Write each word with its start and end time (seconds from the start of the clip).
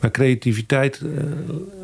Maar 0.00 0.10
creativiteit 0.10 1.00
uh, 1.04 1.22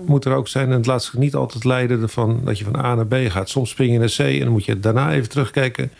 moet 0.06 0.24
er 0.24 0.34
ook 0.34 0.48
zijn. 0.48 0.66
En 0.66 0.76
het 0.76 0.86
laat 0.86 1.04
zich 1.04 1.14
niet 1.14 1.34
altijd 1.34 1.64
leiden 1.64 2.02
ervan 2.02 2.40
dat 2.44 2.58
je 2.58 2.64
van 2.64 2.76
A 2.76 2.94
naar 2.94 3.06
B 3.06 3.14
gaat. 3.28 3.48
Soms 3.48 3.70
spring 3.70 3.92
je 3.92 3.98
naar 3.98 4.14
C 4.16 4.18
en 4.18 4.40
dan 4.40 4.52
moet 4.52 4.64
je 4.64 4.80
daarna 4.80 5.12
even 5.12 5.28
terugkijken. 5.28 5.90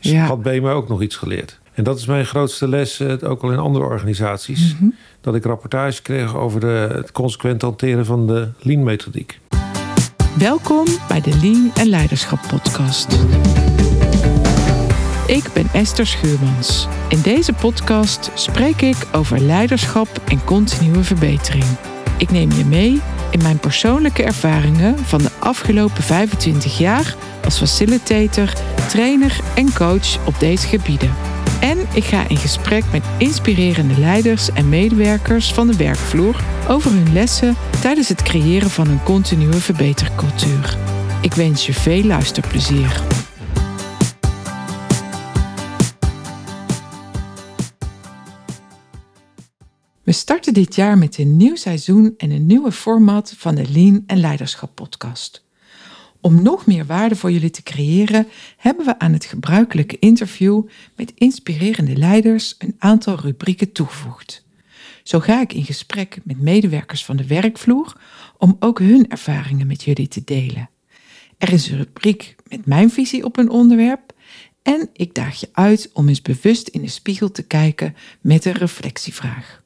Ja. 0.00 0.26
Had 0.26 0.42
B 0.42 0.44
me 0.44 0.70
ook 0.70 0.88
nog 0.88 1.02
iets 1.02 1.16
geleerd. 1.16 1.58
En 1.74 1.84
dat 1.84 1.98
is 1.98 2.06
mijn 2.06 2.26
grootste 2.26 2.68
les, 2.68 3.00
uh, 3.00 3.12
ook 3.24 3.42
al 3.42 3.52
in 3.52 3.58
andere 3.58 3.84
organisaties. 3.84 4.72
Mm 4.72 4.78
-hmm. 4.78 4.94
Dat 5.20 5.34
ik 5.34 5.44
rapportage 5.44 6.02
kreeg 6.02 6.36
over 6.36 6.60
de, 6.60 6.88
het 6.92 7.12
consequent 7.12 7.62
hanteren 7.62 8.06
van 8.06 8.26
de 8.26 8.48
Lean-methodiek. 8.58 9.40
Welkom 10.38 10.86
bij 11.08 11.20
de 11.20 11.38
Lean 11.42 11.70
en 11.74 11.88
Leiderschap 11.88 12.38
podcast. 12.48 13.18
Ik 15.28 15.52
ben 15.52 15.68
Esther 15.72 16.06
Schuurmans. 16.06 16.86
In 17.08 17.20
deze 17.20 17.52
podcast 17.52 18.30
spreek 18.34 18.80
ik 18.80 18.96
over 19.12 19.40
leiderschap 19.40 20.08
en 20.28 20.44
continue 20.44 21.02
verbetering. 21.02 21.64
Ik 22.16 22.30
neem 22.30 22.52
je 22.52 22.64
mee 22.64 23.00
in 23.30 23.42
mijn 23.42 23.58
persoonlijke 23.58 24.22
ervaringen 24.22 24.98
van 24.98 25.18
de 25.18 25.30
afgelopen 25.38 26.02
25 26.02 26.78
jaar 26.78 27.16
als 27.44 27.58
facilitator, 27.58 28.52
trainer 28.88 29.40
en 29.54 29.72
coach 29.74 30.26
op 30.26 30.34
deze 30.38 30.66
gebieden. 30.66 31.14
En 31.60 31.78
ik 31.94 32.04
ga 32.04 32.28
in 32.28 32.36
gesprek 32.36 32.84
met 32.92 33.04
inspirerende 33.18 33.98
leiders 33.98 34.52
en 34.52 34.68
medewerkers 34.68 35.52
van 35.52 35.66
de 35.66 35.76
werkvloer 35.76 36.36
over 36.68 36.90
hun 36.90 37.12
lessen 37.12 37.56
tijdens 37.80 38.08
het 38.08 38.22
creëren 38.22 38.70
van 38.70 38.88
een 38.88 39.02
continue 39.02 39.52
verbetercultuur. 39.52 40.76
Ik 41.20 41.34
wens 41.34 41.66
je 41.66 41.72
veel 41.72 42.04
luisterplezier. 42.04 43.02
We 50.08 50.14
starten 50.14 50.54
dit 50.54 50.74
jaar 50.74 50.98
met 50.98 51.18
een 51.18 51.36
nieuw 51.36 51.56
seizoen 51.56 52.14
en 52.16 52.30
een 52.30 52.46
nieuwe 52.46 52.72
format 52.72 53.34
van 53.36 53.54
de 53.54 53.70
Lean 53.70 54.04
en 54.06 54.20
Leiderschap 54.20 54.74
podcast. 54.74 55.44
Om 56.20 56.42
nog 56.42 56.66
meer 56.66 56.86
waarde 56.86 57.16
voor 57.16 57.30
jullie 57.32 57.50
te 57.50 57.62
creëren, 57.62 58.26
hebben 58.56 58.86
we 58.86 58.98
aan 58.98 59.12
het 59.12 59.24
gebruikelijke 59.24 59.98
interview 59.98 60.62
met 60.96 61.12
inspirerende 61.14 61.96
leiders 61.96 62.54
een 62.58 62.74
aantal 62.78 63.18
rubrieken 63.20 63.72
toegevoegd. 63.72 64.44
Zo 65.02 65.20
ga 65.20 65.40
ik 65.40 65.52
in 65.52 65.64
gesprek 65.64 66.18
met 66.24 66.40
medewerkers 66.40 67.04
van 67.04 67.16
de 67.16 67.26
werkvloer 67.26 67.96
om 68.38 68.56
ook 68.58 68.78
hun 68.78 69.08
ervaringen 69.08 69.66
met 69.66 69.82
jullie 69.82 70.08
te 70.08 70.24
delen. 70.24 70.70
Er 71.38 71.52
is 71.52 71.68
een 71.68 71.76
rubriek 71.76 72.36
met 72.48 72.66
mijn 72.66 72.90
visie 72.90 73.24
op 73.24 73.36
een 73.36 73.50
onderwerp 73.50 74.12
en 74.62 74.88
ik 74.92 75.14
daag 75.14 75.40
je 75.40 75.48
uit 75.52 75.90
om 75.92 76.08
eens 76.08 76.22
bewust 76.22 76.68
in 76.68 76.82
de 76.82 76.88
spiegel 76.88 77.30
te 77.30 77.42
kijken 77.42 77.96
met 78.20 78.44
een 78.44 78.52
reflectievraag. 78.52 79.57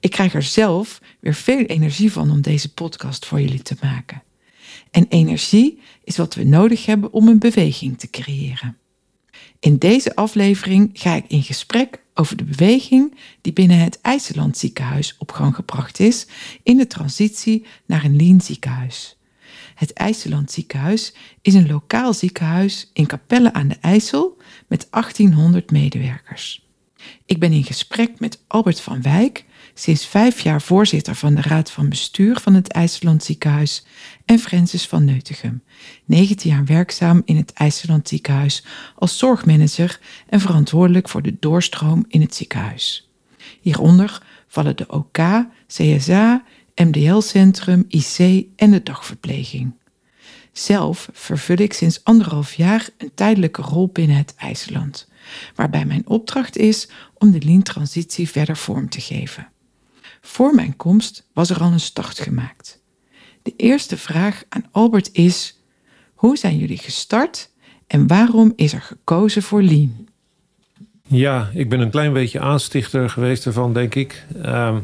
Ik 0.00 0.10
krijg 0.10 0.34
er 0.34 0.42
zelf 0.42 1.00
weer 1.20 1.34
veel 1.34 1.64
energie 1.64 2.12
van 2.12 2.30
om 2.30 2.40
deze 2.40 2.72
podcast 2.72 3.26
voor 3.26 3.40
jullie 3.40 3.62
te 3.62 3.76
maken. 3.82 4.22
En 4.90 5.06
energie 5.08 5.80
is 6.04 6.16
wat 6.16 6.34
we 6.34 6.44
nodig 6.44 6.86
hebben 6.86 7.12
om 7.12 7.28
een 7.28 7.38
beweging 7.38 7.98
te 7.98 8.10
creëren. 8.10 8.78
In 9.60 9.78
deze 9.78 10.16
aflevering 10.16 10.90
ga 10.92 11.14
ik 11.14 11.24
in 11.28 11.42
gesprek 11.42 12.02
over 12.14 12.36
de 12.36 12.44
beweging 12.44 13.16
die 13.40 13.52
binnen 13.52 13.78
het 13.78 14.00
IJsseland 14.00 14.58
ziekenhuis 14.58 15.14
op 15.18 15.32
gang 15.32 15.54
gebracht 15.54 15.98
is 15.98 16.26
in 16.62 16.76
de 16.76 16.86
transitie 16.86 17.66
naar 17.86 18.04
een 18.04 18.16
lean 18.16 18.40
ziekenhuis. 18.40 19.16
Het 19.74 19.92
IJsseland 19.92 20.50
ziekenhuis 20.50 21.14
is 21.42 21.54
een 21.54 21.68
lokaal 21.68 22.14
ziekenhuis 22.14 22.90
in 22.92 23.06
Capelle 23.06 23.52
aan 23.52 23.68
de 23.68 23.76
IJssel 23.80 24.36
met 24.68 24.86
1800 24.90 25.70
medewerkers. 25.70 26.68
Ik 27.24 27.38
ben 27.38 27.52
in 27.52 27.64
gesprek 27.64 28.20
met 28.20 28.42
Albert 28.46 28.80
van 28.80 29.02
Wijk, 29.02 29.44
sinds 29.80 30.06
vijf 30.06 30.40
jaar 30.40 30.62
voorzitter 30.62 31.14
van 31.14 31.34
de 31.34 31.40
Raad 31.40 31.70
van 31.70 31.88
Bestuur 31.88 32.40
van 32.40 32.54
het 32.54 32.72
IJsseland 32.72 33.24
Ziekenhuis, 33.24 33.84
en 34.24 34.38
Francis 34.38 34.86
van 34.86 35.04
Neutegem, 35.04 35.62
19 36.04 36.50
jaar 36.50 36.64
werkzaam 36.64 37.22
in 37.24 37.36
het 37.36 37.52
IJsseland 37.52 38.08
Ziekenhuis 38.08 38.64
als 38.94 39.18
zorgmanager 39.18 40.00
en 40.28 40.40
verantwoordelijk 40.40 41.08
voor 41.08 41.22
de 41.22 41.36
doorstroom 41.40 42.04
in 42.08 42.20
het 42.20 42.34
ziekenhuis. 42.34 43.10
Hieronder 43.60 44.22
vallen 44.48 44.76
de 44.76 44.88
OK, 44.88 45.18
CSA, 45.66 46.44
MDL-centrum, 46.74 47.84
IC 47.88 48.46
en 48.56 48.70
de 48.70 48.82
dagverpleging. 48.82 49.72
Zelf 50.52 51.08
vervul 51.12 51.58
ik 51.58 51.72
sinds 51.72 52.04
anderhalf 52.04 52.54
jaar 52.54 52.88
een 52.98 53.10
tijdelijke 53.14 53.62
rol 53.62 53.88
binnen 53.88 54.16
het 54.16 54.34
IJsseland, 54.36 55.08
waarbij 55.54 55.84
mijn 55.84 56.06
opdracht 56.06 56.56
is 56.56 56.88
om 57.14 57.30
de 57.30 57.42
lean-transitie 57.42 58.28
verder 58.28 58.56
vorm 58.56 58.88
te 58.88 59.00
geven. 59.00 59.48
Voor 60.20 60.54
mijn 60.54 60.76
komst 60.76 61.26
was 61.32 61.50
er 61.50 61.60
al 61.60 61.72
een 61.72 61.80
start 61.80 62.18
gemaakt. 62.18 62.80
De 63.42 63.52
eerste 63.56 63.96
vraag 63.96 64.42
aan 64.48 64.64
Albert 64.70 65.12
is: 65.12 65.58
hoe 66.14 66.36
zijn 66.36 66.56
jullie 66.56 66.78
gestart 66.78 67.50
en 67.86 68.06
waarom 68.06 68.52
is 68.56 68.72
er 68.72 68.82
gekozen 68.82 69.42
voor 69.42 69.62
Lean? 69.62 70.08
Ja, 71.06 71.50
ik 71.54 71.68
ben 71.68 71.80
een 71.80 71.90
klein 71.90 72.12
beetje 72.12 72.40
aanstichter 72.40 73.10
geweest 73.10 73.46
ervan, 73.46 73.72
denk 73.72 73.94
ik. 73.94 74.24
Uh, 74.36 74.76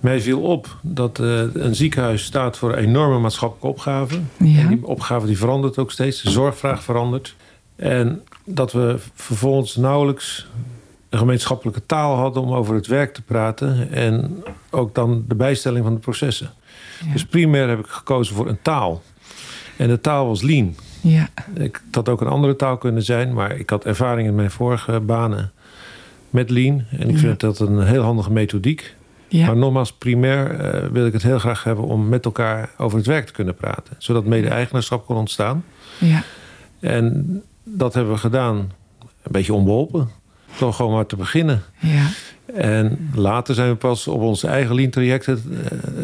mij 0.00 0.20
viel 0.20 0.40
op 0.40 0.78
dat 0.82 1.18
uh, 1.18 1.54
een 1.54 1.74
ziekenhuis 1.74 2.24
staat 2.24 2.58
voor 2.58 2.74
enorme 2.74 3.18
maatschappelijke 3.18 3.66
opgaven. 3.66 4.30
Ja. 4.38 4.58
En 4.58 4.68
die 4.68 4.86
opgave 4.86 5.26
die 5.26 5.38
verandert 5.38 5.78
ook 5.78 5.92
steeds, 5.92 6.22
de 6.22 6.30
zorgvraag 6.30 6.82
verandert. 6.82 7.34
En 7.76 8.22
dat 8.44 8.72
we 8.72 8.98
vervolgens 9.14 9.76
nauwelijks 9.76 10.46
een 11.14 11.20
gemeenschappelijke 11.20 11.86
taal 11.86 12.16
hadden 12.16 12.42
om 12.42 12.52
over 12.52 12.74
het 12.74 12.86
werk 12.86 13.14
te 13.14 13.22
praten. 13.22 13.92
En 13.92 14.44
ook 14.70 14.94
dan 14.94 15.24
de 15.28 15.34
bijstelling 15.34 15.84
van 15.84 15.94
de 15.94 16.00
processen. 16.00 16.50
Ja. 17.04 17.12
Dus 17.12 17.24
primair 17.24 17.68
heb 17.68 17.78
ik 17.78 17.86
gekozen 17.86 18.34
voor 18.34 18.48
een 18.48 18.62
taal. 18.62 19.02
En 19.76 19.88
de 19.88 20.00
taal 20.00 20.26
was 20.26 20.42
lean. 20.42 20.74
Ja. 21.00 21.28
Ik, 21.54 21.82
had 21.90 22.08
ook 22.08 22.20
een 22.20 22.26
andere 22.26 22.56
taal 22.56 22.76
kunnen 22.76 23.02
zijn, 23.02 23.34
maar 23.34 23.56
ik 23.56 23.70
had 23.70 23.84
ervaring 23.84 24.28
in 24.28 24.34
mijn 24.34 24.50
vorige 24.50 25.00
banen 25.00 25.52
met 26.30 26.50
lean. 26.50 26.84
En 26.90 27.08
ik 27.08 27.18
vind 27.18 27.40
dat 27.40 27.58
een 27.58 27.82
heel 27.82 28.02
handige 28.02 28.32
methodiek. 28.32 28.94
Ja. 29.28 29.46
Maar 29.46 29.56
nogmaals, 29.56 29.92
primair 29.92 30.74
uh, 30.84 30.90
wil 30.90 31.06
ik 31.06 31.12
het 31.12 31.22
heel 31.22 31.38
graag 31.38 31.64
hebben 31.64 31.84
om 31.84 32.08
met 32.08 32.24
elkaar 32.24 32.70
over 32.78 32.98
het 32.98 33.06
werk 33.06 33.26
te 33.26 33.32
kunnen 33.32 33.54
praten. 33.54 33.94
Zodat 33.98 34.24
mede-eigenaarschap 34.24 35.06
kon 35.06 35.16
ontstaan. 35.16 35.64
Ja. 35.98 36.22
En 36.80 37.42
dat 37.64 37.94
hebben 37.94 38.12
we 38.12 38.18
gedaan, 38.18 38.56
een 39.22 39.32
beetje 39.32 39.54
onbeholpen 39.54 40.08
toch 40.58 40.76
gewoon 40.76 40.92
maar 40.92 41.06
te 41.06 41.16
beginnen. 41.16 41.62
Ja. 41.78 42.06
En 42.54 43.10
later 43.14 43.54
zijn 43.54 43.68
we 43.68 43.76
pas 43.76 44.08
op 44.08 44.20
onze 44.20 44.46
eigen 44.46 44.74
lean-traject 44.74 45.26
het 45.26 45.40
uh, 45.50 45.58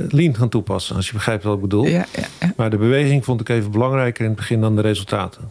lean 0.09 0.35
gaan 0.35 0.49
toepassen. 0.49 0.97
Als 0.97 1.07
je 1.07 1.13
begrijpt 1.13 1.45
wat 1.45 1.55
ik 1.55 1.61
bedoel. 1.61 1.87
Ja, 1.87 2.07
ja, 2.41 2.53
maar 2.57 2.71
de 2.71 2.77
beweging 2.77 3.25
vond 3.25 3.41
ik 3.41 3.49
even 3.49 3.71
belangrijker 3.71 4.23
in 4.23 4.31
het 4.31 4.39
begin 4.39 4.61
dan 4.61 4.77
de 4.77 4.83
resultaten. 4.83 5.51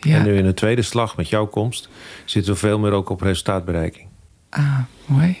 En 0.00 0.22
nu 0.22 0.36
in 0.36 0.44
de 0.44 0.54
tweede 0.54 0.82
slag 0.82 1.16
met 1.16 1.28
jouw 1.28 1.46
komst 1.46 1.88
zitten 2.24 2.52
we 2.52 2.58
veel 2.58 2.78
meer 2.78 2.92
ook 2.92 3.08
op 3.08 3.20
resultaatbereiking. 3.20 4.06
Ah, 4.50 4.78
mooi. 5.06 5.36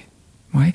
Mooi. 0.50 0.72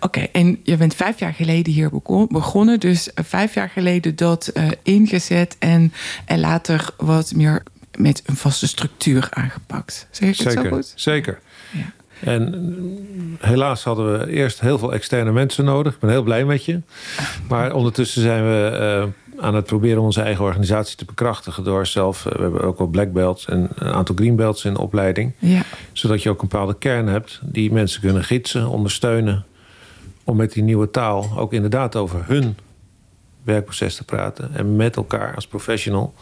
Oké, 0.00 0.20
en 0.20 0.60
je 0.62 0.76
bent 0.76 0.94
vijf 0.94 1.18
jaar 1.18 1.34
geleden 1.34 1.72
hier 1.72 1.90
begonnen. 2.28 2.80
Dus 2.80 3.12
eh, 3.12 3.24
vijf 3.24 3.54
jaar 3.54 3.68
geleden 3.68 4.16
dat 4.16 4.50
uh, 4.54 4.68
ingezet 4.82 5.56
en, 5.58 5.92
en 6.24 6.40
later 6.40 6.90
wat 6.96 7.32
meer 7.34 7.62
met 7.98 8.22
een 8.26 8.36
vaste 8.36 8.68
structuur 8.68 9.28
aangepakt. 9.30 10.08
Zeg 10.10 10.28
ik 10.28 10.34
zeker, 10.34 10.56
het 10.56 10.66
zo 10.66 10.74
goed? 10.74 10.92
Zeker. 10.94 11.38
Ja. 11.72 11.92
En 12.20 13.38
helaas 13.40 13.84
hadden 13.84 14.18
we 14.18 14.30
eerst 14.30 14.60
heel 14.60 14.78
veel 14.78 14.92
externe 14.92 15.32
mensen 15.32 15.64
nodig. 15.64 15.94
Ik 15.94 16.00
ben 16.00 16.10
heel 16.10 16.22
blij 16.22 16.44
met 16.44 16.64
je. 16.64 16.80
Maar 17.48 17.74
ondertussen 17.74 18.22
zijn 18.22 18.44
we 18.44 18.78
uh, 19.36 19.44
aan 19.44 19.54
het 19.54 19.64
proberen 19.64 20.02
onze 20.02 20.20
eigen 20.20 20.44
organisatie 20.44 20.96
te 20.96 21.04
bekrachtigen. 21.04 21.64
Door 21.64 21.86
zelf, 21.86 22.24
uh, 22.26 22.32
we 22.32 22.42
hebben 22.42 22.62
ook 22.62 22.78
wel 22.78 22.86
black 22.86 23.12
belts 23.12 23.46
en 23.46 23.68
een 23.74 23.92
aantal 23.92 24.14
green 24.14 24.36
belts 24.36 24.64
in 24.64 24.76
opleiding. 24.76 25.34
Ja. 25.38 25.62
Zodat 25.92 26.22
je 26.22 26.30
ook 26.30 26.42
een 26.42 26.48
bepaalde 26.48 26.78
kern 26.78 27.06
hebt 27.06 27.40
die 27.42 27.72
mensen 27.72 28.00
kunnen 28.00 28.24
gidsen, 28.24 28.68
ondersteunen. 28.68 29.44
Om 30.24 30.36
met 30.36 30.52
die 30.52 30.62
nieuwe 30.62 30.90
taal 30.90 31.30
ook 31.36 31.52
inderdaad 31.52 31.96
over 31.96 32.24
hun 32.26 32.56
werkproces 33.42 33.96
te 33.96 34.04
praten. 34.04 34.54
En 34.54 34.76
met 34.76 34.96
elkaar 34.96 35.34
als 35.34 35.46
professional 35.46 36.14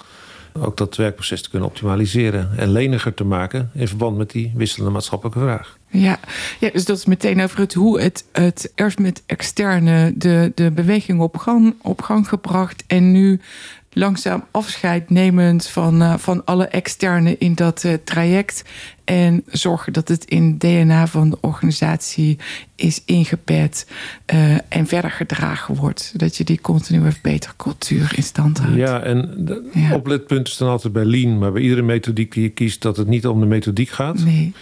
ook 0.64 0.76
dat 0.76 0.97
werkproces 0.97 1.43
te 1.43 1.50
kunnen 1.50 1.69
optimaliseren 1.69 2.50
en 2.56 2.73
leniger 2.73 3.14
te 3.14 3.25
maken 3.25 3.70
in 3.75 3.88
verband 3.88 4.17
met 4.17 4.31
die 4.31 4.53
wisselende 4.55 4.93
maatschappelijke 4.93 5.41
vraag. 5.41 5.79
Ja, 5.88 6.19
ja 6.61 6.70
dus 6.70 6.85
dat 6.85 6.97
is 6.97 7.05
meteen 7.05 7.43
over 7.43 7.58
het 7.58 7.75
hoe 7.75 8.00
het, 8.00 8.25
het 8.32 8.73
eerst 8.75 8.99
met 8.99 9.23
externe 9.26 10.12
de, 10.17 10.53
de 10.55 10.70
beweging 10.70 11.20
op 11.20 11.37
gang, 11.37 11.75
op 11.82 12.03
gang 12.03 12.29
gebracht 12.29 12.85
en 12.87 13.12
nu 13.12 13.41
langzaam 13.98 14.44
afscheid 14.50 15.10
nemend 15.10 15.69
van, 15.69 16.02
uh, 16.02 16.14
van 16.16 16.44
alle 16.44 16.66
externe 16.66 17.38
in 17.38 17.54
dat 17.54 17.84
uh, 17.84 17.94
traject. 18.04 18.64
En 19.04 19.43
zorgen 19.46 19.93
dat 19.93 20.08
het 20.08 20.25
in 20.25 20.44
het 20.44 20.60
DNA 20.60 21.06
van 21.06 21.31
de 21.31 21.38
organisatie 21.40 22.38
is 22.75 23.02
ingepet 23.04 23.87
uh, 24.34 24.54
en 24.69 24.87
verder 24.87 25.10
gedragen 25.10 25.75
wordt. 25.75 26.00
Zodat 26.12 26.37
je 26.37 26.44
die 26.44 26.60
continue 26.60 27.12
beter 27.22 27.52
cultuur 27.56 28.12
in 28.16 28.22
stand 28.22 28.58
houdt. 28.58 28.76
Ja, 28.76 29.00
en 29.02 29.34
de 29.38 29.70
ja. 29.72 29.94
opletpunt 29.94 30.48
is 30.48 30.56
dan 30.56 30.69
altijd 30.69 30.93
bij 30.93 31.04
Lean. 31.04 31.38
Maar 31.38 31.52
bij 31.52 31.62
iedere 31.62 31.82
methodiek 31.82 32.32
die 32.32 32.43
je 32.43 32.48
kiest, 32.48 32.82
dat 32.82 32.96
het 32.96 33.06
niet 33.06 33.26
om 33.26 33.40
de 33.40 33.46
methodiek 33.46 33.90
gaat. 33.90 34.25
Nee. 34.25 34.52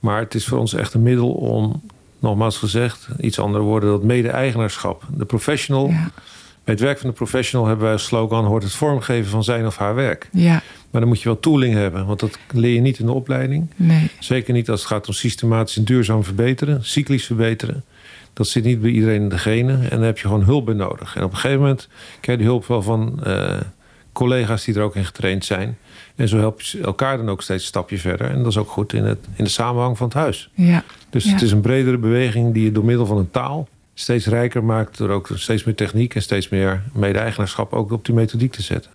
Maar 0.00 0.20
het 0.20 0.34
is 0.34 0.46
voor 0.46 0.58
ons 0.58 0.74
echt 0.74 0.94
een 0.94 1.02
middel 1.02 1.30
om 1.30 1.82
nogmaals 2.18 2.56
gezegd, 2.58 3.08
iets 3.20 3.38
andere 3.38 3.64
woorden, 3.64 3.90
dat 3.90 4.02
mede-eigenaarschap. 4.02 5.02
De 5.16 5.24
professional. 5.24 5.92
Bij 6.64 6.74
het 6.74 6.82
werk 6.82 6.98
van 6.98 7.08
de 7.08 7.14
professional 7.14 7.66
hebben 7.66 7.84
wij 7.84 7.92
als 7.92 8.04
slogan: 8.04 8.44
hoort 8.44 8.62
het 8.62 8.72
vormgeven 8.72 9.30
van 9.30 9.44
zijn 9.44 9.66
of 9.66 9.76
haar 9.76 9.94
werk. 9.94 10.28
Ja. 10.32 10.62
Maar 10.90 11.00
dan 11.00 11.08
moet 11.08 11.22
je 11.22 11.28
wel 11.28 11.40
tooling 11.40 11.74
hebben, 11.74 12.06
want 12.06 12.20
dat 12.20 12.38
leer 12.52 12.74
je 12.74 12.80
niet 12.80 12.98
in 12.98 13.06
de 13.06 13.12
opleiding. 13.12 13.70
Nee. 13.76 14.10
Zeker 14.18 14.52
niet 14.52 14.70
als 14.70 14.80
het 14.80 14.88
gaat 14.88 15.08
om 15.08 15.14
systematisch 15.14 15.76
en 15.76 15.84
duurzaam 15.84 16.24
verbeteren, 16.24 16.84
cyclisch 16.84 17.26
verbeteren. 17.26 17.84
Dat 18.32 18.46
zit 18.46 18.64
niet 18.64 18.80
bij 18.80 18.90
iedereen 18.90 19.22
in 19.22 19.28
de 19.28 19.38
genen 19.38 19.90
en 19.90 19.96
daar 19.96 20.06
heb 20.06 20.18
je 20.18 20.26
gewoon 20.26 20.44
hulp 20.44 20.64
bij 20.64 20.74
nodig. 20.74 21.16
En 21.16 21.24
op 21.24 21.30
een 21.30 21.36
gegeven 21.36 21.60
moment 21.60 21.88
krijg 22.20 22.38
je 22.38 22.44
die 22.44 22.52
hulp 22.52 22.66
wel 22.66 22.82
van 22.82 23.20
uh, 23.26 23.60
collega's 24.12 24.64
die 24.64 24.74
er 24.74 24.82
ook 24.82 24.96
in 24.96 25.04
getraind 25.04 25.44
zijn. 25.44 25.78
En 26.16 26.28
zo 26.28 26.38
help 26.38 26.60
je 26.60 26.80
elkaar 26.80 27.16
dan 27.16 27.28
ook 27.28 27.42
steeds 27.42 27.62
een 27.62 27.68
stapje 27.68 27.98
verder. 27.98 28.30
En 28.30 28.38
dat 28.38 28.46
is 28.46 28.56
ook 28.56 28.70
goed 28.70 28.92
in, 28.92 29.04
het, 29.04 29.26
in 29.34 29.44
de 29.44 29.50
samenhang 29.50 29.96
van 29.96 30.06
het 30.06 30.16
huis. 30.16 30.50
Ja. 30.54 30.84
Dus 31.10 31.24
het 31.24 31.42
is 31.42 31.52
een 31.52 31.60
bredere 31.60 31.98
beweging 31.98 32.54
die 32.54 32.64
je 32.64 32.72
door 32.72 32.84
middel 32.84 33.06
van 33.06 33.18
een 33.18 33.30
taal 33.30 33.68
steeds 33.94 34.26
rijker 34.26 34.64
maakt. 34.64 34.98
Door 34.98 35.10
ook 35.10 35.30
steeds 35.34 35.64
meer 35.64 35.74
techniek 35.74 36.14
en 36.14 36.22
steeds 36.22 36.48
meer 36.48 36.82
mede-eigenaarschap 36.92 37.72
ook 37.72 37.92
op 37.92 38.04
die 38.04 38.14
methodiek 38.14 38.52
te 38.52 38.62
zetten. 38.62 38.90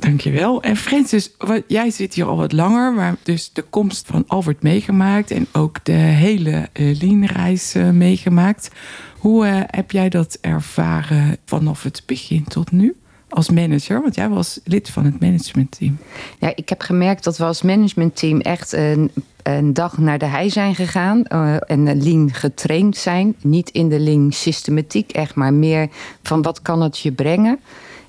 Dankjewel. 0.00 0.62
En 0.62 0.76
Francis, 0.76 1.30
jij 1.66 1.90
zit 1.90 2.14
hier 2.14 2.26
al 2.26 2.36
wat 2.36 2.52
langer, 2.52 2.92
maar 2.92 3.16
dus 3.22 3.52
de 3.52 3.62
komst 3.62 4.06
van 4.06 4.24
Albert 4.26 4.62
meegemaakt 4.62 5.30
en 5.30 5.46
ook 5.52 5.84
de 5.84 5.92
hele 5.92 6.68
uh, 6.72 7.00
Lean-reis 7.00 7.76
uh, 7.76 7.90
meegemaakt. 7.90 8.70
Hoe 9.18 9.46
uh, 9.46 9.60
heb 9.66 9.90
jij 9.90 10.08
dat 10.08 10.38
ervaren 10.40 11.36
vanaf 11.44 11.82
het 11.82 12.02
begin 12.06 12.44
tot 12.44 12.70
nu? 12.70 12.94
Als 13.30 13.50
manager, 13.50 14.02
want 14.02 14.14
jij 14.14 14.28
was 14.28 14.60
lid 14.64 14.90
van 14.90 15.04
het 15.04 15.20
managementteam. 15.20 15.98
Ja, 16.38 16.52
ik 16.54 16.68
heb 16.68 16.80
gemerkt 16.80 17.24
dat 17.24 17.36
we 17.36 17.44
als 17.44 17.62
managementteam 17.62 18.40
echt 18.40 18.72
een, 18.72 19.10
een 19.42 19.72
dag 19.72 19.98
naar 19.98 20.18
de 20.18 20.26
hei 20.26 20.50
zijn 20.50 20.74
gegaan. 20.74 21.24
en 21.24 22.02
lean 22.02 22.32
getraind 22.32 22.96
zijn. 22.96 23.34
Niet 23.42 23.70
in 23.70 23.88
de 23.88 24.00
lean 24.00 24.32
systematiek, 24.32 25.12
echt 25.12 25.34
maar 25.34 25.54
meer 25.54 25.88
van 26.22 26.42
wat 26.42 26.62
kan 26.62 26.82
het 26.82 26.98
je 26.98 27.12
brengen. 27.12 27.58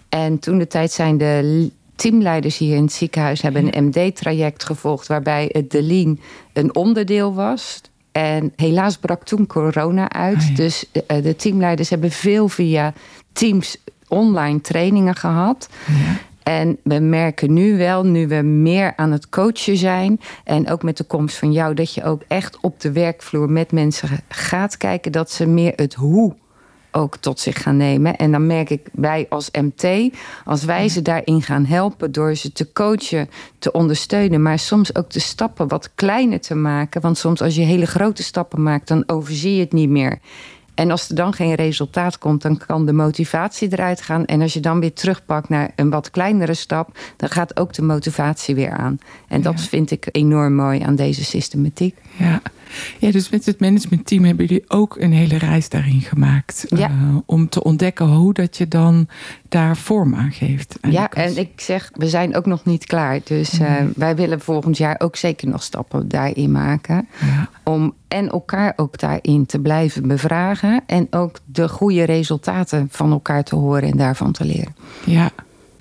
En 0.09 0.39
toen 0.39 0.57
de 0.57 0.67
tijd 0.67 0.91
zijn 0.91 1.17
de 1.17 1.69
teamleiders 1.95 2.57
hier 2.57 2.75
in 2.75 2.83
het 2.83 2.93
ziekenhuis 2.93 3.41
hebben 3.41 3.77
een 3.77 3.83
MD-traject 3.85 4.63
gevolgd 4.63 5.07
waarbij 5.07 5.65
de 5.67 5.83
lean 5.83 6.19
een 6.53 6.75
onderdeel 6.75 7.33
was. 7.33 7.81
En 8.11 8.53
helaas 8.55 8.97
brak 8.97 9.23
toen 9.23 9.47
corona 9.47 10.09
uit. 10.09 10.37
Ah, 10.49 10.55
dus 10.55 10.85
de, 10.91 11.21
de, 11.21 11.35
teamleiders 11.35 11.89
hebben 11.89 12.11
veel 12.11 12.47
via 12.47 12.93
Teams 13.33 13.77
online 14.11 14.61
trainingen 14.61 15.15
gehad. 15.15 15.69
Ja. 15.87 16.17
En 16.43 16.77
we 16.83 16.99
merken 16.99 17.53
nu 17.53 17.77
wel, 17.77 18.05
nu 18.05 18.27
we 18.27 18.41
meer 18.41 18.93
aan 18.95 19.11
het 19.11 19.29
coachen 19.29 19.77
zijn. 19.77 20.19
En 20.43 20.69
ook 20.69 20.83
met 20.83 20.97
de 20.97 21.03
komst 21.03 21.37
van 21.37 21.51
jou, 21.51 21.73
dat 21.73 21.93
je 21.93 22.03
ook 22.03 22.21
echt 22.27 22.57
op 22.61 22.79
de 22.79 22.91
werkvloer 22.91 23.49
met 23.49 23.71
mensen 23.71 24.09
gaat 24.27 24.77
kijken. 24.77 25.11
Dat 25.11 25.31
ze 25.31 25.47
meer 25.47 25.73
het 25.75 25.93
hoe 25.93 26.35
ook 26.91 27.17
tot 27.17 27.39
zich 27.39 27.61
gaan 27.61 27.77
nemen. 27.77 28.15
En 28.15 28.31
dan 28.31 28.47
merk 28.47 28.69
ik, 28.69 28.87
wij 28.91 29.25
als 29.29 29.49
MT, 29.51 30.13
als 30.45 30.63
wij 30.63 30.89
ze 30.89 31.01
daarin 31.01 31.41
gaan 31.41 31.65
helpen 31.65 32.11
door 32.11 32.35
ze 32.35 32.51
te 32.51 32.71
coachen, 32.73 33.29
te 33.59 33.71
ondersteunen, 33.71 34.41
maar 34.41 34.59
soms 34.59 34.95
ook 34.95 35.09
de 35.09 35.19
stappen 35.19 35.67
wat 35.67 35.89
kleiner 35.95 36.39
te 36.39 36.55
maken. 36.55 37.01
Want 37.01 37.17
soms 37.17 37.41
als 37.41 37.55
je 37.55 37.61
hele 37.61 37.85
grote 37.85 38.23
stappen 38.23 38.63
maakt, 38.63 38.87
dan 38.87 39.03
overzie 39.07 39.55
je 39.55 39.59
het 39.59 39.73
niet 39.73 39.89
meer. 39.89 40.19
En 40.73 40.91
als 40.91 41.09
er 41.09 41.15
dan 41.15 41.33
geen 41.33 41.55
resultaat 41.55 42.17
komt, 42.17 42.41
dan 42.41 42.57
kan 42.57 42.85
de 42.85 42.93
motivatie 42.93 43.71
eruit 43.71 44.01
gaan. 44.01 44.25
En 44.25 44.41
als 44.41 44.53
je 44.53 44.59
dan 44.59 44.79
weer 44.79 44.93
terugpakt 44.93 45.49
naar 45.49 45.71
een 45.75 45.89
wat 45.89 46.11
kleinere 46.11 46.53
stap, 46.53 46.97
dan 47.17 47.29
gaat 47.29 47.59
ook 47.59 47.73
de 47.73 47.81
motivatie 47.81 48.55
weer 48.55 48.71
aan. 48.71 48.97
En 49.27 49.41
dat 49.41 49.61
vind 49.61 49.91
ik 49.91 50.07
enorm 50.11 50.55
mooi 50.55 50.81
aan 50.81 50.95
deze 50.95 51.23
systematiek. 51.23 51.97
Ja. 52.17 52.41
Ja, 52.99 53.11
dus 53.11 53.29
met 53.29 53.45
het 53.45 53.59
managementteam 53.59 54.23
hebben 54.23 54.45
jullie 54.45 54.63
ook 54.67 54.97
een 54.99 55.13
hele 55.13 55.37
reis 55.37 55.69
daarin 55.69 56.01
gemaakt. 56.01 56.65
Ja. 56.67 56.89
Uh, 56.89 57.17
om 57.25 57.49
te 57.49 57.63
ontdekken 57.63 58.05
hoe 58.05 58.33
dat 58.33 58.57
je 58.57 58.67
dan 58.67 59.07
daar 59.49 59.77
vorm 59.77 60.15
aan 60.15 60.31
geeft. 60.31 60.77
Ja, 60.89 61.09
en 61.09 61.37
ik 61.37 61.49
zeg, 61.55 61.91
we 61.93 62.09
zijn 62.09 62.35
ook 62.35 62.45
nog 62.45 62.65
niet 62.65 62.85
klaar. 62.85 63.19
Dus 63.23 63.59
uh, 63.59 63.69
Nee. 63.69 63.89
wij 63.95 64.15
willen 64.15 64.39
volgend 64.41 64.77
jaar 64.77 64.95
ook 64.99 65.15
zeker 65.15 65.47
nog 65.47 65.63
stappen 65.63 66.07
daarin 66.07 66.51
maken. 66.51 67.07
Ja. 67.19 67.49
Om 67.63 67.93
en 68.07 68.29
elkaar 68.29 68.73
ook 68.75 68.99
daarin 68.99 69.45
te 69.45 69.59
blijven 69.59 70.07
bevragen. 70.07 70.81
En 70.85 71.07
ook 71.09 71.39
de 71.45 71.69
goede 71.69 72.03
resultaten 72.03 72.87
van 72.91 73.11
elkaar 73.11 73.43
te 73.43 73.55
horen 73.55 73.91
en 73.91 73.97
daarvan 73.97 74.31
te 74.31 74.45
leren. 74.45 74.75
Ja. 75.05 75.31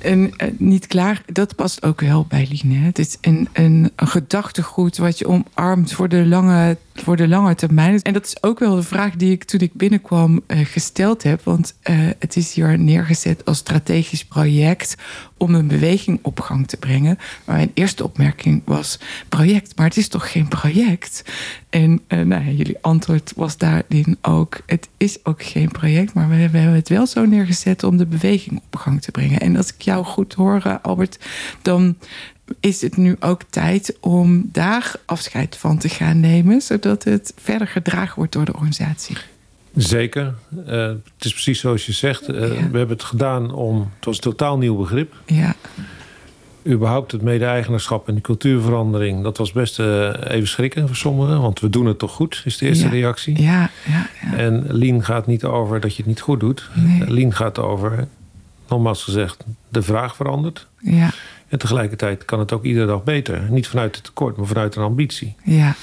En 0.02 0.20
uh, 0.20 0.48
niet 0.58 0.86
klaar, 0.86 1.22
dat 1.32 1.54
past 1.54 1.82
ook 1.82 2.00
wel 2.00 2.26
bij 2.28 2.48
Line. 2.50 2.74
Het 2.74 2.98
is 2.98 3.16
een, 3.20 3.48
een, 3.52 3.92
een 3.96 4.08
gedachtegoed 4.08 4.96
wat 4.96 5.18
je 5.18 5.26
omarmt 5.26 5.92
voor 5.92 6.08
de, 6.08 6.26
lange, 6.26 6.76
voor 7.02 7.16
de 7.16 7.28
lange 7.28 7.54
termijn. 7.54 8.02
En 8.02 8.12
dat 8.12 8.26
is 8.26 8.42
ook 8.42 8.58
wel 8.58 8.74
de 8.74 8.82
vraag 8.82 9.16
die 9.16 9.32
ik 9.32 9.44
toen 9.44 9.60
ik 9.60 9.72
binnenkwam 9.72 10.40
uh, 10.46 10.58
gesteld 10.64 11.22
heb. 11.22 11.42
Want 11.42 11.74
uh, 11.90 11.96
het 12.18 12.36
is 12.36 12.54
hier 12.54 12.78
neergezet 12.78 13.44
als 13.44 13.58
strategisch 13.58 14.24
project 14.24 14.96
om 15.36 15.54
een 15.54 15.66
beweging 15.66 16.18
op 16.22 16.40
gang 16.40 16.68
te 16.68 16.76
brengen. 16.76 17.18
Maar 17.44 17.56
mijn 17.56 17.70
eerste 17.74 18.04
opmerking 18.04 18.62
was 18.64 18.98
project, 19.28 19.76
maar 19.76 19.86
het 19.86 19.96
is 19.96 20.08
toch 20.08 20.32
geen 20.32 20.48
project? 20.48 21.24
En 21.70 22.00
uh, 22.08 22.20
nou 22.20 22.44
jullie 22.44 22.78
antwoord 22.80 23.32
was 23.36 23.56
daarin 23.56 24.18
ook: 24.22 24.60
het 24.66 24.88
is 24.96 25.24
ook 25.24 25.42
geen 25.42 25.70
project, 25.70 26.14
maar 26.14 26.28
we 26.28 26.34
hebben 26.34 26.60
het 26.62 26.88
wel 26.88 27.06
zo 27.06 27.24
neergezet 27.24 27.84
om 27.84 27.96
de 27.96 28.06
beweging 28.06 28.62
op 28.70 28.76
gang 28.76 29.02
te 29.02 29.10
brengen. 29.10 29.40
En 29.40 29.56
als 29.56 29.72
ik 29.74 29.82
jou 29.82 30.04
goed 30.04 30.34
hoor, 30.34 30.78
Albert, 30.82 31.18
dan 31.62 31.96
is 32.60 32.82
het 32.82 32.96
nu 32.96 33.16
ook 33.20 33.42
tijd 33.50 33.96
om 34.00 34.48
daar 34.52 34.92
afscheid 35.04 35.56
van 35.56 35.78
te 35.78 35.88
gaan 35.88 36.20
nemen, 36.20 36.60
zodat 36.60 37.04
het 37.04 37.32
verder 37.36 37.66
gedragen 37.66 38.16
wordt 38.16 38.32
door 38.32 38.44
de 38.44 38.54
organisatie. 38.54 39.16
Zeker. 39.74 40.34
Uh, 40.66 40.66
het 40.88 41.24
is 41.24 41.32
precies 41.32 41.60
zoals 41.60 41.86
je 41.86 41.92
zegt. 41.92 42.30
Uh, 42.30 42.40
ja. 42.40 42.48
We 42.48 42.78
hebben 42.78 42.88
het 42.88 43.02
gedaan 43.02 43.52
om. 43.52 43.90
Het 43.96 44.04
was 44.04 44.16
een 44.16 44.22
totaal 44.22 44.58
nieuw 44.58 44.76
begrip. 44.76 45.14
Ja. 45.26 45.54
Überhaupt 46.66 47.12
het 47.12 47.22
mede-eigenaarschap 47.22 48.08
en 48.08 48.14
de 48.14 48.20
cultuurverandering. 48.20 49.22
Dat 49.22 49.36
was 49.36 49.52
best 49.52 49.78
uh, 49.78 50.10
even 50.24 50.48
schrikken 50.48 50.86
voor 50.86 50.96
sommigen. 50.96 51.40
Want 51.40 51.60
we 51.60 51.70
doen 51.70 51.86
het 51.86 51.98
toch 51.98 52.12
goed, 52.12 52.42
is 52.44 52.58
de 52.58 52.66
eerste 52.66 52.84
ja. 52.84 52.90
reactie. 52.90 53.42
Ja, 53.42 53.70
ja, 53.86 54.08
ja, 54.22 54.36
En 54.36 54.66
Lean 54.68 55.04
gaat 55.04 55.26
niet 55.26 55.44
over 55.44 55.80
dat 55.80 55.90
je 55.90 55.96
het 55.96 56.06
niet 56.06 56.20
goed 56.20 56.40
doet. 56.40 56.68
Nee. 56.74 57.10
Lean 57.10 57.34
gaat 57.34 57.58
over, 57.58 58.08
nogmaals 58.68 59.04
gezegd, 59.04 59.44
de 59.68 59.82
vraag 59.82 60.16
verandert. 60.16 60.66
Ja. 60.78 61.10
En 61.50 61.58
tegelijkertijd 61.58 62.24
kan 62.24 62.38
het 62.38 62.52
ook 62.52 62.64
iedere 62.64 62.86
dag 62.86 63.04
beter. 63.04 63.46
Niet 63.50 63.68
vanuit 63.68 63.94
het 63.94 64.04
tekort, 64.04 64.36
maar 64.36 64.46
vanuit 64.46 64.76
een 64.76 64.82
ambitie. 64.82 65.34
Ja. 65.44 65.74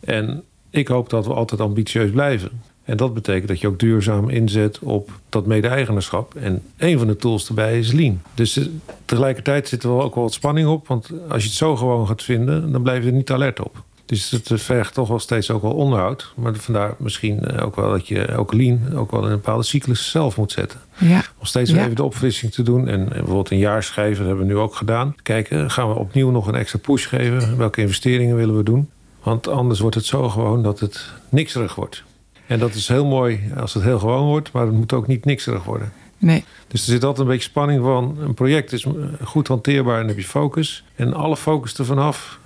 En 0.00 0.42
ik 0.70 0.88
hoop 0.88 1.10
dat 1.10 1.26
we 1.26 1.32
altijd 1.32 1.60
ambitieus 1.60 2.10
blijven. 2.10 2.50
En 2.84 2.96
dat 2.96 3.14
betekent 3.14 3.48
dat 3.48 3.60
je 3.60 3.66
ook 3.66 3.78
duurzaam 3.78 4.28
inzet 4.28 4.78
op 4.78 5.10
dat 5.28 5.46
mede-eigenaarschap. 5.46 6.34
En 6.34 6.62
een 6.76 6.98
van 6.98 7.06
de 7.06 7.16
tools 7.16 7.48
erbij 7.48 7.78
is 7.78 7.92
lean. 7.92 8.22
Dus 8.34 8.56
uh, 8.56 8.66
tegelijkertijd 9.04 9.68
zit 9.68 9.82
er 9.82 9.88
wel 9.88 10.02
ook 10.02 10.14
wel 10.14 10.24
wat 10.24 10.32
spanning 10.32 10.68
op. 10.68 10.88
Want 10.88 11.10
als 11.28 11.42
je 11.42 11.48
het 11.48 11.58
zo 11.58 11.76
gewoon 11.76 12.06
gaat 12.06 12.22
vinden, 12.22 12.72
dan 12.72 12.82
blijf 12.82 13.02
je 13.02 13.08
er 13.08 13.16
niet 13.16 13.30
alert 13.30 13.60
op. 13.60 13.84
Dus 14.06 14.30
het 14.30 14.62
vergt 14.62 14.94
toch 14.94 15.08
wel 15.08 15.18
steeds 15.18 15.50
ook 15.50 15.62
wel 15.62 15.72
onderhoud. 15.72 16.32
Maar 16.36 16.54
vandaar 16.54 16.94
misschien 16.98 17.58
ook 17.60 17.76
wel 17.76 17.90
dat 17.90 18.08
je 18.08 18.36
ook 18.36 18.52
lean 18.52 18.94
ook 18.94 19.10
wel 19.10 19.20
in 19.20 19.30
een 19.30 19.36
bepaalde 19.36 19.62
cyclus 19.62 20.10
zelf 20.10 20.36
moet 20.36 20.52
zetten. 20.52 20.80
Ja. 20.98 21.24
Om 21.38 21.46
steeds 21.46 21.70
ja. 21.70 21.82
even 21.82 21.96
de 21.96 22.02
opfrissing 22.02 22.52
te 22.52 22.62
doen. 22.62 22.88
En 22.88 23.08
bijvoorbeeld 23.08 23.50
een 23.50 23.58
jaarschrijven, 23.58 24.18
dat 24.18 24.26
hebben 24.26 24.46
we 24.46 24.52
nu 24.52 24.58
ook 24.58 24.74
gedaan. 24.74 25.14
Kijken, 25.22 25.70
gaan 25.70 25.88
we 25.88 25.94
opnieuw 25.94 26.30
nog 26.30 26.46
een 26.46 26.54
extra 26.54 26.78
push 26.78 27.08
geven? 27.08 27.56
Welke 27.56 27.80
investeringen 27.80 28.36
willen 28.36 28.56
we 28.56 28.62
doen? 28.62 28.90
Want 29.22 29.48
anders 29.48 29.80
wordt 29.80 29.96
het 29.96 30.04
zo 30.04 30.28
gewoon 30.28 30.62
dat 30.62 30.80
het 30.80 31.12
nikserig 31.28 31.74
wordt. 31.74 32.02
En 32.46 32.58
dat 32.58 32.74
is 32.74 32.88
heel 32.88 33.06
mooi 33.06 33.40
als 33.56 33.74
het 33.74 33.82
heel 33.82 33.98
gewoon 33.98 34.26
wordt, 34.26 34.52
maar 34.52 34.66
het 34.66 34.74
moet 34.74 34.92
ook 34.92 35.06
niet 35.06 35.24
nikserig 35.24 35.64
worden. 35.64 35.92
Nee. 36.18 36.44
Dus 36.68 36.80
er 36.80 36.92
zit 36.92 37.04
altijd 37.04 37.26
een 37.26 37.32
beetje 37.32 37.48
spanning 37.48 37.82
van. 37.82 38.16
Een 38.20 38.34
project 38.34 38.72
is 38.72 38.86
goed 39.22 39.48
hanteerbaar 39.48 40.00
en 40.00 40.08
heb 40.08 40.16
je 40.16 40.24
focus. 40.24 40.84
En 40.94 41.14
alle 41.14 41.36
focus 41.36 41.78
ervan 41.78 41.98
af, 41.98 42.38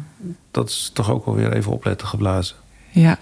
dat 0.51 0.69
is 0.69 0.91
toch 0.95 1.11
ook 1.11 1.25
wel 1.25 1.35
weer 1.35 1.53
even 1.53 1.73
opletten 1.73 2.07
geblazen. 2.07 2.57
Ja. 2.91 3.19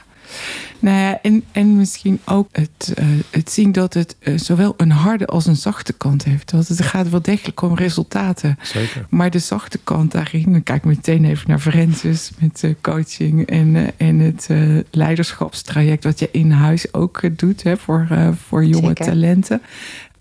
Nou 0.79 0.97
ja, 0.97 1.19
en, 1.23 1.45
en 1.53 1.77
misschien 1.77 2.21
ook 2.25 2.49
het, 2.53 2.95
uh, 2.99 3.07
het 3.31 3.51
zien 3.51 3.73
dat 3.73 3.95
het 3.95 4.17
uh, 4.21 4.39
zowel 4.39 4.75
een 4.77 4.91
harde 4.91 5.27
als 5.27 5.47
een 5.47 5.57
zachte 5.57 5.93
kant 5.93 6.25
heeft. 6.25 6.51
Want 6.51 6.69
het 6.69 6.83
gaat 6.83 7.11
wel 7.11 7.23
degelijk 7.23 7.63
om 7.63 7.75
resultaten. 7.75 8.59
Zeker. 8.63 9.07
Maar 9.11 9.31
de 9.31 9.39
zachte 9.39 9.79
kant 9.79 10.13
daarin, 10.13 10.53
dan 10.53 10.63
kijk 10.63 10.79
ik 10.79 10.85
meteen 10.85 11.25
even 11.25 11.49
naar 11.49 11.59
Francis 11.59 12.31
met 12.39 12.63
uh, 12.63 12.75
coaching 12.81 13.47
en, 13.47 13.93
en 13.97 14.19
het 14.19 14.49
leiderschapstraject 14.91 16.05
wat 16.05 16.19
je 16.19 16.29
in 16.33 16.51
huis 16.51 16.93
ook 16.93 17.39
doet 17.39 17.63
hè, 17.63 17.77
voor, 17.77 18.09
voor 18.47 18.65
jonge 18.65 18.87
Zeker. 18.87 19.05
talenten. 19.05 19.63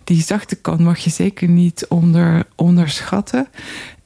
Die 0.04 0.22
zachte 0.22 0.56
kant 0.56 0.80
mag 0.80 1.00
je 1.00 1.10
zeker 1.10 1.48
niet 1.48 1.86
onder, 1.88 2.46
onderschatten. 2.56 3.48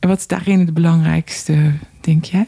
En 0.01 0.10
wat 0.10 0.17
is 0.17 0.27
daarin 0.27 0.60
het 0.60 0.74
belangrijkste, 0.74 1.72
denk 2.00 2.25
jij? 2.25 2.48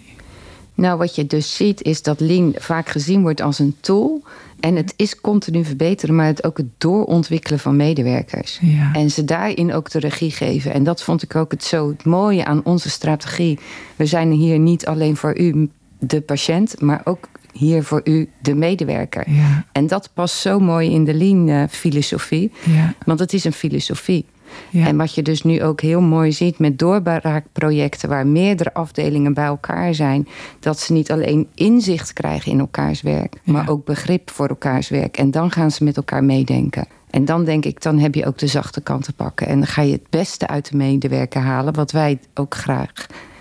Nou, 0.75 0.97
wat 0.97 1.15
je 1.15 1.27
dus 1.27 1.55
ziet 1.55 1.81
is 1.81 2.01
dat 2.01 2.19
Lean 2.19 2.53
vaak 2.57 2.89
gezien 2.89 3.21
wordt 3.21 3.41
als 3.41 3.59
een 3.59 3.75
tool. 3.79 4.23
En 4.59 4.75
het 4.75 4.93
is 4.95 5.21
continu 5.21 5.65
verbeteren, 5.65 6.15
maar 6.15 6.25
het 6.25 6.43
ook 6.43 6.57
het 6.57 6.67
doorontwikkelen 6.77 7.59
van 7.59 7.75
medewerkers. 7.75 8.59
Ja. 8.61 8.93
En 8.93 9.11
ze 9.11 9.25
daarin 9.25 9.73
ook 9.73 9.89
de 9.89 9.99
regie 9.99 10.31
geven. 10.31 10.73
En 10.73 10.83
dat 10.83 11.03
vond 11.03 11.23
ik 11.23 11.35
ook 11.35 11.51
het 11.51 11.63
zo 11.63 11.89
het 11.89 12.05
mooie 12.05 12.45
aan 12.45 12.61
onze 12.63 12.89
strategie. 12.89 13.59
We 13.95 14.05
zijn 14.05 14.31
hier 14.31 14.59
niet 14.59 14.85
alleen 14.85 15.15
voor 15.15 15.39
u, 15.39 15.69
de 15.99 16.21
patiënt, 16.21 16.81
maar 16.81 17.01
ook 17.03 17.27
hier 17.51 17.83
voor 17.83 18.01
u 18.03 18.29
de 18.41 18.55
medewerker. 18.55 19.31
Ja. 19.31 19.65
En 19.71 19.87
dat 19.87 20.09
past 20.13 20.35
zo 20.35 20.59
mooi 20.59 20.91
in 20.91 21.03
de 21.03 21.13
Lean-filosofie. 21.13 22.51
Ja. 22.65 22.93
Want 23.05 23.19
het 23.19 23.33
is 23.33 23.43
een 23.43 23.53
filosofie. 23.53 24.25
Ja. 24.69 24.87
En 24.87 24.97
wat 24.97 25.15
je 25.15 25.21
dus 25.21 25.43
nu 25.43 25.63
ook 25.63 25.81
heel 25.81 26.01
mooi 26.01 26.31
ziet 26.31 26.59
met 26.59 26.79
doorbraakprojecten 26.79 28.09
waar 28.09 28.27
meerdere 28.27 28.73
afdelingen 28.73 29.33
bij 29.33 29.45
elkaar 29.45 29.93
zijn, 29.93 30.27
dat 30.59 30.79
ze 30.79 30.93
niet 30.93 31.11
alleen 31.11 31.47
inzicht 31.55 32.13
krijgen 32.13 32.51
in 32.51 32.59
elkaars 32.59 33.01
werk, 33.01 33.35
maar 33.43 33.69
ook 33.69 33.85
begrip 33.85 34.29
voor 34.29 34.47
elkaars 34.47 34.89
werk. 34.89 35.17
En 35.17 35.31
dan 35.31 35.51
gaan 35.51 35.71
ze 35.71 35.83
met 35.83 35.97
elkaar 35.97 36.23
meedenken. 36.23 36.87
En 37.09 37.25
dan 37.25 37.45
denk 37.45 37.65
ik, 37.65 37.81
dan 37.81 37.99
heb 37.99 38.15
je 38.15 38.25
ook 38.25 38.37
de 38.37 38.47
zachte 38.47 38.81
kant 38.81 39.03
te 39.03 39.13
pakken. 39.13 39.47
En 39.47 39.57
dan 39.57 39.67
ga 39.67 39.81
je 39.81 39.91
het 39.91 40.09
beste 40.09 40.47
uit 40.47 40.69
de 40.69 40.77
medewerker 40.77 41.41
halen, 41.41 41.73
wat 41.73 41.91
wij 41.91 42.19
ook 42.33 42.55
graag 42.55 42.91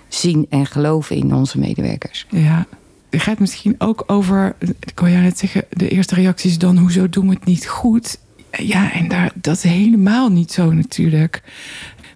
zien 0.09 0.47
en 0.49 0.67
geloven 0.67 1.17
in 1.17 1.35
onze 1.35 1.59
medewerkers. 1.59 2.27
Ja. 2.29 2.67
Het 3.11 3.23
gaat 3.23 3.39
misschien 3.39 3.75
ook 3.79 4.05
over, 4.07 4.55
ik 4.59 5.01
wil 5.01 5.09
jou 5.09 5.23
net 5.23 5.39
zeggen, 5.39 5.65
de 5.71 5.89
eerste 5.89 6.15
reactie 6.15 6.51
is 6.51 6.59
dan, 6.59 6.79
hoezo 6.79 7.09
doen 7.09 7.29
we 7.29 7.35
het 7.35 7.45
niet 7.45 7.69
goed? 7.69 8.19
Ja, 8.59 8.93
en 8.93 9.09
daar, 9.09 9.33
dat 9.35 9.57
is 9.57 9.63
helemaal 9.63 10.29
niet 10.29 10.53
zo 10.53 10.73
natuurlijk. 10.73 11.43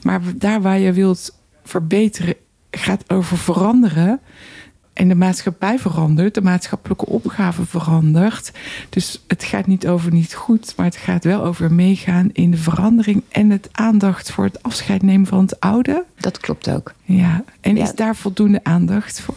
Maar 0.02 0.20
daar 0.34 0.62
waar 0.62 0.78
je 0.78 0.92
wilt 0.92 1.34
verbeteren, 1.64 2.34
gaat 2.70 3.10
over 3.10 3.38
veranderen. 3.38 4.20
En 4.92 5.08
de 5.08 5.14
maatschappij 5.14 5.78
verandert, 5.78 6.34
de 6.34 6.42
maatschappelijke 6.42 7.06
opgave 7.06 7.66
verandert. 7.66 8.52
Dus 8.88 9.24
het 9.26 9.44
gaat 9.44 9.66
niet 9.66 9.86
over 9.88 10.12
niet 10.12 10.34
goed, 10.34 10.72
maar 10.76 10.86
het 10.86 10.96
gaat 10.96 11.24
wel 11.24 11.44
over 11.44 11.72
meegaan 11.72 12.30
in 12.32 12.50
de 12.50 12.56
verandering 12.56 13.22
en 13.28 13.50
het 13.50 13.68
aandacht 13.72 14.30
voor 14.30 14.44
het 14.44 14.62
afscheid 14.62 15.02
nemen 15.02 15.26
van 15.26 15.38
het 15.40 15.60
oude. 15.60 16.04
Dat 16.16 16.38
klopt 16.38 16.70
ook. 16.70 16.92
Ja, 17.04 17.44
en 17.60 17.76
Ja. 17.76 17.82
is 17.82 17.94
daar 17.94 18.16
voldoende 18.16 18.60
aandacht 18.62 19.20
voor? 19.20 19.34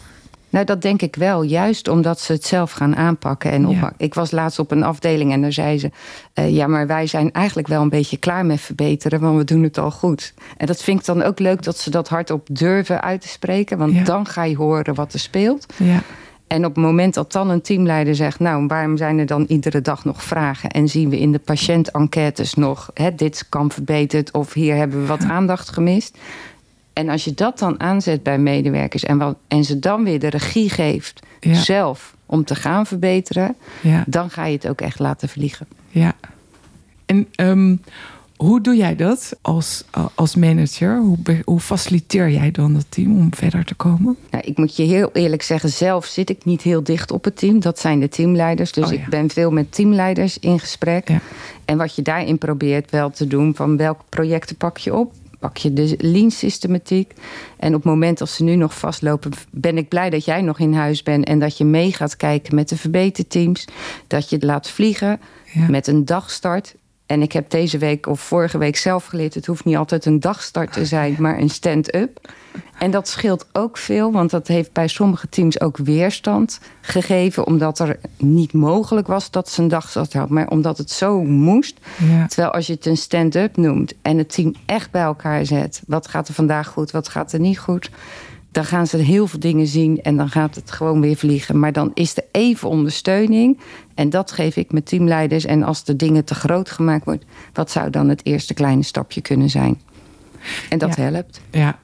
Nou, 0.50 0.64
dat 0.64 0.82
denk 0.82 1.02
ik 1.02 1.16
wel. 1.16 1.42
Juist 1.42 1.88
omdat 1.88 2.20
ze 2.20 2.32
het 2.32 2.44
zelf 2.44 2.70
gaan 2.72 2.96
aanpakken 2.96 3.50
en 3.50 3.66
oppakken. 3.66 4.06
Ik 4.06 4.14
was 4.14 4.30
laatst 4.30 4.58
op 4.58 4.70
een 4.70 4.82
afdeling 4.82 5.32
en 5.32 5.40
daar 5.40 5.52
zei 5.52 5.78
ze... 5.78 5.90
eh, 6.32 6.54
ja, 6.54 6.66
maar 6.66 6.86
wij 6.86 7.06
zijn 7.06 7.32
eigenlijk 7.32 7.68
wel 7.68 7.82
een 7.82 7.88
beetje 7.88 8.16
klaar 8.16 8.46
met 8.46 8.60
verbeteren... 8.60 9.20
want 9.20 9.36
we 9.36 9.44
doen 9.44 9.62
het 9.62 9.78
al 9.78 9.90
goed. 9.90 10.34
En 10.56 10.66
dat 10.66 10.82
vind 10.82 10.98
ik 11.00 11.04
dan 11.06 11.22
ook 11.22 11.38
leuk 11.38 11.62
dat 11.62 11.78
ze 11.78 11.90
dat 11.90 12.08
hardop 12.08 12.46
durven 12.50 13.02
uit 13.02 13.20
te 13.20 13.28
spreken... 13.28 13.78
want 13.78 13.92
Ja. 13.94 14.04
dan 14.04 14.26
ga 14.26 14.44
je 14.44 14.56
horen 14.56 14.94
wat 14.94 15.12
er 15.12 15.18
speelt. 15.20 15.66
Ja, 15.76 16.02
En 16.46 16.64
op 16.64 16.74
het 16.74 16.84
moment 16.84 17.14
dat 17.14 17.32
dan 17.32 17.50
een 17.50 17.60
teamleider 17.62 18.14
zegt... 18.14 18.38
nou, 18.38 18.66
waarom 18.66 18.96
zijn 18.96 19.18
er 19.18 19.26
dan 19.26 19.44
iedere 19.48 19.80
dag 19.80 20.04
nog 20.04 20.22
vragen... 20.22 20.70
en 20.70 20.88
zien 20.88 21.08
we 21.10 21.18
in 21.18 21.32
de 21.32 21.38
patiëntenquêtes 21.38 22.54
nog... 22.54 22.90
Hè, 22.94 23.14
dit 23.14 23.46
kan 23.48 23.70
verbeterd 23.70 24.32
of 24.32 24.52
hier 24.52 24.76
hebben 24.76 25.00
we 25.00 25.06
wat 25.06 25.22
aandacht 25.24 25.68
gemist... 25.68 26.18
En 27.00 27.08
als 27.08 27.24
je 27.24 27.34
dat 27.34 27.58
dan 27.58 27.80
aanzet 27.80 28.22
bij 28.22 28.38
medewerkers 28.38 29.02
en, 29.04 29.18
wat, 29.18 29.36
en 29.48 29.64
ze 29.64 29.78
dan 29.78 30.04
weer 30.04 30.18
de 30.20 30.28
regie 30.28 30.70
geeft 30.70 31.20
Ja. 31.40 31.54
zelf 31.54 32.14
om 32.26 32.44
te 32.44 32.54
gaan 32.54 32.86
verbeteren, 32.86 33.56
ja, 33.80 34.04
dan 34.06 34.30
ga 34.30 34.44
je 34.46 34.54
het 34.54 34.68
ook 34.68 34.80
echt 34.80 34.98
laten 34.98 35.28
vliegen. 35.28 35.66
ja. 35.88 36.12
En 37.06 37.26
ehm, 37.34 37.76
hoe 38.36 38.60
doe 38.60 38.76
jij 38.76 38.96
dat 38.96 39.36
als, 39.42 39.84
als 40.14 40.34
manager? 40.36 41.02
Hoe, 41.44 41.60
faciliteer 41.60 42.30
jij 42.30 42.50
dan 42.50 42.72
dat 42.74 42.84
team 42.88 43.18
om 43.18 43.34
verder 43.34 43.64
te 43.64 43.74
komen? 43.74 44.16
Nou, 44.30 44.44
ik 44.46 44.56
moet 44.56 44.76
je 44.76 44.82
heel 44.82 45.10
eerlijk 45.12 45.42
zeggen, 45.42 45.68
zelf 45.70 46.04
zit 46.06 46.30
ik 46.30 46.44
niet 46.44 46.62
heel 46.62 46.82
dicht 46.82 47.10
op 47.10 47.24
het 47.24 47.36
team. 47.36 47.60
Dat 47.60 47.78
zijn 47.78 48.00
de 48.00 48.08
teamleiders. 48.08 48.72
Dus 48.72 48.84
Oh, 48.84 48.92
ja. 48.92 48.98
ik 48.98 49.08
ben 49.08 49.30
veel 49.30 49.50
met 49.50 49.72
teamleiders 49.72 50.38
in 50.38 50.60
gesprek. 50.60 51.08
Ja. 51.08 51.20
En 51.64 51.76
wat 51.78 51.94
je 51.94 52.02
daarin 52.02 52.38
probeert 52.38 52.90
wel 52.90 53.10
te 53.10 53.26
doen, 53.26 53.54
van 53.54 53.76
welke 53.76 54.02
projecten 54.08 54.56
pak 54.56 54.78
je 54.78 54.94
op? 54.94 55.12
Pak 55.40 55.56
je 55.56 55.72
de 55.72 55.94
lean 55.98 56.30
systematiek. 56.30 57.12
En 57.56 57.68
op 57.68 57.82
het 57.82 57.84
moment 57.84 58.18
dat 58.18 58.28
ze 58.28 58.42
nu 58.44 58.54
nog 58.56 58.78
vastlopen, 58.78 59.30
ben 59.50 59.76
ik 59.78 59.88
blij 59.88 60.10
dat 60.10 60.24
jij 60.24 60.42
nog 60.42 60.58
in 60.58 60.72
huis 60.72 61.02
bent. 61.02 61.24
En 61.24 61.38
dat 61.38 61.58
je 61.58 61.64
mee 61.64 61.92
gaat 61.92 62.16
kijken 62.16 62.54
met 62.54 62.68
de 62.68 62.76
verbeterteams. 62.76 63.64
Dat 64.06 64.28
je 64.28 64.34
het 64.36 64.44
laat 64.44 64.70
vliegen 64.70 65.20
Ja. 65.52 65.68
met 65.68 65.86
een 65.86 66.04
dagstart. 66.04 66.74
En 67.06 67.22
ik 67.22 67.32
heb 67.32 67.50
deze 67.50 67.78
week 67.78 68.06
of 68.06 68.20
vorige 68.20 68.58
week 68.58 68.76
zelf 68.76 69.04
geleerd: 69.04 69.34
het 69.34 69.46
hoeft 69.46 69.64
niet 69.64 69.76
altijd 69.76 70.04
een 70.04 70.20
dagstart 70.20 70.72
te 70.72 70.84
zijn, 70.86 71.16
maar 71.18 71.38
een 71.38 71.50
stand-up. 71.50 72.32
En 72.78 72.90
dat 72.90 73.08
scheelt 73.08 73.46
ook 73.52 73.76
veel, 73.76 74.12
want 74.12 74.30
dat 74.30 74.48
heeft 74.48 74.72
bij 74.72 74.88
sommige 74.88 75.28
teams 75.28 75.60
ook 75.60 75.76
weerstand 75.76 76.60
gegeven, 76.80 77.46
omdat 77.46 77.78
er 77.78 77.98
niet 78.16 78.52
mogelijk 78.52 79.06
was 79.06 79.30
dat 79.30 79.48
ze 79.50 79.62
een 79.62 79.68
dagstart 79.68 80.12
had, 80.12 80.28
maar 80.28 80.48
omdat 80.48 80.78
het 80.78 80.90
zo 80.90 81.22
moest. 81.22 81.78
Ja. 82.10 82.26
Terwijl 82.26 82.52
als 82.52 82.66
je 82.66 82.72
het 82.72 82.86
een 82.86 82.96
stand-up 82.96 83.56
noemt 83.56 83.92
en 84.02 84.18
het 84.18 84.32
team 84.32 84.54
echt 84.66 84.90
bij 84.90 85.02
elkaar 85.02 85.46
zet, 85.46 85.82
wat 85.86 86.08
gaat 86.08 86.28
er 86.28 86.34
vandaag 86.34 86.68
goed, 86.68 86.90
wat 86.90 87.08
gaat 87.08 87.32
er 87.32 87.40
niet 87.40 87.58
goed, 87.58 87.90
dan 88.52 88.64
gaan 88.64 88.86
ze 88.86 88.96
heel 88.96 89.26
veel 89.26 89.38
dingen 89.40 89.66
zien 89.66 90.02
en 90.02 90.16
dan 90.16 90.28
gaat 90.28 90.54
het 90.54 90.70
gewoon 90.70 91.00
weer 91.00 91.16
vliegen. 91.16 91.58
Maar 91.58 91.72
dan 91.72 91.90
is 91.94 92.16
er 92.16 92.24
even 92.32 92.68
ondersteuning 92.68 93.58
en 93.94 94.10
dat 94.10 94.32
geef 94.32 94.56
ik 94.56 94.72
mijn 94.72 94.84
teamleiders. 94.84 95.44
En 95.44 95.62
als 95.62 95.84
de 95.84 95.96
dingen 95.96 96.24
te 96.24 96.34
groot 96.34 96.70
gemaakt 96.70 97.04
wordt, 97.04 97.24
wat 97.52 97.70
zou 97.70 97.90
dan 97.90 98.08
het 98.08 98.24
eerste 98.24 98.54
kleine 98.54 98.82
stapje 98.82 99.20
kunnen 99.20 99.50
zijn? 99.50 99.80
En 100.68 100.78
dat 100.78 100.96
Ja. 100.96 101.02
helpt. 101.02 101.40
Ja. 101.50 101.78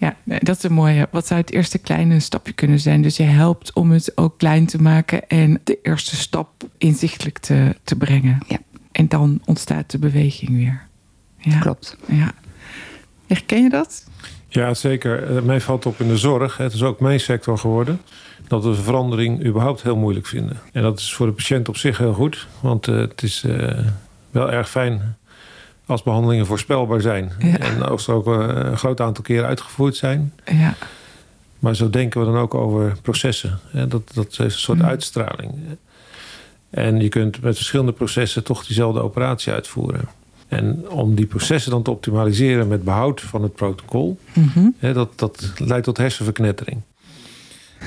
Ja, 0.00 0.16
dat 0.24 0.56
is 0.56 0.62
een 0.62 0.72
mooie. 0.72 1.08
Wat 1.10 1.26
zou 1.26 1.40
het 1.40 1.50
eerste 1.50 1.78
kleine 1.78 2.20
stapje 2.20 2.52
kunnen 2.52 2.80
zijn? 2.80 3.02
Dus 3.02 3.16
je 3.16 3.22
helpt 3.22 3.72
om 3.72 3.90
het 3.90 4.12
ook 4.16 4.38
klein 4.38 4.66
te 4.66 4.82
maken 4.82 5.28
en 5.28 5.60
de 5.64 5.78
eerste 5.82 6.16
stap 6.16 6.50
inzichtelijk 6.78 7.38
te, 7.38 7.76
te 7.84 7.96
brengen. 7.96 8.38
Ja. 8.46 8.58
En 8.92 9.08
dan 9.08 9.40
ontstaat 9.44 9.90
de 9.90 9.98
beweging 9.98 10.50
weer. 10.50 10.86
Ja. 11.36 11.58
Klopt. 11.58 11.96
Ja. 12.06 12.32
Herken 13.26 13.62
je 13.62 13.68
dat? 13.68 14.06
Ja, 14.48 14.74
zeker. 14.74 15.36
Eh, 15.36 15.42
mij 15.42 15.60
valt 15.60 15.86
op 15.86 16.00
in 16.00 16.08
de 16.08 16.18
zorg. 16.18 16.56
Het 16.56 16.72
is 16.72 16.82
ook 16.82 17.00
mijn 17.00 17.20
sector 17.20 17.58
geworden. 17.58 18.00
Dat 18.48 18.64
we 18.64 18.74
verandering 18.74 19.44
überhaupt 19.44 19.82
heel 19.82 19.96
moeilijk 19.96 20.26
vinden. 20.26 20.60
En 20.72 20.82
dat 20.82 20.98
is 20.98 21.14
voor 21.14 21.26
de 21.26 21.32
patiënt 21.32 21.68
op 21.68 21.76
zich 21.76 21.98
heel 21.98 22.14
goed. 22.14 22.46
Want 22.60 22.88
eh, 22.88 22.96
het 22.96 23.22
is 23.22 23.44
eh, 23.44 23.78
wel 24.30 24.52
erg 24.52 24.70
fijn 24.70 25.16
als 25.90 26.02
behandelingen 26.02 26.46
voorspelbaar 26.46 27.00
zijn. 27.00 27.32
Ja. 27.38 27.58
En 27.58 27.82
als 27.88 28.04
ze 28.04 28.12
ook 28.12 28.26
eh, 28.26 28.46
een 28.52 28.78
groot 28.78 29.00
aantal 29.00 29.24
keren 29.24 29.46
uitgevoerd 29.46 29.96
zijn. 29.96 30.32
Ja. 30.52 30.74
Maar 31.58 31.76
zo 31.76 31.90
denken 31.90 32.20
we 32.20 32.26
dan 32.26 32.36
ook 32.36 32.54
over 32.54 32.96
processen. 33.02 33.58
Dat, 33.72 33.90
dat 33.90 34.36
heeft 34.36 34.38
een 34.38 34.50
soort 34.50 34.78
Mm. 34.78 34.84
uitstraling. 34.84 35.52
En 36.70 37.00
je 37.00 37.08
kunt 37.08 37.40
met 37.42 37.56
verschillende 37.56 37.92
processen 37.92 38.44
toch 38.44 38.66
diezelfde 38.66 39.00
operatie 39.02 39.52
uitvoeren. 39.52 40.08
En 40.48 40.90
om 40.90 41.14
die 41.14 41.26
processen 41.26 41.70
dan 41.70 41.82
te 41.82 41.90
optimaliseren 41.90 42.68
met 42.68 42.84
behoud 42.84 43.20
van 43.20 43.42
het 43.42 43.54
protocol, 43.54 44.18
Mhm. 44.34 44.68
hè, 44.78 44.92
dat, 44.92 45.12
dat 45.18 45.52
leidt 45.56 45.84
tot 45.84 45.96
hersenverknettering. 45.96 46.80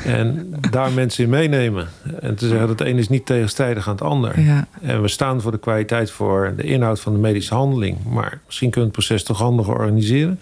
En 0.06 0.54
daar 0.70 0.92
mensen 0.92 1.24
in 1.24 1.30
meenemen. 1.30 1.88
En 2.20 2.36
te 2.36 2.48
zeggen 2.48 2.68
dat 2.68 2.80
het 2.80 2.88
een 2.88 2.98
is 2.98 3.10
niet 3.10 3.26
tegenstrijdig 3.26 3.88
aan 3.88 3.94
het 3.94 4.04
ander. 4.04 4.40
Ja. 4.40 4.68
En 4.82 5.02
we 5.02 5.08
staan 5.08 5.42
voor 5.42 5.52
de 5.52 5.60
kwaliteit 5.60 6.12
voor 6.12 6.54
de 6.58 6.64
inhoud 6.64 7.00
van 7.00 7.14
de 7.14 7.20
medische 7.20 7.54
handeling. 7.54 7.98
Maar 8.04 8.40
misschien 8.46 8.70
kunnen 8.70 8.90
we 8.90 8.96
het 8.98 9.06
proces 9.08 9.24
toch 9.24 9.38
handiger 9.38 9.74
organiseren. 9.74 10.40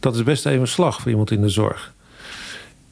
Dat 0.00 0.14
is 0.14 0.22
best 0.22 0.46
even 0.46 0.60
een 0.60 0.66
slag 0.68 1.00
voor 1.00 1.10
iemand 1.10 1.30
in 1.30 1.40
de 1.42 1.48
zorg. 1.48 1.92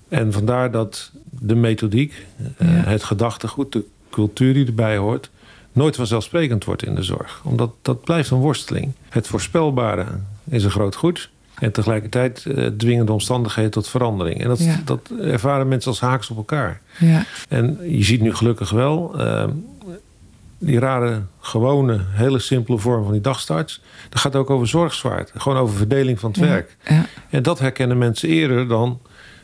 En 0.08 0.32
vandaar 0.32 0.70
dat 0.70 1.10
de 1.30 1.54
methodiek, 1.54 2.26
eh, 2.56 2.68
Ja. 2.68 2.74
het 2.74 3.04
gedachtegoed, 3.04 3.72
de 3.72 3.84
cultuur 4.10 4.54
die 4.54 4.66
erbij 4.66 4.96
hoort, 4.96 5.30
nooit 5.72 5.96
vanzelfsprekend 5.96 6.64
wordt 6.64 6.82
in 6.86 6.94
de 6.94 7.02
zorg. 7.02 7.40
Omdat 7.44 7.70
dat 7.82 8.00
blijft 8.04 8.30
een 8.30 8.38
worsteling. 8.38 8.92
Het 9.08 9.26
voorspelbare 9.26 10.06
is 10.48 10.64
een 10.64 10.70
groot 10.70 10.94
goed. 10.94 11.30
En 11.60 11.72
tegelijkertijd 11.72 12.44
eh, 12.46 12.66
dwingende 12.66 13.12
omstandigheden 13.12 13.70
tot 13.70 13.88
verandering. 13.88 14.42
En 14.42 14.48
dat, 14.48 14.64
Ja. 14.64 14.80
dat 14.84 15.10
ervaren 15.20 15.68
mensen 15.68 15.90
als 15.90 16.00
haaks 16.00 16.30
op 16.30 16.36
elkaar. 16.36 16.80
Ja. 16.98 17.24
En 17.48 17.78
je 17.82 18.04
ziet 18.04 18.20
nu 18.20 18.34
gelukkig 18.34 18.70
wel 18.70 19.18
eh, 19.18 19.44
die 20.58 20.78
rare, 20.78 21.22
gewone, 21.40 22.00
hele 22.10 22.38
simpele 22.38 22.78
vorm 22.78 23.02
van 23.04 23.12
die 23.12 23.20
dagstarts. 23.20 23.80
Dat 24.08 24.20
gaat 24.20 24.36
ook 24.36 24.50
over 24.50 24.66
zorgzwaard. 24.68 25.32
Gewoon 25.36 25.58
over 25.58 25.76
verdeling 25.76 26.20
van 26.20 26.30
het 26.30 26.38
Ja. 26.38 26.46
werk. 26.46 26.76
Ja. 26.88 27.06
En 27.30 27.42
dat 27.42 27.58
herkennen 27.58 27.98
mensen 27.98 28.28
eerder 28.28 28.68
dan... 28.68 28.98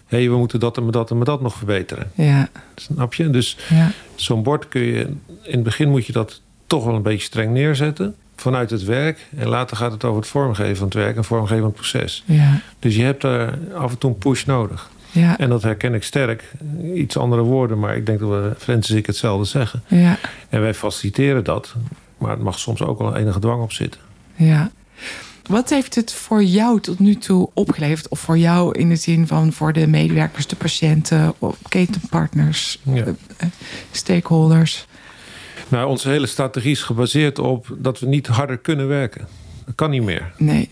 hé, 0.06 0.18
hey, 0.18 0.28
we 0.30 0.36
moeten 0.36 0.60
dat 0.60 0.76
en 0.76 0.90
dat 0.90 1.10
en 1.10 1.18
dat 1.20 1.40
nog 1.40 1.54
verbeteren. 1.54 2.10
Ja. 2.14 2.48
Snap 2.74 3.14
je? 3.14 3.30
Dus 3.30 3.56
Ja. 3.70 3.90
zo'n 4.14 4.42
bord 4.42 4.68
kun 4.68 4.80
je... 4.82 5.00
in 5.42 5.54
het 5.54 5.62
begin 5.62 5.90
moet 5.90 6.06
je 6.06 6.12
dat 6.12 6.40
toch 6.66 6.84
wel 6.84 6.94
een 6.94 7.02
beetje 7.02 7.26
streng 7.26 7.52
neerzetten... 7.52 8.14
vanuit 8.36 8.70
het 8.70 8.84
werk. 8.84 9.26
En 9.36 9.48
later 9.48 9.76
gaat 9.76 9.92
het 9.92 10.04
over 10.04 10.20
het 10.20 10.30
vormgeven 10.30 10.76
van 10.76 10.84
het 10.86 10.94
werk... 10.94 11.16
en 11.16 11.24
vormgeven 11.24 11.58
van 11.58 11.66
het 11.66 11.74
proces. 11.76 12.22
Ja. 12.26 12.60
Dus 12.78 12.96
je 12.96 13.02
hebt 13.02 13.20
daar 13.22 13.58
af 13.74 13.90
en 13.90 13.98
toe 13.98 14.10
een 14.10 14.18
push 14.18 14.44
nodig. 14.44 14.90
Ja. 15.10 15.38
En 15.38 15.48
dat 15.48 15.62
herken 15.62 15.94
ik 15.94 16.02
sterk. 16.02 16.52
Iets 16.94 17.16
andere 17.16 17.42
woorden, 17.42 17.78
maar 17.78 17.96
ik 17.96 18.06
denk 18.06 18.18
dat 18.18 18.28
we 18.28 18.52
Frans 18.58 18.90
en 18.90 18.96
ik 18.96 19.06
hetzelfde 19.06 19.44
zeggen. 19.44 19.82
Ja. 19.86 20.18
En 20.48 20.60
wij 20.60 20.74
faciliteren 20.74 21.44
dat. 21.44 21.74
Maar 22.18 22.30
het 22.30 22.42
mag 22.42 22.58
soms 22.58 22.82
ook 22.82 22.98
wel 22.98 23.16
enige 23.16 23.38
dwang 23.38 23.62
op 23.62 23.72
zitten. 23.72 24.00
Ja. 24.34 24.70
Wat 25.48 25.70
heeft 25.70 25.94
het 25.94 26.12
voor 26.12 26.42
jou 26.42 26.80
tot 26.80 26.98
nu 26.98 27.14
toe 27.14 27.50
opgeleverd? 27.54 28.08
Of 28.08 28.20
voor 28.20 28.38
jou 28.38 28.78
in 28.78 28.88
de 28.88 28.96
zin 28.96 29.26
van 29.26 29.52
voor 29.52 29.72
de 29.72 29.86
medewerkers, 29.86 30.46
de 30.46 30.56
patiënten, 30.56 31.34
ketenpartners, 31.68 32.80
Ja. 32.82 33.04
eh, 33.36 33.48
stakeholders? 33.90 34.86
Nou, 35.74 35.88
onze 35.88 36.08
hele 36.08 36.26
strategie 36.26 36.70
is 36.70 36.82
gebaseerd 36.82 37.38
op 37.38 37.66
dat 37.78 38.00
we 38.00 38.06
niet 38.06 38.26
harder 38.26 38.58
kunnen 38.58 38.88
werken. 38.88 39.26
Dat 39.66 39.74
kan 39.74 39.90
niet 39.90 40.02
meer. 40.02 40.32
Nee. 40.38 40.68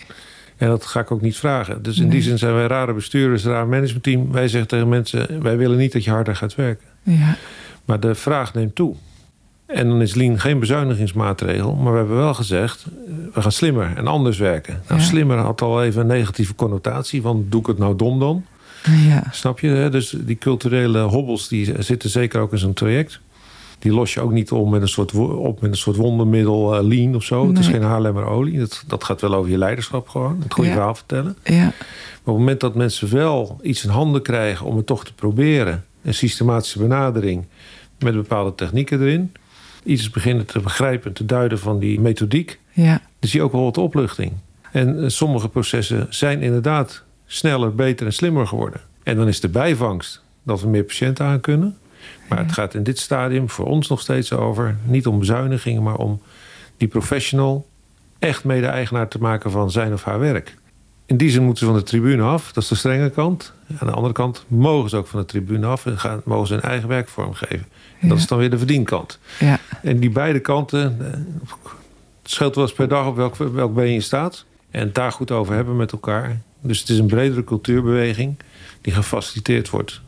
En 0.56 0.68
dat 0.68 0.85
ga 0.87 1.00
ik 1.00 1.11
ook 1.11 1.21
niet 1.21 1.37
vragen. 1.37 1.82
Dus 1.82 1.97
in 1.97 2.02
Nee. 2.02 2.11
die 2.12 2.23
zin 2.23 2.38
zijn 2.38 2.54
wij 2.54 2.66
rare 2.66 2.92
bestuurders, 2.94 3.44
raar 3.44 3.66
managementteam. 3.68 4.32
Wij 4.32 4.49
zeggen 4.49 4.68
tegen 4.68 4.88
mensen, 4.88 5.42
wij 5.42 5.56
willen 5.56 5.78
niet 5.78 5.92
dat 5.92 6.04
je 6.04 6.11
harder 6.11 6.37
gaat 6.37 6.54
werken. 6.54 6.87
Ja. 7.02 7.37
Maar 7.85 8.00
de 8.00 8.14
vraag 8.14 8.54
neemt 8.54 8.75
toe. 8.75 8.94
En 9.66 9.88
dan 9.88 10.02
is 10.02 10.14
Lean 10.14 10.40
geen 10.40 10.59
bezuinigingsmaatregel. 10.59 11.75
Maar 11.75 11.92
we 11.92 11.99
hebben 11.99 12.16
wel 12.16 12.35
gezegd, 12.35 12.87
we 13.35 13.42
gaan 13.42 13.52
slimmer 13.52 13.92
en 13.97 14.06
anders 14.06 14.38
werken. 14.38 14.82
Nou, 14.88 15.00
slimmer 15.00 15.38
had 15.38 15.62
al 15.62 15.82
even 15.85 16.00
een 16.00 16.06
negatieve 16.06 16.54
connotatie. 16.54 17.23
Want 17.23 17.50
doe 17.50 17.61
ik 17.61 17.66
het 17.66 17.78
nou 17.78 17.97
dom 17.97 18.18
dan? 18.18 18.44
Ja. 19.09 19.23
Snap 19.30 19.61
je? 19.61 19.88
Dus 19.90 20.14
die 20.18 20.37
culturele 20.38 21.00
hobbels 21.00 21.49
die 21.49 21.82
zitten 21.82 22.11
zeker 22.11 22.40
ook 22.40 22.52
in 22.52 22.59
zo'n 22.59 22.73
traject. 22.73 23.21
Die 23.82 23.92
los 23.92 24.14
je 24.14 24.20
ook 24.20 24.32
niet 24.32 24.50
om 24.50 24.70
met 24.70 24.82
een 24.82 24.88
soort, 24.88 25.14
op 25.14 25.60
met 25.60 25.70
een 25.70 25.76
soort 25.76 25.96
wondermiddel 25.96 26.74
uh, 26.78 26.88
lean 26.88 27.14
of 27.14 27.24
zo. 27.24 27.48
Het 27.48 27.58
is 27.58 27.66
geen 27.66 27.82
Haarlemmer 27.82 28.24
olie. 28.24 28.58
Dat, 28.58 28.84
dat 28.86 29.04
gaat 29.04 29.20
wel 29.20 29.34
over 29.34 29.50
je 29.50 29.58
leiderschap 29.58 30.08
gewoon. 30.08 30.40
Het 30.42 30.52
goede 30.52 30.70
verhaal 30.70 30.94
vertellen. 30.94 31.36
Ja. 31.44 31.62
Maar 31.62 31.72
op 31.72 32.24
het 32.24 32.36
moment 32.36 32.60
dat 32.60 32.74
mensen 32.74 33.12
wel 33.12 33.58
iets 33.62 33.84
in 33.84 33.90
handen 33.90 34.22
krijgen 34.22 34.66
om 34.66 34.76
het 34.76 34.86
toch 34.86 35.04
te 35.04 35.14
proberen. 35.14 35.84
Een 36.02 36.14
systematische 36.14 36.78
benadering 36.78 37.44
met 37.98 38.14
bepaalde 38.14 38.54
technieken 38.54 39.00
erin. 39.00 39.32
Iets 39.84 40.10
beginnen 40.10 40.46
te 40.46 40.60
begrijpen 40.60 41.08
en 41.08 41.14
te 41.14 41.24
duiden 41.24 41.58
van 41.58 41.78
die 41.78 42.00
methodiek. 42.00 42.58
Ja. 42.72 43.02
Dan 43.18 43.30
zie 43.30 43.40
je 43.40 43.46
ook 43.46 43.52
wel 43.52 43.64
wat 43.64 43.78
opluchting. 43.78 44.32
En 44.72 45.02
eh, 45.02 45.08
sommige 45.08 45.48
processen 45.48 46.06
zijn 46.10 46.42
inderdaad 46.42 47.02
sneller, 47.26 47.74
beter 47.74 48.06
en 48.06 48.12
slimmer 48.12 48.46
geworden. 48.46 48.80
En 49.02 49.16
dan 49.16 49.28
is 49.28 49.40
de 49.40 49.48
bijvangst 49.48 50.22
dat 50.42 50.60
we 50.60 50.68
meer 50.68 50.84
patiënten 50.84 51.26
aan 51.26 51.40
kunnen. 51.40 51.76
Maar 52.28 52.38
het 52.38 52.52
gaat 52.52 52.75
in 52.75 52.82
dit 52.82 52.99
stadium 52.99 53.50
voor 53.50 53.66
ons 53.66 53.88
nog 53.88 54.00
steeds 54.00 54.32
over, 54.32 54.76
niet 54.85 55.06
om 55.06 55.18
bezuinigingen, 55.18 55.82
maar 55.82 55.97
om 55.97 56.23
die 56.76 56.88
professional 56.88 57.66
echt 58.18 58.44
mede-eigenaar 58.44 59.09
te 59.09 59.18
maken 59.18 59.50
van 59.50 59.71
zijn 59.71 59.92
of 59.92 60.04
haar 60.04 60.18
werk. 60.18 60.56
In 61.06 61.16
die 61.16 61.30
zin 61.30 61.42
moeten 61.42 61.66
ze 61.66 61.73
van 61.73 61.80
de 61.80 61.87
tribune 61.87 62.23
af, 62.23 62.52
dat 62.52 62.62
is 62.62 62.68
de 62.68 62.75
strenge 62.75 63.11
kant. 63.11 63.52
Aan 63.78 63.87
de 63.87 63.92
andere 63.92 64.14
kant 64.14 64.44
mogen 64.49 64.90
ze 64.90 64.97
ook 64.97 65.06
van 65.06 65.21
de 65.21 65.26
tribune 65.26 65.66
af 65.66 65.87
en 65.87 65.99
gaan, 65.99 66.21
mogen 66.25 66.47
ze 66.47 66.52
hun 66.52 66.62
eigen 66.62 66.88
werk 66.88 67.09
vormgeven. 67.09 67.66
En 68.00 68.09
dat 68.09 68.18
is 68.18 68.26
dan 68.26 68.38
weer 68.38 68.50
de 68.50 68.59
verdienkant. 68.59 69.18
Ja. 69.38 69.59
En 69.82 69.99
die 69.99 70.11
beide 70.11 70.40
kanten, 70.40 70.97
eh, 71.00 71.11
het 72.23 72.30
scheelt 72.30 72.54
wel 72.54 72.64
eens 72.64 72.73
per 72.73 72.88
dag 72.88 73.06
op 73.06 73.16
welk, 73.16 73.37
welk 73.37 73.75
been 73.75 73.92
je 73.92 74.00
staat. 74.00 74.44
En 74.71 74.80
het 74.80 74.94
daar 74.94 75.12
goed 75.12 75.30
over 75.30 75.54
hebben 75.54 75.76
met 75.76 75.92
elkaar. 75.92 76.40
Dus 76.61 76.80
het 76.80 76.88
is 76.88 76.99
een 76.99 77.06
bredere 77.06 77.44
cultuurbeweging 77.44 78.38
die 78.80 78.92
gefaciliteerd 78.92 79.71
wordt 79.71 80.00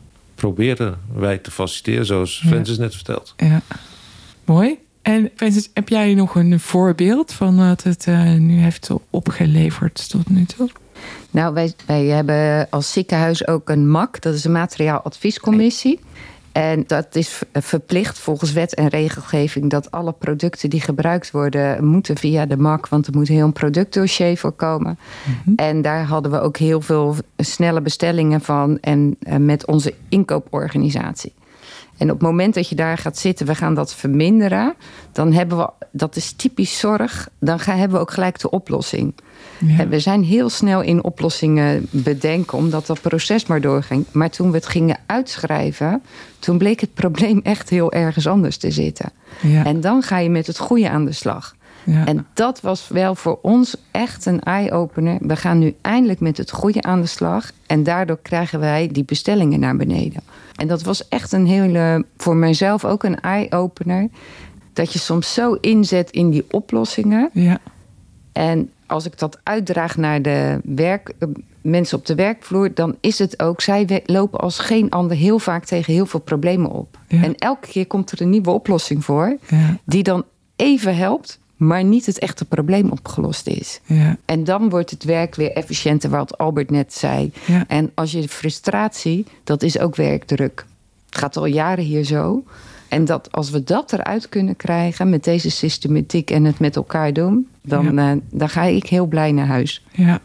proberen 0.45 0.97
wij 1.13 1.37
te 1.37 1.51
faciliteren, 1.51 2.05
zoals 2.05 2.43
Francis 2.47 2.77
net 2.77 2.95
vertelt. 2.95 3.33
Ja, 3.37 3.61
mooi. 4.43 4.77
En 5.01 5.29
Francis, 5.35 5.69
heb 5.73 5.89
jij 5.89 6.13
nog 6.13 6.35
een 6.35 6.59
voorbeeld 6.59 7.33
van 7.33 7.69
wat 7.69 7.83
het 7.83 8.05
uh, 8.07 8.33
nu 8.33 8.59
heeft 8.59 8.89
opgeleverd 9.09 10.09
tot 10.09 10.29
nu 10.29 10.45
toe? 10.45 10.69
Nou, 11.31 11.53
wij, 11.53 11.73
wij 11.85 12.05
hebben 12.05 12.67
als 12.69 12.91
ziekenhuis 12.91 13.47
ook 13.47 13.69
een 13.69 13.89
MAC, 13.89 14.21
dat 14.21 14.33
is 14.33 14.43
een 14.43 14.51
materiaaladviescommissie. 14.51 15.99
En 16.55 16.83
dat 16.87 17.15
is 17.15 17.41
verplicht 17.53 18.19
volgens 18.19 18.53
wet 18.53 18.73
en 18.73 18.87
regelgeving 18.87 19.69
dat 19.69 19.91
alle 19.91 20.11
producten 20.11 20.69
die 20.69 20.81
gebruikt 20.81 21.31
worden, 21.31 21.85
moeten 21.85 22.17
via 22.17 22.45
de 22.45 22.57
MAC, 22.57 22.87
want 22.87 23.07
er 23.07 23.13
moet 23.13 23.27
heel 23.27 23.45
een 23.45 23.53
productdossier 23.53 24.37
voor 24.37 24.51
komen. 24.51 24.99
Mhm. 25.23 25.55
En 25.55 25.81
daar 25.81 26.03
hadden 26.03 26.31
we 26.31 26.39
ook 26.39 26.57
heel 26.57 26.81
veel 26.81 27.15
snelle 27.37 27.81
bestellingen 27.81 28.41
van 28.41 28.77
en 28.79 29.15
eh, 29.19 29.37
met 29.37 29.65
onze 29.65 29.93
inkooporganisatie. 30.09 31.33
En 31.97 32.11
op 32.11 32.19
het 32.19 32.27
moment 32.27 32.53
dat 32.53 32.69
je 32.69 32.75
daar 32.75 32.97
gaat 32.97 33.17
zitten, 33.17 33.45
we 33.45 33.55
gaan 33.55 33.73
dat 33.73 33.95
verminderen, 33.95 34.73
dan 35.11 35.33
hebben 35.33 35.57
we, 35.57 35.69
dat 35.91 36.15
is 36.15 36.31
typisch 36.31 36.79
zorg, 36.79 37.29
dan 37.39 37.59
gaan, 37.59 37.77
hebben 37.77 37.97
we 37.97 38.03
ook 38.03 38.11
gelijk 38.11 38.39
de 38.39 38.49
oplossing. 38.49 39.13
Ja. 39.59 39.87
We 39.87 39.99
zijn 39.99 40.23
heel 40.23 40.49
snel 40.49 40.81
in 40.81 41.03
oplossingen 41.03 41.87
bedenken, 41.89 42.57
omdat 42.57 42.85
dat 42.85 43.01
proces 43.01 43.45
maar 43.45 43.61
doorging. 43.61 44.05
Maar 44.11 44.29
toen 44.29 44.49
we 44.49 44.57
het 44.57 44.65
gingen 44.65 44.97
uitschrijven, 45.05 46.01
toen 46.39 46.57
bleek 46.57 46.79
het 46.79 46.93
probleem 46.93 47.39
echt 47.43 47.69
heel 47.69 47.91
ergens 47.91 48.27
anders 48.27 48.57
te 48.57 48.71
zitten. 48.71 49.11
Ja. 49.41 49.65
En 49.65 49.81
dan 49.81 50.01
ga 50.01 50.17
je 50.17 50.29
met 50.29 50.47
het 50.47 50.57
goede 50.57 50.89
aan 50.89 51.05
de 51.05 51.11
slag. 51.11 51.55
Ja. 51.83 52.05
En 52.05 52.25
dat 52.33 52.61
was 52.61 52.87
wel 52.87 53.15
voor 53.15 53.39
ons 53.41 53.75
echt 53.91 54.25
een 54.25 54.41
eye-opener. 54.41 55.17
We 55.21 55.35
gaan 55.35 55.59
nu 55.59 55.75
eindelijk 55.81 56.19
met 56.19 56.37
het 56.37 56.51
goede 56.51 56.81
aan 56.81 57.01
de 57.01 57.07
slag. 57.07 57.51
En 57.65 57.83
daardoor 57.83 58.19
krijgen 58.21 58.59
wij 58.59 58.89
die 58.91 59.03
bestellingen 59.03 59.59
naar 59.59 59.75
beneden. 59.75 60.21
En 60.55 60.67
dat 60.67 60.83
was 60.83 61.07
echt 61.07 61.31
een 61.31 61.47
hele, 61.47 62.05
voor 62.17 62.35
mijzelf 62.35 62.85
ook 62.85 63.03
een 63.03 63.19
eye-opener. 63.19 64.07
Dat 64.73 64.93
je 64.93 64.99
soms 64.99 65.33
zo 65.33 65.53
inzet 65.53 66.11
in 66.11 66.29
die 66.29 66.45
oplossingen. 66.51 67.29
Ja. 67.33 67.59
En 68.31 68.69
als 68.87 69.05
ik 69.05 69.19
dat 69.19 69.39
uitdraag 69.43 69.97
naar 69.97 70.21
de 70.21 70.59
werk, 70.63 71.13
eh, 71.19 71.27
mensen 71.61 71.97
op 71.97 72.05
de 72.05 72.15
werkvloer, 72.15 72.73
dan 72.73 72.95
is 72.99 73.19
het 73.19 73.41
ook, 73.41 73.61
zij 73.61 74.03
lopen 74.05 74.39
als 74.39 74.59
geen 74.59 74.89
ander 74.89 75.17
heel 75.17 75.39
vaak 75.39 75.65
tegen 75.65 75.93
heel 75.93 76.05
veel 76.05 76.19
problemen 76.19 76.71
op. 76.71 76.97
En 77.07 77.35
elke 77.35 77.67
keer 77.67 77.87
komt 77.87 78.11
er 78.11 78.21
een 78.21 78.29
nieuwe 78.29 78.51
oplossing 78.51 79.05
voor, 79.05 79.37
ja. 79.47 79.77
die 79.83 80.03
dan 80.03 80.23
even 80.55 80.95
helpt, 80.95 81.39
maar 81.55 81.83
niet 81.83 82.05
het 82.05 82.19
echte 82.19 82.45
probleem 82.45 82.89
opgelost 82.89 83.47
is. 83.47 83.79
Ja. 83.85 84.17
En 84.25 84.43
dan 84.43 84.69
wordt 84.69 84.89
het 84.89 85.03
werk 85.03 85.35
weer 85.35 85.51
efficiënter, 85.51 86.09
wat 86.09 86.37
Albert 86.37 86.69
net 86.69 86.93
zei. 86.93 87.31
En 87.67 87.91
als 87.93 88.11
je 88.11 88.29
frustratie, 88.29 89.25
dat 89.43 89.63
is 89.63 89.79
ook 89.79 89.95
werkdruk. 89.95 90.65
Het 91.05 91.17
gaat 91.17 91.37
al 91.37 91.45
jaren 91.45 91.83
hier 91.83 92.03
zo. 92.03 92.43
En 92.87 93.05
dat 93.05 93.31
als 93.31 93.49
we 93.49 93.63
dat 93.63 93.93
eruit 93.93 94.29
kunnen 94.29 94.55
krijgen 94.55 95.09
met 95.09 95.23
deze 95.23 95.51
systematiek 95.51 96.31
en 96.31 96.43
het 96.43 96.59
met 96.59 96.75
elkaar 96.75 97.13
doen, 97.13 97.47
dan, 97.61 97.99
eh, 97.99 98.11
dan 98.31 98.49
ga 98.49 98.63
ik 98.63 98.85
heel 98.85 99.05
blij 99.05 99.31
naar 99.31 99.47
huis. 99.47 99.85
Ja. 99.91 100.19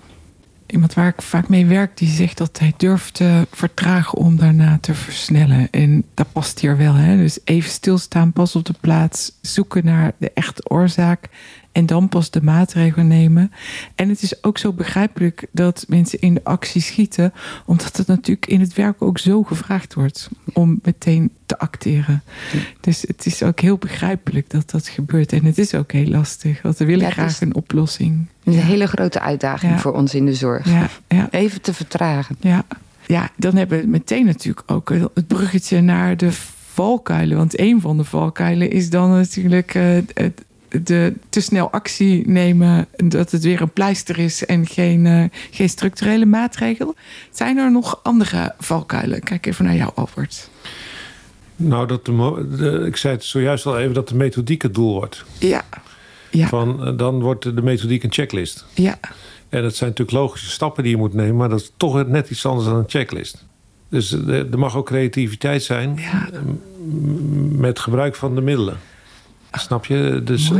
Iemand 0.66 0.94
waar 0.94 1.09
ik 1.09 1.23
vaak 1.23 1.49
mee 1.49 1.66
werk, 1.66 1.96
die 1.96 2.09
zegt 2.09 2.38
dat 2.38 2.59
hij 2.59 2.75
durft 2.77 3.14
te 3.14 3.46
vertragen 3.51 4.18
om 4.18 4.37
daarna 4.37 4.79
te 4.81 4.94
versnellen. 4.94 5.68
En 5.70 6.05
dat 6.14 6.33
past 6.33 6.61
hier 6.61 6.77
wel. 6.77 6.94
Hè? 6.94 7.16
Dus 7.16 7.38
even 7.44 7.70
stilstaan, 7.70 8.33
pas 8.33 8.57
op 8.57 8.64
de 8.64 8.75
plaats, 8.81 9.33
zoeken 9.40 9.85
naar 9.85 10.12
de 10.18 10.31
echte 10.35 10.70
oorzaak 10.70 11.29
en 11.72 11.87
dan 11.87 12.09
pas 12.09 12.30
de 12.30 12.42
maatregelen 12.42 13.06
nemen. 13.06 13.52
En 13.94 14.09
het 14.09 14.22
is 14.22 14.44
ook 14.44 14.59
zo 14.59 14.72
begrijpelijk 14.72 15.46
dat 15.52 15.85
mensen 15.88 16.20
in 16.20 16.35
de 16.35 16.44
actie 16.44 16.80
schieten, 16.80 17.33
omdat 17.66 17.96
het 17.96 18.06
natuurlijk 18.06 18.46
in 18.46 18.61
het 18.61 18.74
werk 18.74 19.02
ook 19.02 19.18
zo 19.18 19.42
gevraagd 19.42 19.94
wordt 19.94 20.28
om 20.52 20.78
meteen 20.83 21.33
te 21.46 21.59
acteren. 21.59 22.22
Dus 22.80 23.02
het 23.02 23.26
is 23.26 23.42
ook 23.42 23.61
heel 23.61 23.76
begrijpelijk 23.76 24.50
dat 24.50 24.70
dat 24.70 24.88
gebeurt. 24.88 25.33
En 25.33 25.44
het 25.44 25.59
is 25.59 25.74
ook 25.74 25.92
heel 25.92 26.06
lastig, 26.06 26.62
want 26.62 26.78
we 26.78 26.85
willen 26.85 27.12
graag 27.12 27.40
een 27.40 27.54
oplossing. 27.54 28.26
Het 28.44 28.54
is 28.54 28.61
een 28.61 28.66
hele 28.66 28.87
grote 28.87 29.20
uitdaging 29.20 29.80
voor 29.80 29.92
ons 29.92 30.14
in 30.14 30.26
de 30.26 30.35
zorg. 30.35 30.66
Even 31.30 31.61
te 31.61 31.74
vertragen. 31.74 32.37
Ja. 32.40 32.64
ja, 33.06 33.30
dan 33.37 33.56
hebben 33.56 33.80
we 33.80 33.87
meteen 33.87 34.26
natuurlijk 34.26 34.70
ook 34.70 34.88
het 34.88 35.26
bruggetje 35.26 35.80
naar 35.80 36.16
de 36.16 36.33
valkuilen. 36.72 37.37
Want 37.37 37.59
een 37.59 37.80
van 37.80 37.96
de 37.96 38.04
valkuilen 38.04 38.70
is 38.70 38.90
dan 38.90 39.11
natuurlijk 39.11 39.74
uh, 39.74 39.83
het 40.14 40.44
de 40.83 41.14
te 41.28 41.40
snel 41.40 41.70
actie 41.70 42.28
nemen, 42.28 42.87
dat 42.96 43.30
het 43.30 43.42
weer 43.42 43.61
een 43.61 43.72
pleister 43.72 44.18
is 44.18 44.44
en 44.44 44.66
geen, 44.66 45.04
uh, 45.04 45.24
geen 45.50 45.68
structurele 45.68 46.26
maatregel. 46.26 46.94
Zijn 47.30 47.56
er 47.59 47.70
nog 47.70 48.00
andere 48.02 48.54
valkuilen? 48.59 49.22
Kijk 49.22 49.46
even 49.46 49.64
naar 49.64 49.76
jou, 49.76 49.90
Albert. 49.94 50.50
Nou, 51.56 51.87
dat 51.87 52.04
de, 52.04 52.85
ik 52.87 52.96
zei 52.96 53.14
het 53.14 53.24
zojuist 53.24 53.66
al 53.66 53.78
even 53.78 53.94
dat 53.94 54.09
de 54.09 54.14
methodiek 54.14 54.62
het 54.62 54.74
doel 54.74 54.92
wordt. 54.92 55.24
Ja. 55.38 55.62
ja. 56.30 56.46
Van, 56.46 56.87
eh, 56.87 56.96
dan 56.96 57.20
wordt 57.20 57.42
de 57.42 57.62
methodiek 57.62 58.02
een 58.02 58.12
checklist. 58.12 58.64
Ja. 58.74 58.98
En 59.48 59.62
dat 59.62 59.76
zijn 59.76 59.90
natuurlijk 59.90 60.18
logische 60.18 60.50
stappen 60.50 60.83
die 60.83 60.92
je 60.92 60.98
moet 60.98 61.14
nemen, 61.14 61.37
maar 61.37 61.48
dat 61.48 61.61
is 61.61 61.72
toch 61.76 62.06
net 62.06 62.30
iets 62.30 62.46
anders 62.46 62.68
dan 62.68 62.76
een 62.76 62.85
checklist. 62.87 63.44
Dus 63.88 64.12
eh, 64.12 64.52
er 64.52 64.59
mag 64.59 64.76
ook 64.76 64.87
creativiteit 64.87 65.62
zijn 65.62 65.96
ja. 65.96 66.28
met 67.50 67.78
gebruik 67.78 68.14
van 68.14 68.35
de 68.35 68.40
middelen. 68.40 68.78
Snap 69.52 69.86
je? 69.86 70.20
Dus, 70.24 70.52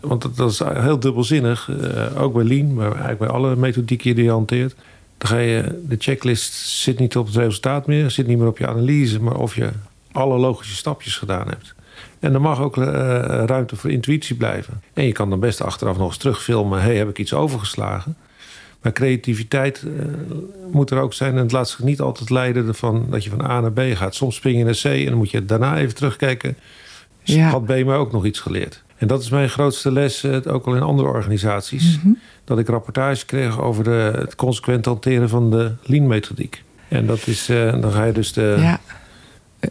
Want 0.00 0.36
dat, 0.36 0.50
is 0.50 0.58
heel 0.58 0.98
dubbelzinnig. 0.98 1.68
Uh, 1.68 2.22
ook 2.22 2.34
bij 2.34 2.44
Lean, 2.44 2.74
maar 2.74 2.90
eigenlijk 2.90 3.18
bij 3.18 3.28
alle 3.28 3.56
methodieken 3.56 4.14
die 4.14 4.24
je 4.24 4.30
hanteert. 4.30 4.74
Dan 5.18 5.28
ga 5.28 5.38
je, 5.38 5.82
de 5.88 5.96
checklist 5.98 6.52
zit 6.54 6.98
niet 6.98 7.16
op 7.16 7.26
het 7.26 7.36
resultaat 7.36 7.86
meer, 7.86 8.10
zit 8.10 8.26
niet 8.26 8.38
meer 8.38 8.46
op 8.46 8.58
je 8.58 8.66
analyse, 8.66 9.20
maar 9.20 9.36
of 9.36 9.54
je 9.54 9.70
alle 10.12 10.38
logische 10.38 10.74
stapjes 10.74 11.16
gedaan 11.16 11.48
hebt. 11.48 11.74
En 12.18 12.34
er 12.34 12.40
mag 12.40 12.60
ook 12.60 12.76
uh, 12.76 12.84
ruimte 13.46 13.76
voor 13.76 13.90
intuïtie 13.90 14.36
blijven. 14.36 14.82
En 14.92 15.04
je 15.04 15.12
kan 15.12 15.30
dan 15.30 15.40
best 15.40 15.62
achteraf 15.62 15.96
nog 15.98 16.06
eens 16.06 16.16
terugfilmen: 16.16 16.82
hey, 16.82 16.96
heb 16.96 17.08
ik 17.08 17.18
iets 17.18 17.34
overgeslagen? 17.34 18.16
Maar 18.82 18.92
creativiteit 18.92 19.82
uh, 19.86 20.04
moet 20.72 20.90
er 20.90 20.98
ook 20.98 21.14
zijn. 21.14 21.32
En 21.32 21.42
het 21.42 21.52
laat 21.52 21.68
zich 21.68 21.78
niet 21.78 22.00
altijd 22.00 22.30
leiden 22.30 22.66
ervan 22.66 23.06
dat 23.10 23.24
je 23.24 23.30
van 23.30 23.44
A 23.44 23.60
naar 23.60 23.72
B 23.72 23.80
gaat. 23.80 24.14
Soms 24.14 24.34
spring 24.34 24.58
je 24.58 24.64
naar 24.64 24.80
C 24.82 24.84
en 24.84 25.04
dan 25.04 25.14
moet 25.14 25.30
je 25.30 25.44
daarna 25.44 25.78
even 25.78 25.94
terugkijken. 25.94 26.56
Ja. 27.24 27.48
Had 27.48 27.64
B 27.64 27.68
mij 27.68 27.96
ook 27.96 28.12
nog 28.12 28.24
iets 28.24 28.40
geleerd. 28.40 28.82
En 28.96 29.06
dat 29.06 29.22
is 29.22 29.30
mijn 29.30 29.48
grootste 29.48 29.92
les, 29.92 30.24
eh, 30.24 30.38
ook 30.46 30.66
al 30.66 30.74
in 30.74 30.82
andere 30.82 31.08
organisaties. 31.08 31.98
Mhm. 31.98 32.12
Dat 32.44 32.58
ik 32.58 32.68
rapportage 32.68 33.26
kreeg 33.26 33.60
over 33.60 33.84
de, 33.84 34.12
het 34.18 34.34
consequent 34.34 34.84
hanteren 34.84 35.28
van 35.28 35.50
de 35.50 35.72
lean-methodiek. 35.82 36.62
En 36.88 37.06
dat 37.06 37.26
is, 37.26 37.50
uh, 37.50 37.80
dan 37.80 37.92
ga 37.92 38.04
je 38.04 38.12
dus 38.12 38.32
de, 38.32 38.56
ja. 38.58 38.80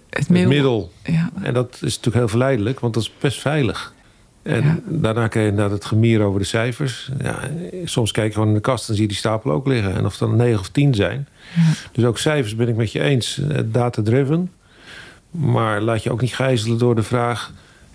het, 0.10 0.30
middel. 0.30 0.92
Ja. 1.04 1.30
En 1.42 1.54
dat 1.54 1.74
is 1.74 1.82
natuurlijk 1.82 2.16
heel 2.16 2.28
verleidelijk, 2.28 2.80
want 2.80 2.94
dat 2.94 3.04
is 3.04 3.14
best 3.20 3.42
veilig. 3.42 3.94
En 4.44 4.84
daarna 4.88 5.28
krijg 5.28 5.56
je 5.56 5.62
het 5.62 5.86
gemier 5.86 6.22
over 6.22 6.40
de 6.40 6.46
cijfers. 6.46 7.12
Ja, 7.22 7.40
soms 7.84 8.12
kijk 8.12 8.28
je 8.28 8.34
gewoon 8.34 8.48
in 8.48 8.54
de 8.54 8.60
kast 8.60 8.90
en 8.90 8.94
zie 8.94 9.04
je 9.04 9.10
die 9.10 9.18
stapel 9.18 9.52
ook 9.52 9.68
liggen. 9.68 9.96
En 9.96 10.06
of 10.06 10.12
het 10.12 10.20
dan 10.20 10.36
9 10.36 10.60
of 10.60 10.70
10 10.70 10.94
zijn. 10.94 11.28
Dus 11.92 12.06
ook 12.06 12.18
cijfers 12.18 12.56
ben 12.56 12.68
ik 12.68 12.76
met 12.76 12.92
je 12.92 13.00
eens. 13.00 13.40
Eh, 13.40 13.60
data-driven. 13.66 14.52
Maar 15.34 15.82
laat 15.82 16.04
je 16.04 16.12
ook 16.12 16.22
niet 16.22 16.36
gijzelen 16.36 16.78
door 16.78 16.96
de 16.96 17.04
vraag: 17.04 17.52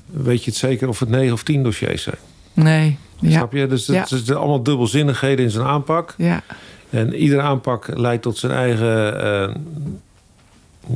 weet 0.06 0.44
je 0.44 0.50
het 0.50 0.58
zeker 0.58 0.88
of 0.88 0.98
het 1.00 1.08
negen 1.08 1.32
of 1.32 1.42
tien 1.42 1.62
dossiers 1.62 2.02
zijn? 2.02 2.18
Nee. 2.52 2.98
Ja. 3.20 3.30
Snap 3.30 3.52
je? 3.52 3.66
Dus 3.66 3.86
het 3.86 4.10
is 4.10 4.32
allemaal 4.32 4.62
dubbelzinnigheden 4.62 5.44
in 5.44 5.50
zijn 5.50 5.66
aanpak. 5.66 6.14
Ja. 6.16 6.42
En 6.90 7.14
iedere 7.14 7.40
aanpak 7.40 7.96
leidt 7.96 8.22
tot 8.22 8.38
zijn 8.38 8.52
eigen 8.52 9.14
uh, 9.24 9.54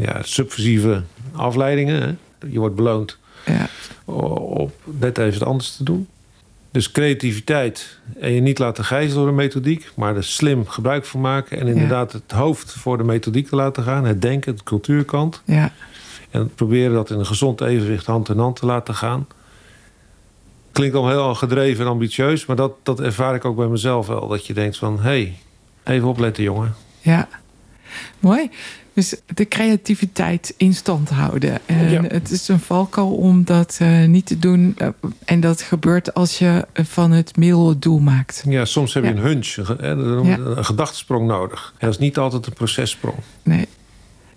ja, 0.02 0.18
subversieve 0.22 1.02
afleidingen. 1.33 2.02
Hè? 2.02 2.14
Je 2.48 2.59
wordt 2.59 2.74
beloond 2.74 3.18
ja. 3.46 3.68
op 4.05 4.72
net 4.85 5.18
even 5.18 5.46
anders 5.46 5.76
te 5.76 5.85
doen. 5.85 6.07
Dus 6.70 6.92
creativiteit 6.92 7.98
en 8.20 8.33
je 8.33 8.40
niet 8.40 8.59
laten 8.59 8.85
gijzelen 8.85 9.16
door 9.16 9.28
een 9.28 9.35
methodiek, 9.35 9.90
maar 9.96 10.16
er 10.16 10.24
slim 10.24 10.66
gebruik 10.66 11.05
van 11.05 11.20
maken 11.20 11.61
en 11.61 11.66
inderdaad 11.66 12.12
het 12.12 12.33
hoofd 12.33 12.72
voor 12.72 12.96
de 12.96 13.05
methodiek 13.05 13.48
te 13.48 13.57
laten 13.57 13.83
gaan, 13.83 14.05
het 14.05 14.22
denken, 14.22 14.57
de 14.57 14.62
cultuurkant. 14.62 15.42
Ja. 15.44 15.72
En 16.33 16.55
proberen 16.55 16.92
dat 16.92 17.11
in 17.11 17.18
een 17.18 17.27
gezond 17.27 17.61
evenwicht 17.61 18.07
hand 18.07 18.29
in 18.29 18.38
hand 18.38 18.57
te 18.57 18.66
laten 18.66 18.95
gaan. 18.95 19.27
Klinkt 20.73 20.97
al 20.97 21.09
heel 21.09 21.35
gedreven 21.35 21.85
en 21.85 21.90
ambitieus, 21.90 22.47
maar 22.47 22.57
dat, 22.57 22.73
dat 22.83 23.01
ervaar 23.01 23.35
ik 23.35 23.45
ook 23.45 23.57
bij 23.57 23.66
mezelf 23.66 24.07
wel. 24.07 24.29
Dat 24.29 24.47
je 24.47 24.55
denkt 24.55 24.77
van, 24.77 24.97
hé, 24.97 25.03
hey, 25.03 25.38
even 25.85 26.09
opletten 26.09 26.42
jongen. 26.42 26.75
Ja, 27.01 27.29
mooi. 28.18 28.51
Dus 28.95 29.14
de 29.27 29.49
creativiteit 29.49 30.55
in 30.57 30.75
stand 30.75 31.11
houden. 31.11 31.66
En 31.66 32.12
het 32.12 32.31
is 32.31 32.49
een 32.49 32.61
valkuil 32.61 33.14
om 33.14 33.45
dat 33.45 33.79
uh, 33.83 34.05
niet 34.05 34.27
te 34.27 34.38
doen. 34.38 34.77
Uh, 34.79 34.88
en 35.25 35.40
dat 35.40 35.62
gebeurt 35.62 36.14
als 36.14 36.38
je 36.38 36.66
van 36.75 37.11
het 37.11 37.37
middel 37.37 37.68
het 37.68 37.83
doel 37.83 37.99
maakt. 37.99 38.45
Ja, 38.49 38.64
soms 38.64 38.95
heb 38.95 39.05
je 39.05 39.11
een 39.11 39.18
hunch, 39.18 39.57
een, 39.57 40.25
ja. 40.25 40.38
een 40.38 40.64
gedachtesprong 40.64 41.27
nodig. 41.27 41.75
En 41.79 41.87
dat 41.87 41.95
is 41.95 42.01
niet 42.01 42.18
altijd 42.18 42.47
een 42.47 42.53
processprong. 42.53 43.16
Nee. 43.42 43.68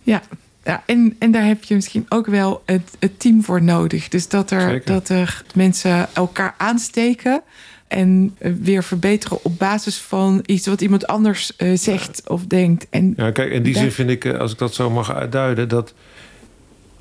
Ja, 0.02 0.22
ja, 0.66 0.84
en, 0.86 1.16
en 1.20 1.32
daar 1.32 1.46
heb 1.46 1.64
je 1.64 1.76
misschien 1.76 2.06
ook 2.10 2.26
wel 2.26 2.62
het, 2.66 2.92
het 3.00 3.20
team 3.20 3.44
voor 3.44 3.64
nodig. 3.64 4.08
Dus 4.08 4.28
dat 4.28 4.52
er, 4.52 4.82
dat 4.86 5.10
er 5.10 5.44
mensen 5.54 6.08
elkaar 6.14 6.56
aansteken 6.58 7.42
en 7.88 8.36
eh, 8.38 8.52
weer 8.62 8.84
verbeteren 8.84 9.38
op 9.42 9.58
basis 9.58 9.98
van 9.98 10.44
iets 10.46 10.68
wat 10.68 10.82
iemand 10.82 11.08
anders 11.08 11.52
uh, 11.58 11.78
zegt 11.78 12.30
of 12.30 12.46
denkt. 12.46 12.88
En 12.90 13.14
ja, 13.18 13.32
kijk, 13.32 13.52
in 13.52 13.64
die 13.64 13.78
zin 13.78 13.92
vind 13.92 14.10
ik, 14.10 14.26
eh, 14.26 14.40
als 14.40 14.52
ik 14.52 14.58
dat 14.58 14.74
zo 14.74 14.90
mag 14.90 15.14
uitduiden, 15.14 15.70
dat 15.70 15.94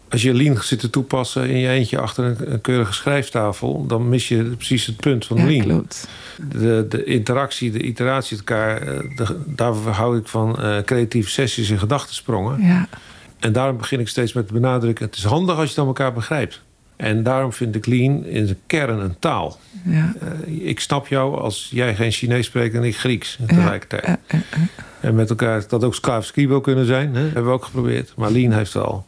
als 0.08 0.22
je 0.22 0.34
lean 0.34 0.62
zit 0.62 0.80
te 0.80 0.90
toepassen 0.90 1.48
in 1.48 1.58
je 1.58 1.68
eentje 1.68 1.98
achter 1.98 2.24
een, 2.24 2.52
een 2.52 2.60
keurige 2.60 2.92
schrijftafel, 2.92 3.86
dan 3.86 4.08
mis 4.08 4.28
je 4.28 4.42
precies 4.42 4.86
het 4.86 4.96
punt 4.96 5.26
van 5.26 5.36
ja, 5.36 5.44
lean. 5.44 5.62
Klopt. 5.62 6.08
De, 6.50 6.86
de 6.88 7.04
interactie, 7.04 7.70
de 7.70 7.82
iteratie 7.82 8.36
elkaar, 8.36 8.80
de, 9.16 9.40
daar 9.46 9.72
hou 9.72 10.18
ik 10.18 10.28
van 10.28 10.56
uh, 10.60 10.78
creatieve 10.78 11.30
sessies 11.30 11.70
en 11.70 11.78
gedachtensprongen. 11.78 12.62
Ja. 12.62 12.88
En 13.44 13.52
daarom 13.52 13.76
begin 13.76 14.00
ik 14.00 14.08
steeds 14.08 14.32
met 14.32 14.46
benadrukken: 14.46 15.04
het 15.04 15.16
is 15.16 15.24
handig 15.24 15.56
als 15.56 15.64
je 15.64 15.70
het 15.70 15.78
aan 15.78 15.86
elkaar 15.86 16.12
begrijpt. 16.12 16.62
En 16.96 17.22
daarom 17.22 17.52
vind 17.52 17.74
ik 17.74 17.86
lean 17.86 18.24
in 18.24 18.46
zijn 18.46 18.58
kern 18.66 18.98
een 18.98 19.18
taal. 19.18 19.58
Ja. 19.84 20.14
Uh, 20.46 20.66
ik 20.68 20.80
snap 20.80 21.06
jou 21.06 21.38
als 21.38 21.68
jij 21.70 21.94
geen 21.94 22.10
Chinees 22.10 22.46
spreekt 22.46 22.74
en 22.74 22.82
ik 22.82 22.96
Grieks 22.96 23.38
tegelijkertijd. 23.46 24.06
Ja, 24.06 24.18
uh, 24.34 24.40
uh, 24.58 24.64
en 25.00 25.14
met 25.14 25.30
elkaar, 25.30 25.64
dat 25.68 25.84
ook 25.84 25.94
Sklavskibo 25.94 26.60
kunnen 26.60 26.86
zijn, 26.86 27.14
hè? 27.14 27.22
hebben 27.22 27.44
we 27.44 27.50
ook 27.50 27.64
geprobeerd. 27.64 28.12
Maar 28.16 28.30
lean 28.30 28.52
heeft 28.52 28.72
wel 28.72 29.06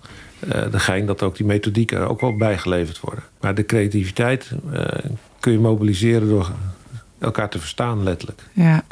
de 0.70 0.78
gein 0.78 1.06
dat 1.06 1.22
ook 1.22 1.36
die 1.36 1.46
methodieken 1.46 1.98
er 1.98 2.08
ook 2.08 2.20
wel 2.20 2.36
bijgeleverd 2.36 3.00
worden. 3.00 3.24
Maar 3.40 3.54
de 3.54 3.64
creativiteit 3.64 4.50
kun 5.40 5.52
je 5.52 5.58
mobiliseren 5.58 6.28
door 6.28 6.52
elkaar 7.18 7.48
te 7.48 7.58
verstaan, 7.58 8.02
letterlijk. 8.02 8.42
Ja. 8.52 8.84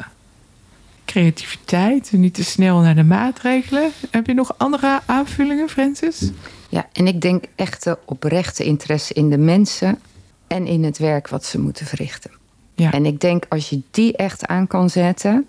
Creativiteit, 1.15 2.11
niet 2.11 2.33
te 2.33 2.43
snel 2.43 2.79
naar 2.79 2.95
de 2.95 3.03
maatregelen. 3.03 3.91
Heb 4.11 4.27
je 4.27 4.33
nog 4.33 4.53
andere 4.57 4.99
aanvullingen, 5.05 5.69
Francis? 5.69 6.31
Ja, 6.69 6.87
en 6.93 7.07
ik 7.07 7.21
denk 7.21 7.45
echte 7.55 7.99
oprechte 8.05 8.63
interesse 8.63 9.13
in 9.13 9.29
de 9.29 9.37
mensen 9.37 9.99
en 10.47 10.67
in 10.67 10.83
het 10.83 10.97
werk 10.97 11.27
wat 11.27 11.45
ze 11.45 11.59
moeten 11.59 11.85
verrichten. 11.85 12.31
Ja. 12.73 12.91
En 12.91 13.05
ik 13.05 13.19
denk 13.19 13.45
als 13.49 13.69
je 13.69 13.81
die 13.91 14.15
echt 14.15 14.45
aan 14.45 14.67
kan 14.67 14.89
zetten, 14.89 15.47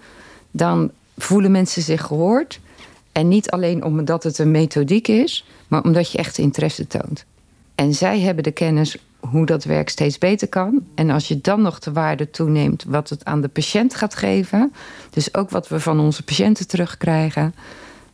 dan 0.50 0.90
voelen 1.16 1.50
mensen 1.50 1.82
zich 1.82 2.02
gehoord. 2.02 2.60
En 3.12 3.28
niet 3.28 3.50
alleen 3.50 3.84
omdat 3.84 4.22
het 4.22 4.38
een 4.38 4.50
methodiek 4.50 5.08
is, 5.08 5.46
maar 5.68 5.82
omdat 5.82 6.12
je 6.12 6.18
echt 6.18 6.38
interesse 6.38 6.86
toont. 6.86 7.24
En 7.74 7.94
zij 7.94 8.20
hebben 8.20 8.44
de 8.44 8.52
kennis 8.52 8.96
hoe 9.30 9.46
dat 9.46 9.64
werk 9.64 9.88
steeds 9.88 10.18
beter 10.18 10.48
kan. 10.48 10.84
En 10.94 11.10
als 11.10 11.28
je 11.28 11.40
dan 11.40 11.62
nog 11.62 11.78
de 11.78 11.92
waarde 11.92 12.30
toeneemt 12.30 12.84
wat 12.84 13.08
het 13.08 13.24
aan 13.24 13.40
de 13.40 13.48
patiënt 13.48 13.94
gaat 13.94 14.14
geven, 14.14 14.72
dus 15.10 15.34
ook 15.34 15.50
wat 15.50 15.68
we 15.68 15.80
van 15.80 16.00
onze 16.00 16.22
patiënten 16.22 16.68
terugkrijgen, 16.68 17.54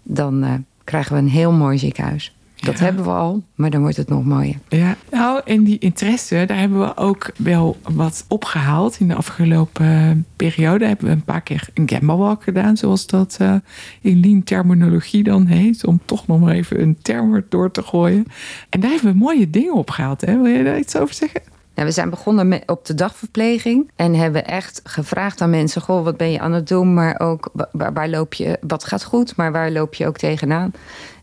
dan 0.03 0.45
uh, 0.45 0.53
krijgen 0.85 1.13
we 1.13 1.19
een 1.19 1.29
heel 1.29 1.53
mooi 1.53 1.79
ziekenhuis. 1.79 2.35
Dat 2.63 2.79
Ja. 2.79 2.85
hebben 2.85 3.05
we 3.05 3.11
al, 3.11 3.43
maar 3.55 3.71
dan 3.71 3.81
wordt 3.81 3.97
het 3.97 4.09
nog 4.09 4.25
mooier. 4.25 4.55
Ja, 4.69 4.97
nou, 5.11 5.41
in 5.45 5.65
die 5.65 5.79
interesse, 5.79 6.45
daar 6.47 6.59
hebben 6.59 6.81
we 6.81 6.97
ook 6.97 7.31
wel 7.37 7.77
wat 7.95 8.25
opgehaald. 8.29 8.97
In 9.01 9.09
de 9.09 9.15
afgelopen 9.15 10.27
periode 10.37 10.87
hebben 10.87 11.07
we 11.07 11.13
een 11.13 11.25
paar 11.25 11.41
keer 11.41 11.69
een 11.75 11.89
gamma 11.89 12.17
walk 12.17 12.43
gedaan, 12.43 12.77
zoals 12.77 13.07
dat 13.07 13.37
eh, 13.41 13.55
in 14.01 14.21
lean 14.21 14.43
terminologie 14.43 15.23
dan 15.23 15.47
heet. 15.47 15.87
Om 15.87 16.01
toch 16.05 16.27
nog 16.27 16.41
maar 16.41 16.53
even 16.55 16.81
een 16.83 16.99
term 17.03 17.45
door 17.49 17.71
te 17.71 17.83
gooien. 17.83 18.25
En 18.69 18.81
daar 18.81 18.91
hebben 18.91 19.13
we 19.13 19.19
mooie 19.19 19.51
dingen 19.51 19.75
opgehaald. 19.75 20.21
Hè? 20.21 20.37
Wil 20.37 20.47
je 20.53 20.65
daar 20.65 20.79
iets 20.79 20.97
over 20.97 21.15
zeggen? 21.15 21.41
Nou, 21.75 21.87
we 21.89 21.95
zijn 21.95 22.11
begonnen 22.11 22.49
met, 22.49 22.63
op 22.67 22.87
de 22.87 22.95
dagverpleging 22.95 23.91
en 23.97 24.15
hebben 24.15 24.47
echt 24.47 24.81
gevraagd 24.85 25.41
aan 25.41 25.51
mensen: 25.51 25.83
Goh, 25.83 26.05
wat 26.05 26.17
ben 26.17 26.31
je 26.33 26.41
aan 26.41 26.53
het 26.53 26.69
doen? 26.69 26.95
Maar 26.95 27.21
ook 27.21 27.51
wa- 27.53 27.69
waar, 27.73 27.93
waar 27.93 28.09
loop 28.09 28.35
je, 28.35 28.59
wat 28.61 28.85
gaat 28.85 29.05
goed, 29.05 29.37
maar 29.37 29.53
waar 29.53 29.71
loop 29.71 29.95
je 29.95 30.07
ook 30.07 30.17
tegenaan? 30.17 30.73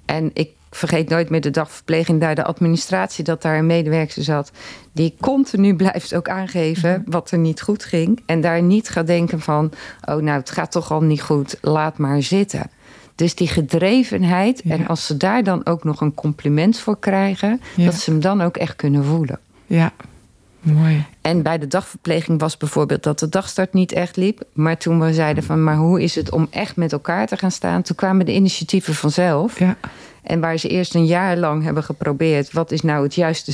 En 0.06 0.30
ik 0.34 0.50
vergeet 0.72 1.10
nooit 1.10 1.30
meer 1.30 1.42
de 1.42 1.50
dagverpleging, 1.50 2.20
daar 2.22 2.36
de 2.36 2.44
administratie, 2.44 3.24
dat 3.24 3.42
daar 3.42 3.58
een 3.58 3.66
medewerker 3.66 4.24
zat, 4.24 4.52
die 4.92 5.16
continu 5.20 5.76
blijft 5.76 6.16
ook 6.16 6.30
aangeven 6.30 7.04
wat 7.06 7.32
er 7.32 7.38
niet 7.38 7.62
goed 7.62 7.84
ging. 7.84 8.22
En 8.26 8.42
daar 8.42 8.62
niet 8.62 8.90
gaat 8.90 9.08
denken 9.08 9.40
van: 9.40 9.72
Oh, 10.06 10.16
nou, 10.16 10.40
het 10.40 10.50
gaat 10.52 10.72
toch 10.72 10.92
al 10.92 11.02
niet 11.02 11.22
goed, 11.22 11.58
laat 11.62 11.98
maar 11.98 12.22
zitten. 12.22 12.70
Dus 13.16 13.36
die 13.36 13.48
gedrevenheid, 13.48 14.62
Ja. 14.64 14.76
en 14.76 14.88
als 14.88 15.06
ze 15.06 15.18
daar 15.18 15.44
dan 15.44 15.66
ook 15.66 15.84
nog 15.84 16.02
een 16.02 16.14
compliment 16.14 16.80
voor 16.80 17.00
krijgen, 17.00 17.62
Ja. 17.76 17.86
dat 17.86 17.94
ze 17.96 18.12
hem 18.12 18.20
dan 18.20 18.42
ook 18.42 18.58
echt 18.58 18.76
kunnen 18.76 19.04
voelen. 19.06 19.40
Ja, 19.66 19.92
mooi. 20.60 21.06
En 21.22 21.42
bij 21.42 21.58
de 21.58 21.68
dagverpleging 21.68 22.40
was 22.40 22.58
bijvoorbeeld 22.58 23.04
dat 23.04 23.20
de 23.20 23.30
dagstart 23.30 23.74
niet 23.74 23.92
echt 23.92 24.16
liep. 24.16 24.44
Maar 24.54 24.78
toen 24.78 25.00
we 25.00 25.14
zeiden 25.14 25.44
van, 25.44 25.64
maar 25.64 25.76
hoe 25.76 26.02
is 26.02 26.16
het 26.16 26.32
om 26.32 26.48
echt 26.50 26.76
met 26.76 26.92
elkaar 26.92 27.28
te 27.28 27.38
gaan 27.38 27.52
staan? 27.52 27.82
Toen 27.82 27.96
kwamen 27.96 28.26
de 28.26 28.34
initiatieven 28.34 28.94
vanzelf. 28.96 29.60
Ja, 29.60 29.76
En 30.24 30.40
waar 30.40 30.58
ze 30.58 30.68
eerst 30.68 30.96
een 30.96 31.06
jaar 31.06 31.38
lang 31.38 31.64
hebben 31.64 31.84
geprobeerd... 31.84 32.52
wat 32.52 32.72
is 32.72 32.82
nou 32.82 33.04
het 33.04 33.16
juiste 33.16 33.54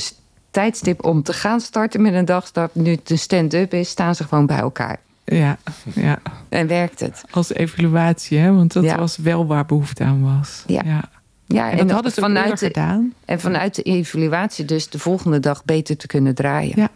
tijdstip 0.50 1.04
om 1.04 1.22
te 1.22 1.32
gaan 1.32 1.60
starten 1.60 2.02
met 2.02 2.14
een 2.14 2.24
dagstart... 2.24 2.74
nu 2.74 2.90
het 2.90 3.10
een 3.10 3.18
stand-up 3.18 3.74
is, 3.74 3.88
staan 3.88 4.14
ze 4.14 4.24
gewoon 4.24 4.46
bij 4.46 4.58
elkaar. 4.58 4.98
ja, 5.24 5.58
ja. 5.94 6.18
En 6.48 6.66
werkt 6.66 7.00
het. 7.00 7.22
Als 7.30 7.52
evaluatie, 7.52 8.38
hè? 8.38 8.52
want 8.54 8.72
dat 8.72 8.84
Ja. 8.84 8.98
was 8.98 9.16
wel 9.16 9.46
waar 9.46 9.66
behoefte 9.66 10.04
aan 10.04 10.38
was. 10.38 10.62
Ja. 10.66 10.82
ja. 10.84 11.04
Ja, 11.48 11.70
En 11.70 11.76
dat 11.76 11.90
hadden 11.90 12.12
ze 12.12 12.20
vanuit 12.20 12.58
de, 12.58 12.66
gedaan. 12.66 13.12
en 13.24 13.40
vanuit 13.40 13.74
de 13.74 13.82
evaluatie 13.82 14.64
dus 14.64 14.88
de 14.88 14.98
volgende 14.98 15.40
dag 15.40 15.64
beter 15.64 15.96
te 15.96 16.06
kunnen 16.06 16.34
draaien. 16.34 16.72
Ja, 16.76 16.88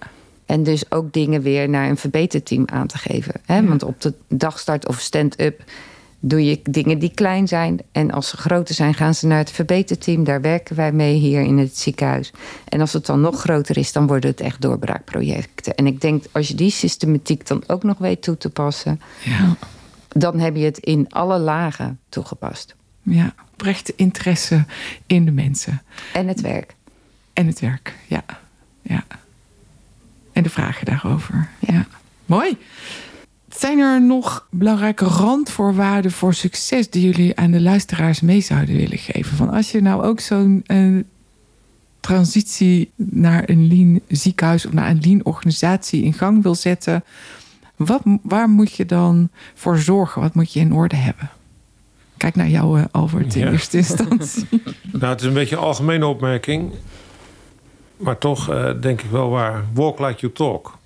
En 0.46 0.62
dus 0.62 0.90
ook 0.92 1.12
dingen 1.12 1.42
weer 1.42 1.68
naar 1.68 1.88
een 1.88 1.96
verbeterteam 1.96 2.64
aan 2.72 2.87
te 2.87 2.98
geven. 2.98 3.35
Hè? 3.46 3.56
Ja. 3.56 3.64
Want 3.64 3.83
op 3.83 4.00
de 4.00 4.14
dagstart 4.28 4.87
of 4.88 4.98
stand-up 5.00 5.62
doe 6.20 6.44
je 6.44 6.61
dingen 6.62 6.98
die 6.98 7.14
klein 7.14 7.48
zijn. 7.48 7.80
En 7.92 8.11
als 8.11 8.28
ze 8.28 8.37
groter 8.37 8.74
zijn, 8.74 8.94
gaan 8.94 9.14
ze 9.14 9.26
naar 9.26 9.38
het 9.38 9.50
verbeterteam. 9.50 10.24
Daar 10.24 10.40
werken 10.40 10.76
wij 10.76 10.92
mee 10.92 11.14
hier 11.14 11.40
in 11.40 11.59
het 11.59 11.78
ziekenhuis. 11.78 12.33
En 12.68 12.80
als 12.80 12.92
het 12.92 13.06
dan 13.06 13.20
nog 13.20 13.40
groter 13.40 13.76
is, 13.78 13.92
dan 13.92 14.06
worden 14.06 14.30
het 14.30 14.40
echt 14.40 14.61
doorbraakprojecten. 14.61 15.74
En 15.74 15.87
ik 15.87 16.00
denk, 16.00 16.24
als 16.33 16.48
je 16.48 16.54
die 16.54 16.70
systematiek 16.70 17.46
dan 17.46 17.62
ook 17.66 17.83
nog 17.83 17.98
weet 17.98 18.22
toe 18.22 18.37
te 18.37 18.50
passen... 18.50 19.00
ja. 19.24 19.56
dan 20.09 20.38
heb 20.38 20.56
je 20.56 20.64
het 20.64 20.78
in 20.78 21.06
alle 21.09 21.38
lagen 21.38 21.98
toegepast. 22.09 22.74
ja. 23.02 23.35
Oprechte 23.52 23.92
interesse 23.96 24.64
in 25.06 25.24
de 25.24 25.30
mensen. 25.30 25.83
En 26.12 26.28
het 26.28 26.40
werk. 26.40 26.74
En 27.33 27.46
het 27.46 27.61
werk, 27.61 27.94
ja. 28.06 28.24
ja. 28.83 29.04
En 30.33 30.42
de 30.42 30.50
vragen 30.50 30.87
daarover. 30.87 31.48
Ja. 31.59 31.87
Mooi. 32.26 32.56
Zijn 33.58 33.78
er 33.78 34.02
nog 34.02 34.46
belangrijke 34.50 35.04
randvoorwaarden 35.04 36.10
voor 36.12 36.34
succes 36.34 36.90
die 36.90 37.04
jullie 37.04 37.36
aan 37.36 37.50
de 37.50 37.60
luisteraars 37.60 38.20
mee 38.20 38.40
zouden 38.40 38.76
willen 38.76 38.98
geven? 38.98 39.36
Van 39.36 39.50
als 39.50 39.70
je 39.70 39.80
nou 39.80 40.02
ook 40.02 40.20
zo'n 40.20 40.62
eh, 40.66 40.96
transitie 42.00 42.90
naar 42.96 43.42
een 43.48 43.66
lean 43.68 44.00
ziekenhuis 44.08 44.66
of 44.66 44.72
naar 44.72 44.90
een 44.90 45.00
lean 45.02 45.24
organisatie 45.24 46.02
in 46.02 46.12
gang 46.12 46.42
wil 46.42 46.54
zetten, 46.54 47.04
wat, 47.76 48.02
waar 48.22 48.48
moet 48.48 48.72
je 48.72 48.86
dan 48.86 49.28
voor 49.54 49.78
zorgen? 49.78 50.22
Wat 50.22 50.34
moet 50.34 50.52
je 50.52 50.60
in 50.60 50.72
orde 50.74 50.96
hebben? 50.96 51.30
Kijk 52.16 52.34
naar 52.34 52.48
jou, 52.48 52.78
eh, 52.80 52.84
Albert, 52.90 53.34
in 53.34 53.44
Ja. 53.44 53.50
eerste 53.52 53.76
instantie. 53.76 54.48
Nou, 54.92 55.12
het 55.12 55.20
is 55.20 55.26
een 55.26 55.32
beetje 55.34 55.56
een 55.56 55.62
algemene 55.62 56.06
opmerking. 56.06 56.72
Maar 57.96 58.18
toch 58.18 58.50
eh, 58.50 58.70
denk 58.80 59.02
ik 59.02 59.10
wel 59.10 59.28
waar. 59.30 59.64
Walk 59.72 59.98
like 59.98 60.20
you 60.20 60.32
talk. 60.32 60.78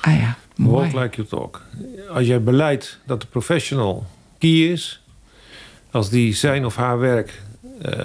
Ah 0.00 0.18
ja. 0.18 0.36
Walk 0.56 0.92
like 0.92 1.16
you 1.16 1.28
talk. 1.28 1.62
Als 2.10 2.26
jij 2.26 2.42
beleidt 2.42 2.98
dat 3.06 3.20
de 3.20 3.26
professional 3.26 4.06
key 4.38 4.72
is... 4.72 5.02
als 5.90 6.10
die 6.10 6.34
zijn 6.34 6.64
of 6.64 6.76
haar 6.76 6.98
werk 6.98 7.42
eh, 7.82 8.04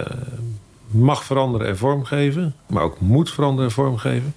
mag 0.90 1.24
veranderen 1.24 1.66
en 1.66 1.76
vormgeven, 1.76 2.54
maar 2.66 2.82
ook 2.82 3.00
moet 3.00 3.30
veranderen 3.30 3.64
en 3.68 3.74
vormgeven, 3.74 4.34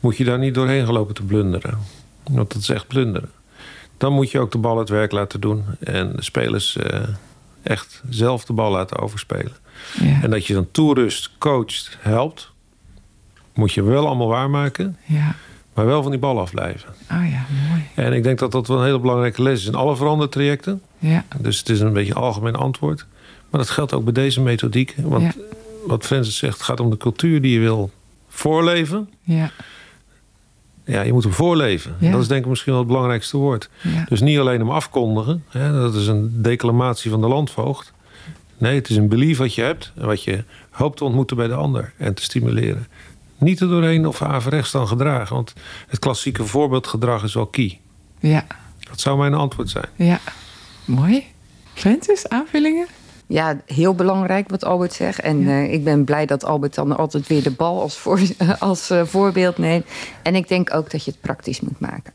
moet 0.00 0.16
je 0.16 0.24
daar 0.24 0.38
niet 0.38 0.54
doorheen 0.54 0.86
gelopen 0.86 1.14
te 1.14 1.22
blunderen. 1.22 1.78
Want 2.22 2.52
dat 2.52 2.62
is 2.62 2.68
echt 2.68 2.86
blunderen. 2.86 3.30
Dan 3.96 4.12
moet 4.12 4.30
je 4.30 4.38
ook 4.38 4.52
de 4.52 4.58
bal 4.58 4.78
het 4.78 4.88
werk 4.88 5.12
laten 5.12 5.40
doen 5.40 5.64
en 5.80 6.12
de 6.16 6.22
spelers 6.22 6.76
uh, 6.76 7.02
echt 7.62 8.02
zelf 8.10 8.44
de 8.44 8.52
bal 8.52 8.70
laten 8.70 8.98
overspelen. 8.98 9.56
Ja. 10.00 10.22
En 10.22 10.30
dat 10.30 10.46
je 10.46 10.54
dan 10.54 10.70
toerust, 10.70 11.30
coacht, 11.38 11.98
helpt, 12.00 12.50
moet 13.54 13.72
je 13.72 13.82
wel 13.82 14.06
allemaal 14.06 14.28
waarmaken. 14.28 14.96
Ja. 15.04 15.34
Maar 15.74 15.86
wel 15.86 16.02
van 16.02 16.10
die 16.10 16.20
bal 16.20 16.40
afblijven. 16.40 16.88
Oh 16.88 17.30
ja, 17.30 17.44
mooi. 17.68 17.82
En 17.94 18.12
ik 18.12 18.22
denk 18.22 18.38
dat 18.38 18.52
dat 18.52 18.66
wel 18.66 18.78
een 18.78 18.84
hele 18.84 19.00
belangrijke 19.00 19.42
les 19.42 19.60
is 19.60 19.66
in 19.66 19.74
alle 19.74 19.96
verandertrajecten. 19.96 20.82
Ja. 20.98 21.24
Dus 21.38 21.58
het 21.58 21.68
is 21.68 21.80
een 21.80 21.92
beetje 21.92 22.14
een 22.14 22.20
algemeen 22.20 22.54
antwoord. 22.54 23.06
Maar 23.50 23.60
dat 23.60 23.70
geldt 23.70 23.92
ook 23.92 24.04
bij 24.04 24.12
deze 24.12 24.40
methodiek. 24.40 24.94
Want 25.02 25.36
wat 25.86 26.04
Francis 26.04 26.36
zegt, 26.36 26.54
het 26.54 26.62
gaat 26.62 26.80
om 26.80 26.90
de 26.90 26.96
cultuur 26.96 27.40
die 27.40 27.52
je 27.52 27.60
wil 27.60 27.90
voorleven. 28.28 29.08
Ja. 29.22 29.50
Ja, 30.84 31.00
je 31.00 31.12
moet 31.12 31.22
hem 31.22 31.32
voorleven. 31.32 31.96
Dat 32.00 32.20
is 32.20 32.28
denk 32.28 32.42
ik 32.44 32.48
misschien 32.48 32.72
wel 32.72 32.80
het 32.80 32.90
belangrijkste 32.90 33.36
woord. 33.36 33.68
Dus 34.08 34.20
niet 34.20 34.38
alleen 34.38 34.58
hem 34.58 34.70
afkondigen. 34.70 35.44
Hè, 35.48 35.72
dat 35.72 35.94
is 35.94 36.06
een 36.06 36.42
declamatie 36.42 37.10
van 37.10 37.20
de 37.20 37.28
landvoogd. 37.28 37.92
Nee, 38.58 38.74
het 38.74 38.88
is 38.88 38.96
een 38.96 39.08
belief 39.08 39.38
wat 39.38 39.54
je 39.54 39.62
hebt. 39.62 39.92
En 39.94 40.06
wat 40.06 40.22
je 40.22 40.44
hoopt 40.70 40.96
te 40.96 41.04
ontmoeten 41.04 41.36
bij 41.36 41.46
de 41.46 41.54
ander. 41.54 41.92
En 41.96 42.14
te 42.14 42.22
stimuleren. 42.22 42.86
Niet 43.38 43.60
er 43.60 43.68
doorheen 43.68 44.06
of 44.06 44.22
averechts 44.22 44.70
dan 44.70 44.88
gedragen. 44.88 45.34
Want 45.34 45.52
het 45.88 45.98
klassieke 45.98 46.44
voorbeeldgedrag 46.44 47.22
is 47.22 47.34
wel 47.34 47.46
key. 47.46 47.80
Ja. 48.20 48.46
Dat 48.78 49.00
zou 49.00 49.18
mijn 49.18 49.34
antwoord 49.34 49.70
zijn. 49.70 49.88
Ja, 49.96 50.20
mooi. 50.84 51.26
Francis, 51.74 52.28
aanvullingen? 52.28 52.86
Ja, 53.26 53.60
heel 53.66 53.94
belangrijk 53.94 54.50
wat 54.50 54.64
Albert 54.64 54.92
zegt. 54.92 55.20
En 55.20 55.48
eh, 55.48 55.72
ik 55.72 55.84
ben 55.84 56.04
blij 56.04 56.26
dat 56.26 56.44
Albert 56.44 56.74
dan 56.74 56.96
altijd 56.96 57.26
weer 57.26 57.42
de 57.42 57.50
bal 57.50 57.80
als, 57.80 57.96
voor, 57.96 58.20
als 58.58 58.90
uh, 58.90 59.04
voorbeeld 59.04 59.58
neemt. 59.58 59.86
En 60.22 60.34
ik 60.34 60.48
denk 60.48 60.74
ook 60.74 60.90
dat 60.90 61.04
je 61.04 61.10
het 61.10 61.20
praktisch 61.20 61.60
moet 61.60 61.80
maken. 61.80 62.12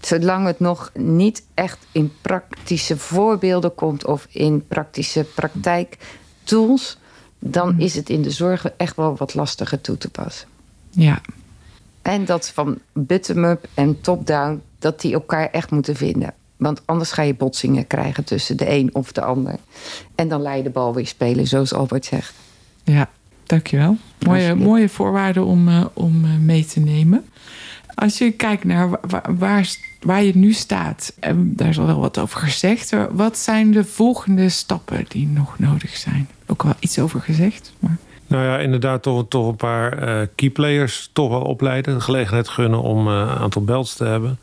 Zolang 0.00 0.46
het 0.46 0.60
nog 0.60 0.90
niet 0.94 1.44
echt 1.54 1.78
in 1.92 2.12
praktische 2.20 2.96
voorbeelden 2.96 3.74
komt 3.74 4.06
of 4.06 4.26
in 4.30 4.66
praktische 4.66 5.24
praktijktools, 5.24 6.98
dan 7.44 7.74
is 7.78 7.94
het 7.94 8.10
in 8.10 8.22
de 8.22 8.30
zorg 8.30 8.66
echt 8.76 8.96
wel 8.96 9.16
wat 9.16 9.34
lastiger 9.34 9.80
toe 9.80 9.98
te 9.98 10.10
passen. 10.10 10.48
Ja. 10.90 11.20
En 12.02 12.24
dat 12.24 12.50
van 12.50 12.78
bottom-up 12.92 13.68
en 13.74 14.00
top-down, 14.00 14.62
dat 14.78 15.00
die 15.00 15.12
elkaar 15.12 15.50
echt 15.50 15.70
moeten 15.70 15.96
vinden. 15.96 16.34
Want 16.56 16.82
anders 16.84 17.12
ga 17.12 17.22
je 17.22 17.34
botsingen 17.34 17.86
krijgen 17.86 18.24
tussen 18.24 18.56
de 18.56 18.70
een 18.70 18.90
of 18.92 19.12
de 19.12 19.22
ander. 19.22 19.56
En 20.14 20.28
dan 20.28 20.40
laat 20.40 20.56
je 20.56 20.62
de 20.62 20.70
bal 20.70 20.94
weer 20.94 21.06
spelen, 21.06 21.46
zoals 21.46 21.72
Albert 21.72 22.04
zegt. 22.04 22.34
Ja, 22.84 23.10
dankjewel. 23.46 23.96
Mooie, 24.18 24.54
mooie 24.54 24.88
voorwaarden 24.88 25.44
om, 25.44 25.68
uh, 25.68 25.84
om 25.92 26.24
uh, 26.24 26.36
mee 26.36 26.64
te 26.64 26.80
nemen. 26.80 27.24
Als 27.94 28.18
je 28.18 28.30
kijkt 28.30 28.64
naar 28.64 28.88
waar, 28.88 29.36
waar, 29.36 29.76
waar, 30.02 30.22
je 30.22 30.36
nu 30.36 30.52
staat, 30.52 31.14
en 31.20 31.56
daar 31.56 31.68
is 31.68 31.78
al 31.78 31.86
wel 31.86 32.00
wat 32.00 32.18
over 32.18 32.40
gezegd. 32.40 32.96
Wat 33.10 33.38
zijn 33.38 33.70
de 33.70 33.84
volgende 33.84 34.48
stappen 34.48 35.04
die 35.08 35.26
nog 35.26 35.58
nodig 35.58 35.96
zijn? 35.96 36.28
Ook 36.46 36.62
wel 36.62 36.74
iets 36.78 36.98
over 36.98 37.20
gezegd. 37.20 37.72
Maar... 37.78 37.96
Nou 38.26 38.44
ja, 38.44 38.58
inderdaad, 38.58 39.02
toch, 39.02 39.24
toch 39.28 39.48
een 39.48 39.56
paar 39.56 40.08
uh, 40.08 40.26
key 40.34 40.50
players 40.50 41.10
toch 41.12 41.28
wel 41.28 41.42
opleiden. 41.42 41.94
De 41.94 42.00
gelegenheid 42.00 42.48
gunnen 42.48 42.82
om 42.82 43.06
een 43.06 43.28
aantal 43.28 43.64
belts 43.64 43.94
te 43.94 44.04
hebben. 44.04 44.38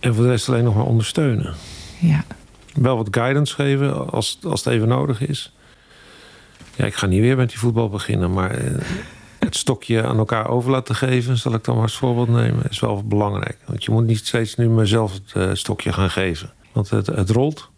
En 0.00 0.14
voor 0.14 0.24
de 0.24 0.30
rest 0.30 0.48
alleen 0.48 0.64
nog 0.64 0.74
maar 0.74 0.84
ondersteunen. 0.84 1.54
Ja. 1.98 2.24
Wel 2.74 2.96
wat 2.96 3.08
guidance 3.10 3.54
geven 3.54 4.10
als, 4.10 4.38
als 4.42 4.64
het 4.64 4.74
even 4.74 4.88
nodig 4.88 5.20
is. 5.20 5.52
Ja, 6.76 6.84
ik 6.84 6.94
ga 6.94 7.06
niet 7.06 7.20
weer 7.20 7.36
met 7.36 7.48
die 7.48 7.58
voetbal 7.58 7.88
beginnen, 7.88 8.32
maar 8.32 8.50
eh, 8.50 8.80
het 9.40 9.56
stokje 9.56 10.02
aan 10.02 10.18
elkaar 10.18 10.48
over 10.48 10.70
laten 10.70 10.94
geven, 10.94 11.36
zal 11.36 11.54
ik 11.54 11.64
dan 11.64 11.74
maar 11.74 11.84
als 11.84 11.96
voorbeeld 11.96 12.28
nemen, 12.28 12.62
is 12.70 12.80
wel 12.80 13.04
belangrijk. 13.04 13.58
Want 13.66 13.84
je 13.84 13.90
moet 13.90 14.06
niet 14.06 14.26
steeds 14.26 14.56
nu 14.56 14.68
maar 14.68 14.86
zelf 14.86 15.12
het 15.12 15.32
eh, 15.34 15.50
stokje 15.52 15.92
gaan 15.92 16.10
geven. 16.10 16.50
Want 16.72 16.90
het, 16.90 17.06
het 17.06 17.30
rolt. 17.30 17.68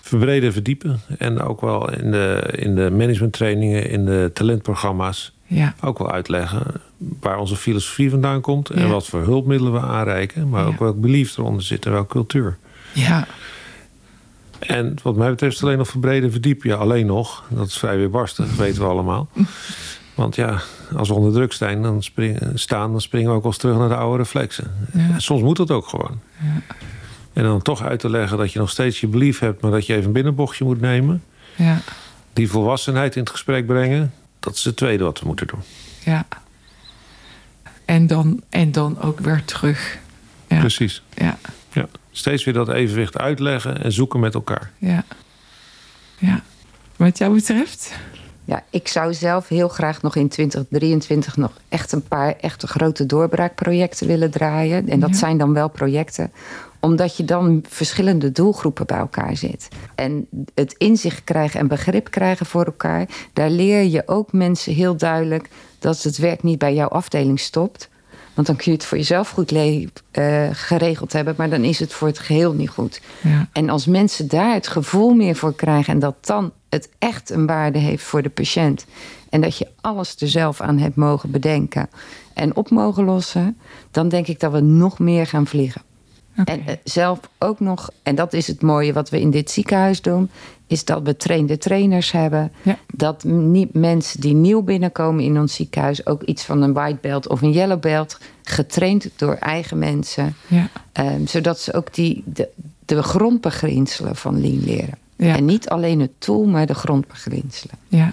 Verbreden, 0.00 0.52
verdiepen. 0.52 1.00
En 1.18 1.40
ook 1.40 1.60
wel 1.60 1.92
in 1.92 2.10
de, 2.10 2.48
in 2.56 2.74
de 2.74 2.90
managementtrainingen, 2.90 3.88
in 3.90 4.04
de 4.04 4.30
talentprogramma's. 4.34 5.32
Ja. 5.46 5.74
Ook 5.80 5.98
wel 5.98 6.10
uitleggen 6.10 6.62
waar 7.20 7.38
onze 7.38 7.56
filosofie 7.56 8.10
vandaan 8.10 8.40
komt 8.40 8.70
en 8.70 8.88
wat 8.88 9.06
voor 9.06 9.22
hulpmiddelen 9.22 9.72
we 9.72 9.80
aanreiken, 9.80 10.48
maar 10.48 10.66
ook 10.66 10.78
welk 10.78 11.00
belief 11.00 11.38
eronder 11.38 11.62
zit 11.62 11.86
en 11.86 11.92
welke 11.92 12.08
cultuur. 12.08 12.58
Ja. 12.92 13.26
En 14.58 14.96
wat 15.02 15.16
mij 15.16 15.30
betreft 15.30 15.62
alleen 15.62 15.78
nog 15.78 15.88
verbreden 15.88 16.30
verdiepen. 16.30 16.68
Ja, 16.68 16.76
alleen 16.76 17.06
nog. 17.06 17.44
Dat 17.48 17.66
is 17.66 17.78
vrij 17.78 17.96
weerbarstig, 17.96 18.46
dat 18.46 18.56
weten 18.56 18.82
we 18.82 18.88
allemaal. 18.88 19.28
Want 20.14 20.36
ja, 20.36 20.60
als 20.96 21.08
we 21.08 21.14
onder 21.14 21.32
druk 21.32 21.52
staan, 21.52 21.82
dan 21.82 22.02
springen, 22.02 22.58
staan, 22.58 22.90
dan 22.90 23.00
springen 23.00 23.28
we 23.28 23.34
ook 23.34 23.42
wel 23.42 23.52
eens 23.52 23.60
terug 23.60 23.76
naar 23.76 23.88
de 23.88 23.96
oude 23.96 24.18
reflexen. 24.22 24.70
Soms 25.16 25.42
moet 25.42 25.56
dat 25.56 25.70
ook 25.70 25.86
gewoon. 25.86 26.20
Ja. 26.42 26.74
En 27.32 27.42
dan 27.42 27.62
toch 27.62 27.82
uit 27.82 28.00
te 28.00 28.10
leggen 28.10 28.38
dat 28.38 28.52
je 28.52 28.58
nog 28.58 28.70
steeds 28.70 29.00
je 29.00 29.06
belief 29.06 29.38
hebt, 29.38 29.62
maar 29.62 29.70
dat 29.70 29.86
je 29.86 29.92
even 29.92 30.06
een 30.06 30.12
binnenbochtje 30.12 30.64
moet 30.64 30.80
nemen. 30.80 31.22
Ja. 31.56 31.78
Die 32.32 32.50
volwassenheid 32.50 33.14
in 33.14 33.20
het 33.20 33.30
gesprek 33.30 33.66
brengen, 33.66 34.12
dat 34.40 34.54
is 34.54 34.64
het 34.64 34.76
tweede 34.76 35.04
wat 35.04 35.20
we 35.20 35.26
moeten 35.26 35.46
doen. 35.46 35.60
Ja. 36.04 36.26
En 37.84 38.06
dan, 38.06 38.42
en 38.48 38.72
dan 38.72 39.00
ook 39.00 39.20
weer 39.20 39.44
terug. 39.44 39.98
Ja. 40.48 40.58
Precies. 40.58 41.02
Ja. 41.14 41.38
ja. 41.72 41.88
Steeds 42.10 42.44
weer 42.44 42.54
dat 42.54 42.68
evenwicht 42.68 43.18
uitleggen 43.18 43.82
en 43.82 43.92
zoeken 43.92 44.20
met 44.20 44.34
elkaar. 44.34 44.70
Ja. 44.78 45.04
Ja. 46.18 46.42
Wat 46.96 47.18
jou 47.18 47.34
betreft? 47.34 47.92
Ja, 48.44 48.62
ik 48.70 48.88
zou 48.88 49.14
zelf 49.14 49.48
heel 49.48 49.68
graag 49.68 50.02
nog 50.02 50.16
in 50.16 50.28
2023 50.28 51.36
nog 51.36 51.52
echt 51.68 51.92
een 51.92 52.02
paar 52.02 52.34
echte 52.40 52.66
grote 52.66 53.06
doorbraakprojecten 53.06 54.06
willen 54.06 54.30
draaien. 54.30 54.88
En 54.88 55.00
dat 55.00 55.16
zijn 55.16 55.38
dan 55.38 55.52
wel 55.52 55.68
projecten 55.68 56.32
omdat 56.82 57.16
je 57.16 57.24
dan 57.24 57.64
verschillende 57.68 58.32
doelgroepen 58.32 58.86
bij 58.86 58.98
elkaar 58.98 59.36
zit. 59.36 59.68
En 59.94 60.26
het 60.54 60.74
inzicht 60.78 61.24
krijgen 61.24 61.60
en 61.60 61.68
begrip 61.68 62.10
krijgen 62.10 62.46
voor 62.46 62.64
elkaar, 62.64 63.08
daar 63.32 63.50
leer 63.50 63.82
je 63.82 64.02
ook 64.06 64.32
mensen 64.32 64.74
heel 64.74 64.96
duidelijk 64.96 65.48
dat 65.78 66.02
het 66.02 66.18
werk 66.18 66.42
niet 66.42 66.58
bij 66.58 66.74
jouw 66.74 66.88
afdeling 66.88 67.40
stopt. 67.40 67.88
Want 68.34 68.46
dan 68.46 68.56
kun 68.56 68.72
je 68.72 68.78
het 68.78 68.86
voor 68.86 68.98
jezelf 68.98 69.30
goed 69.30 69.52
uh, 69.52 69.88
geregeld 70.52 71.12
hebben, 71.12 71.34
maar 71.36 71.50
dan 71.50 71.64
is 71.64 71.78
het 71.78 71.92
voor 71.92 72.08
het 72.08 72.18
geheel 72.18 72.52
niet 72.52 72.68
goed. 72.68 73.00
Ja. 73.20 73.48
En 73.52 73.68
als 73.68 73.86
mensen 73.86 74.28
daar 74.28 74.54
het 74.54 74.68
gevoel 74.68 75.14
meer 75.14 75.36
voor 75.36 75.54
krijgen 75.54 75.92
en 75.92 75.98
dat 75.98 76.16
dan 76.20 76.52
het 76.72 76.88
echt 76.98 77.30
een 77.30 77.46
waarde 77.46 77.78
heeft 77.78 78.04
voor 78.04 78.22
de 78.22 78.28
patiënt. 78.28 78.86
En 79.30 79.40
dat 79.40 79.56
je 79.56 79.68
alles 79.80 80.16
er 80.18 80.28
zelf 80.28 80.60
aan 80.60 80.78
hebt 80.78 80.96
mogen 80.96 81.30
bedenken 81.30 81.88
en 82.34 82.56
op 82.56 82.70
mogen 82.70 83.04
lossen, 83.04 83.58
dan 83.90 84.08
denk 84.08 84.26
ik 84.26 84.40
dat 84.40 84.52
we 84.52 84.60
nog 84.60 84.98
meer 84.98 85.26
gaan 85.26 85.46
vliegen. 85.46 85.82
En 86.44 86.66
eh, 86.66 86.76
zelf 86.84 87.20
ook 87.38 87.60
nog, 87.60 87.90
en 88.02 88.14
dat 88.14 88.32
is 88.32 88.46
het 88.46 88.62
mooie 88.62 88.92
wat 88.92 89.10
we 89.10 89.20
in 89.20 89.30
dit 89.30 89.50
ziekenhuis 89.50 90.02
doen, 90.02 90.30
is 90.66 90.84
dat 90.84 91.02
we 91.02 91.16
trainde 91.16 91.58
trainers 91.58 92.12
hebben. 92.12 92.52
Dat 92.94 93.24
niet 93.24 93.74
mensen 93.74 94.20
die 94.20 94.34
nieuw 94.34 94.62
binnenkomen 94.62 95.24
in 95.24 95.38
ons 95.38 95.54
ziekenhuis 95.54 96.06
ook 96.06 96.22
iets 96.22 96.44
van 96.44 96.62
een 96.62 96.72
white 96.72 96.98
belt 97.00 97.28
of 97.28 97.42
een 97.42 97.52
yellow 97.52 97.80
belt, 97.80 98.18
getraind 98.42 99.10
door 99.16 99.34
eigen 99.34 99.78
mensen. 99.78 100.34
Ja. 100.46 100.68
Um, 100.92 101.26
zodat 101.26 101.60
ze 101.60 101.74
ook 101.74 101.94
die, 101.94 102.22
de, 102.26 102.48
de 102.84 103.02
grondbeginselen 103.02 104.16
van 104.16 104.40
Lean 104.40 104.64
leren. 104.64 104.98
En 105.28 105.44
niet 105.44 105.68
alleen 105.68 106.00
het 106.00 106.10
tool, 106.18 106.44
maar 106.44 106.66
de 106.66 106.74
grondbeginselen. 106.74 107.76
Ja, 107.88 108.12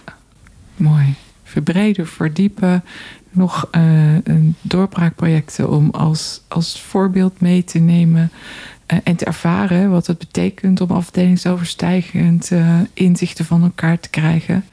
mooi. 0.76 1.14
Verbreden, 1.44 2.08
verdiepen, 2.08 2.84
nog 3.32 3.68
uh, 3.72 4.14
een 4.24 4.56
doorbraakprojecten 4.62 5.70
om 5.70 5.90
als, 5.90 6.42
als 6.48 6.82
voorbeeld 6.82 7.40
mee 7.40 7.64
te 7.64 7.80
nemen 7.80 8.32
uh, 8.94 9.00
en 9.04 9.16
te 9.16 9.26
ervaren 9.26 9.90
wat 9.90 10.08
het 10.08 10.18
betekent 10.18 10.82
om 10.82 10.92
afdelingsoverstijgend 10.92 12.52
uh, 12.52 12.80
inzichten 12.94 13.46
van 13.46 13.64
elkaar 13.64 14.00
te 14.00 14.10
krijgen. 14.10 14.66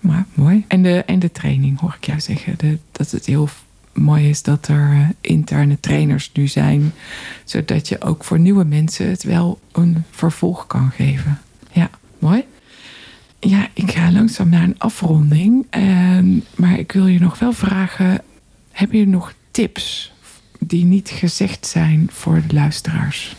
Maar 0.00 0.26
mooi. 0.34 0.64
En 0.68 0.82
de, 0.82 1.02
en 1.06 1.18
de 1.18 1.32
training 1.32 1.80
hoor 1.80 1.94
ik 2.00 2.06
jou 2.06 2.20
zeggen. 2.20 2.54
De, 2.56 2.78
dat 2.92 3.10
het 3.10 3.26
heel 3.26 3.48
mooi 3.92 4.28
is 4.28 4.42
dat 4.42 4.68
er 4.68 5.08
interne 5.20 5.80
trainers 5.80 6.30
nu 6.32 6.46
zijn, 6.46 6.92
zodat 7.44 7.88
je 7.88 8.00
ook 8.00 8.24
voor 8.24 8.38
nieuwe 8.38 8.64
mensen 8.64 9.08
het 9.08 9.22
wel 9.22 9.60
een 9.72 10.04
vervolg 10.10 10.66
kan 10.66 10.90
geven. 10.90 11.38
Ja, 11.72 11.90
mooi. 12.18 12.44
Ja, 13.40 13.68
ik 13.72 13.90
ga 13.90 14.12
langzaam 14.12 14.48
naar 14.48 14.62
een 14.62 14.78
afronding. 14.78 15.66
Uh, 15.76 16.40
maar 16.56 16.78
ik 16.78 16.92
wil 16.92 17.06
je 17.06 17.18
nog 17.18 17.38
wel 17.38 17.52
vragen: 17.52 18.22
heb 18.70 18.92
je 18.92 19.06
nog 19.06 19.32
tips 19.50 20.12
die 20.58 20.84
niet 20.84 21.10
gezegd 21.10 21.66
zijn 21.66 22.08
voor 22.12 22.42
de 22.46 22.54
luisteraars? 22.54 23.36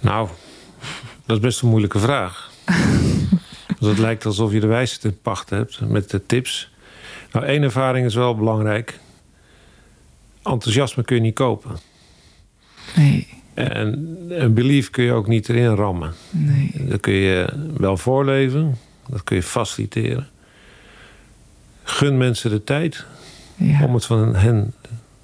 Nou, 0.00 0.28
dat 1.26 1.36
is 1.36 1.42
best 1.42 1.62
een 1.62 1.68
moeilijke 1.68 1.98
vraag. 1.98 2.50
Want 3.78 3.94
het 3.94 3.98
lijkt 3.98 4.26
alsof 4.26 4.52
je 4.52 4.60
de 4.60 4.66
wijze 4.66 4.98
te 4.98 5.12
pacht 5.12 5.50
hebt 5.50 5.80
met 5.80 6.10
de 6.10 6.26
tips. 6.26 6.70
Nou, 7.32 7.46
één 7.46 7.62
ervaring 7.62 8.06
is 8.06 8.14
wel 8.14 8.36
belangrijk. 8.36 8.98
Enthousiasme 10.42 11.04
kun 11.04 11.16
je 11.16 11.22
niet 11.22 11.34
kopen. 11.34 11.78
Nee. 12.96 13.41
En 13.54 14.16
een 14.28 14.54
belief 14.54 14.90
kun 14.90 15.04
je 15.04 15.12
ook 15.12 15.26
niet 15.26 15.48
erin 15.48 15.74
rammen. 15.74 16.12
Nee. 16.30 16.72
Dat 16.74 17.00
kun 17.00 17.12
je 17.12 17.68
wel 17.76 17.96
voorleven, 17.96 18.78
Dat 19.08 19.24
kun 19.24 19.36
je 19.36 19.42
faciliteren. 19.42 20.28
Gun 21.82 22.16
mensen 22.16 22.50
de 22.50 22.64
tijd 22.64 23.04
ja. 23.56 23.84
om 23.84 23.94
het 23.94 24.04
van 24.04 24.34
hen, 24.34 24.74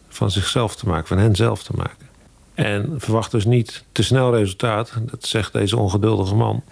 van 0.09 0.31
zichzelf 0.31 0.77
te 0.77 0.89
maken, 0.89 1.07
van 1.07 1.19
hen 1.19 1.37
zelf 1.37 1.63
te 1.63 1.73
maken. 1.77 2.07
En 2.55 2.95
verwacht 2.97 3.31
dus 3.31 3.45
niet 3.45 3.85
te 3.93 4.03
snel 4.03 4.37
resultaat. 4.37 4.93
Dat 5.01 5.27
zegt 5.27 5.53
deze 5.53 5.77
ongeduldige 5.77 6.35
man. 6.35 6.65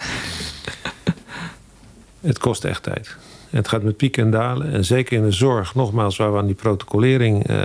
het 2.20 2.38
kost 2.38 2.64
echt 2.64 2.82
tijd. 2.82 3.16
En 3.50 3.56
het 3.56 3.68
gaat 3.68 3.82
met 3.82 3.96
pieken 3.96 4.24
en 4.24 4.30
dalen. 4.30 4.72
En 4.72 4.84
zeker 4.84 5.16
in 5.16 5.24
de 5.24 5.32
zorg, 5.32 5.74
nogmaals, 5.74 6.16
waar 6.16 6.32
we 6.32 6.38
aan 6.38 6.46
die 6.46 6.54
protocolering. 6.54 7.50
Uh, 7.50 7.56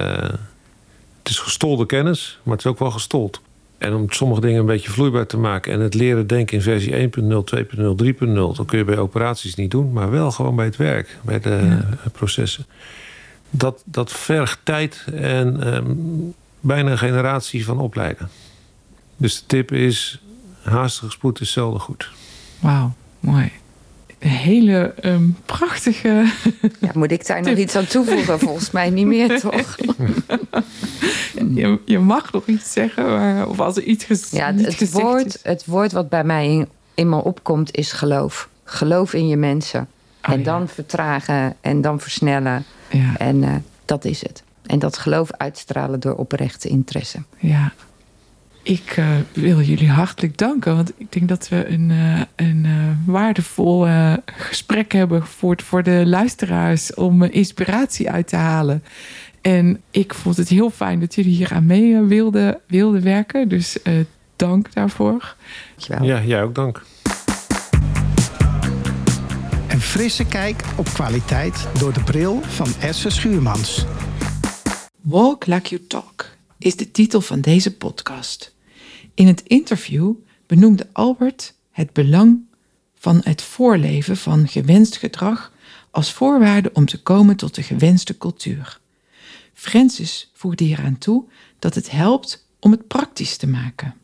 het 1.18 1.30
is 1.30 1.40
gestolde 1.40 1.86
kennis, 1.86 2.40
maar 2.44 2.56
het 2.56 2.66
is 2.66 2.72
ook 2.72 2.80
wel 2.80 2.92
gestold. 2.92 3.42
En 3.82 3.94
om 3.94 4.12
sommige 4.12 4.42
dingen 4.42 4.60
een 4.60 4.66
beetje 4.66 4.92
vloeibaar 4.92 5.26
te 5.26 5.38
maken 5.38 5.74
en 5.74 5.80
het 5.80 5.94
leren 5.94 6.28
denken 6.28 6.58
in 6.58 6.64
versie 6.64 6.92
1.0, 6.94 7.00
2.0, 7.00 7.82
3.0, 8.04 8.34
dat 8.34 8.66
kun 8.66 8.78
je 8.78 8.84
bij 8.84 8.98
operaties 8.98 9.56
niet 9.56 9.72
doen, 9.72 9.92
maar 9.92 10.12
wel 10.12 10.32
gewoon 10.32 10.56
bij 10.56 10.66
het 10.66 10.76
werk, 10.76 11.18
bij 11.22 11.40
de 11.40 11.80
processen. 12.12 12.66
Dat, 13.50 13.84
dat 13.86 14.12
vergt 14.12 14.60
tijd 14.64 15.06
en 15.16 15.74
um, 15.76 16.34
bijna 16.60 16.92
een 16.92 16.98
generatie 16.98 17.66
van 17.66 17.80
opleiden. 17.80 18.30
Dus 19.18 19.40
de 19.40 19.46
tip 19.46 19.72
is: 19.72 20.22
haastige 20.62 21.12
spoed 21.12 21.40
is 21.40 21.52
zelden 21.52 21.80
goed. 21.80 22.12
Wauw, 22.60 22.94
mooi. 23.20 23.52
Een 24.22 24.30
hele 24.30 24.94
um, 25.04 25.38
prachtige. 25.46 26.32
Ja, 26.80 26.92
moet 26.94 27.12
ik 27.12 27.28
daar 27.28 27.42
nog 27.42 27.58
iets 27.58 27.76
aan 27.76 27.86
toevoegen? 27.86 28.40
Volgens 28.40 28.72
mij 28.72 28.90
niet 28.90 29.06
meer, 29.06 29.40
toch? 29.40 29.78
je, 31.56 31.80
je 31.86 32.00
mag 32.00 32.32
nog 32.32 32.46
iets 32.46 32.72
zeggen, 32.72 33.06
maar, 33.06 33.48
of 33.48 33.60
als 33.60 33.78
er 33.78 33.84
iets 33.84 34.04
ges 34.04 34.30
ja, 34.30 34.54
het, 34.54 34.80
het 34.80 34.92
woord, 34.92 35.26
is. 35.26 35.38
Het 35.44 35.66
woord 35.66 35.92
wat 35.92 36.10
bij 36.10 36.24
mij 36.24 36.68
in, 36.94 37.10
me 37.10 37.24
opkomt 37.24 37.76
is 37.76 37.92
geloof. 37.92 38.50
Geloof 38.64 39.14
in 39.14 39.28
je 39.28 39.38
mensen. 39.38 39.88
Oh, 40.28 40.34
en 40.34 40.44
dan 40.44 40.68
vertragen 40.68 41.56
en 41.62 41.82
dan 41.82 42.00
versnellen. 42.00 42.66
Ja. 42.90 43.18
En 43.18 43.44
uh, 43.44 43.56
dat 43.86 44.06
is 44.06 44.22
het. 44.22 44.44
En 44.66 44.80
dat 44.80 44.98
geloof 44.98 45.32
uitstralen 45.32 46.00
door 46.00 46.16
oprechte 46.16 46.68
interesse. 46.68 47.24
Ja. 47.38 47.74
Ik 48.64 48.98
uh, 48.98 49.08
wil 49.34 49.62
jullie 49.62 49.90
hartelijk 49.90 50.38
danken, 50.38 50.76
want 50.76 50.92
ik 50.98 51.12
denk 51.12 51.30
dat 51.30 51.50
we 51.50 51.68
een, 51.68 51.90
uh, 51.90 52.22
een 52.36 52.66
uh, 52.66 52.72
waardevol 53.06 53.88
gesprek 54.26 54.92
hebben 54.92 55.22
gevoerd 55.22 55.62
voor 55.62 55.84
de 55.84 56.04
luisteraars 56.06 56.94
om 56.94 57.24
inspiratie 57.24 58.10
uit 58.10 58.28
te 58.28 58.36
halen. 58.36 58.84
En 59.42 59.82
ik 59.92 60.14
vond 60.14 60.38
het 60.38 60.50
heel 60.50 60.70
fijn 60.70 61.00
dat 61.00 61.16
jullie 61.16 61.36
hier 61.36 61.54
aan 61.54 61.66
mee 61.66 62.02
wilden, 62.02 62.60
wilden 62.68 63.04
werken. 63.04 63.48
Dus 63.48 63.78
dank 64.36 64.74
daarvoor. 64.74 65.36
Dankjewel. 65.76 66.04
Ja, 66.04 66.22
jij 66.22 66.44
ook 66.44 66.56
dank. 66.56 66.84
Een 69.68 69.82
frisse 69.82 70.26
kijk 70.26 70.64
op 70.76 70.86
kwaliteit 70.86 71.68
door 71.80 71.94
de 71.94 72.04
bril 72.04 72.42
van 72.42 72.68
Esse 72.80 73.10
Schuurmans. 73.10 73.86
Walk 75.02 75.46
Like 75.46 75.70
You 75.70 75.88
Talk 75.88 76.40
is 76.64 76.76
de 76.76 76.92
titel 76.92 77.22
van 77.22 77.42
deze 77.42 77.76
podcast. 77.76 78.56
In 79.14 79.28
het 79.28 79.44
interview 79.48 80.14
benoemde 80.46 80.88
Albert 80.92 81.54
het 81.72 81.94
belang 81.94 82.40
van 82.96 83.22
het 83.24 83.42
voorleven 83.42 84.18
van 84.18 84.48
gewenst 84.48 84.98
gedrag 84.98 85.54
als 85.92 86.14
voorwaarde 86.14 86.70
om 86.74 86.86
te 86.86 87.02
komen 87.02 87.36
tot 87.36 87.56
de 87.56 87.64
gewenste 87.64 88.18
cultuur. 88.18 88.80
Francis 89.54 90.32
voegde 90.34 90.64
hieraan 90.64 90.98
toe 90.98 91.24
dat 91.60 91.76
het 91.76 91.92
helpt 91.92 92.46
om 92.60 92.72
het 92.72 92.88
praktisch 92.88 93.38
te 93.38 93.48
maken. 93.48 93.96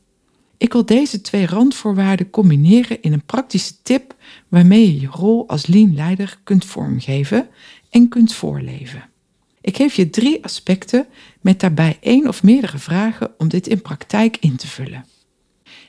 Ik 0.58 0.74
wil 0.74 0.86
deze 0.86 1.22
twee 1.22 1.46
randvoorwaarden 1.46 2.30
combineren 2.30 3.02
in 3.02 3.13
een 3.13 3.26
praktische 3.26 3.74
tip 3.84 4.15
waarmee 4.48 4.93
je 4.93 5.00
je 5.00 5.08
rol 5.08 5.48
als 5.48 5.65
lean 5.65 5.96
leider 5.96 6.39
kunt 6.43 6.65
vormgeven 6.65 7.48
en 7.89 8.10
kunt 8.10 8.34
voorleven. 8.34 9.10
Ik 9.67 9.75
geef 9.75 9.95
je 9.95 10.10
drie 10.10 10.43
aspecten 10.43 11.08
met 11.41 11.60
daarbij 11.60 11.97
één 12.01 12.27
of 12.27 12.43
meerdere 12.43 12.77
vragen 12.77 13.34
om 13.38 13.47
dit 13.47 13.67
in 13.67 13.82
praktijk 13.82 14.38
in 14.39 14.56
te 14.56 14.67
vullen. 14.67 15.06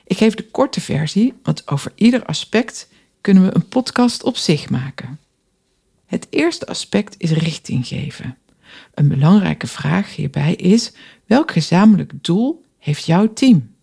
Ik 0.03 0.17
geef 0.17 0.35
de 0.35 0.45
korte 0.45 0.81
versie, 0.81 1.33
want 1.43 1.67
over 1.67 1.91
ieder 1.95 2.25
aspect 2.25 2.89
kunnen 3.21 3.43
we 3.43 3.55
een 3.55 3.67
podcast 3.67 4.23
op 4.23 4.37
zich 4.37 4.69
maken. 4.69 5.19
Het 6.05 6.27
eerste 6.29 6.67
aspect 6.67 7.15
is 7.17 7.31
richting 7.31 7.87
geven. 7.87 8.37
Een 8.93 9.07
belangrijke 9.07 9.67
vraag 9.67 10.15
hierbij 10.15 10.55
is: 10.55 10.91
welk 11.25 11.51
gezamenlijk 11.51 12.11
doel 12.21 12.65
heeft 12.79 13.05
jouw 13.05 13.33
team? 13.33 13.75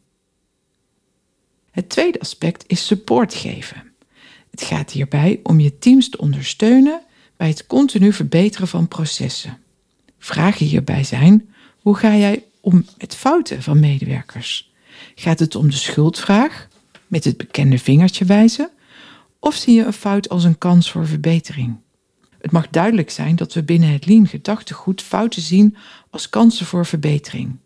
Het 1.70 1.88
tweede 1.88 2.20
aspect 2.20 2.64
is 2.66 2.86
support 2.86 3.34
geven. 3.34 3.92
Het 4.50 4.62
gaat 4.62 4.90
hierbij 4.90 5.40
om 5.42 5.60
je 5.60 5.78
teams 5.78 6.08
te 6.08 6.18
ondersteunen 6.18 7.00
bij 7.36 7.48
het 7.48 7.66
continu 7.66 8.12
verbeteren 8.12 8.68
van 8.68 8.88
processen. 8.88 9.64
Vragen 10.26 10.66
hierbij 10.66 11.04
zijn: 11.04 11.48
hoe 11.80 11.96
ga 11.96 12.16
jij 12.16 12.44
om 12.60 12.84
met 12.98 13.14
fouten 13.14 13.62
van 13.62 13.80
medewerkers? 13.80 14.72
Gaat 15.14 15.38
het 15.38 15.54
om 15.54 15.70
de 15.70 15.76
schuldvraag, 15.76 16.68
met 17.06 17.24
het 17.24 17.36
bekende 17.36 17.78
vingertje 17.78 18.24
wijzen, 18.24 18.70
of 19.38 19.54
zie 19.54 19.74
je 19.74 19.84
een 19.84 19.92
fout 19.92 20.28
als 20.28 20.44
een 20.44 20.58
kans 20.58 20.90
voor 20.90 21.06
verbetering? 21.06 21.76
Het 22.38 22.50
mag 22.50 22.68
duidelijk 22.68 23.10
zijn 23.10 23.36
dat 23.36 23.52
we 23.52 23.62
binnen 23.62 23.92
het 23.92 24.06
Lean 24.06 24.26
gedachtegoed 24.26 25.02
fouten 25.02 25.42
zien 25.42 25.76
als 26.10 26.30
kansen 26.30 26.66
voor 26.66 26.86
verbetering. 26.86 27.56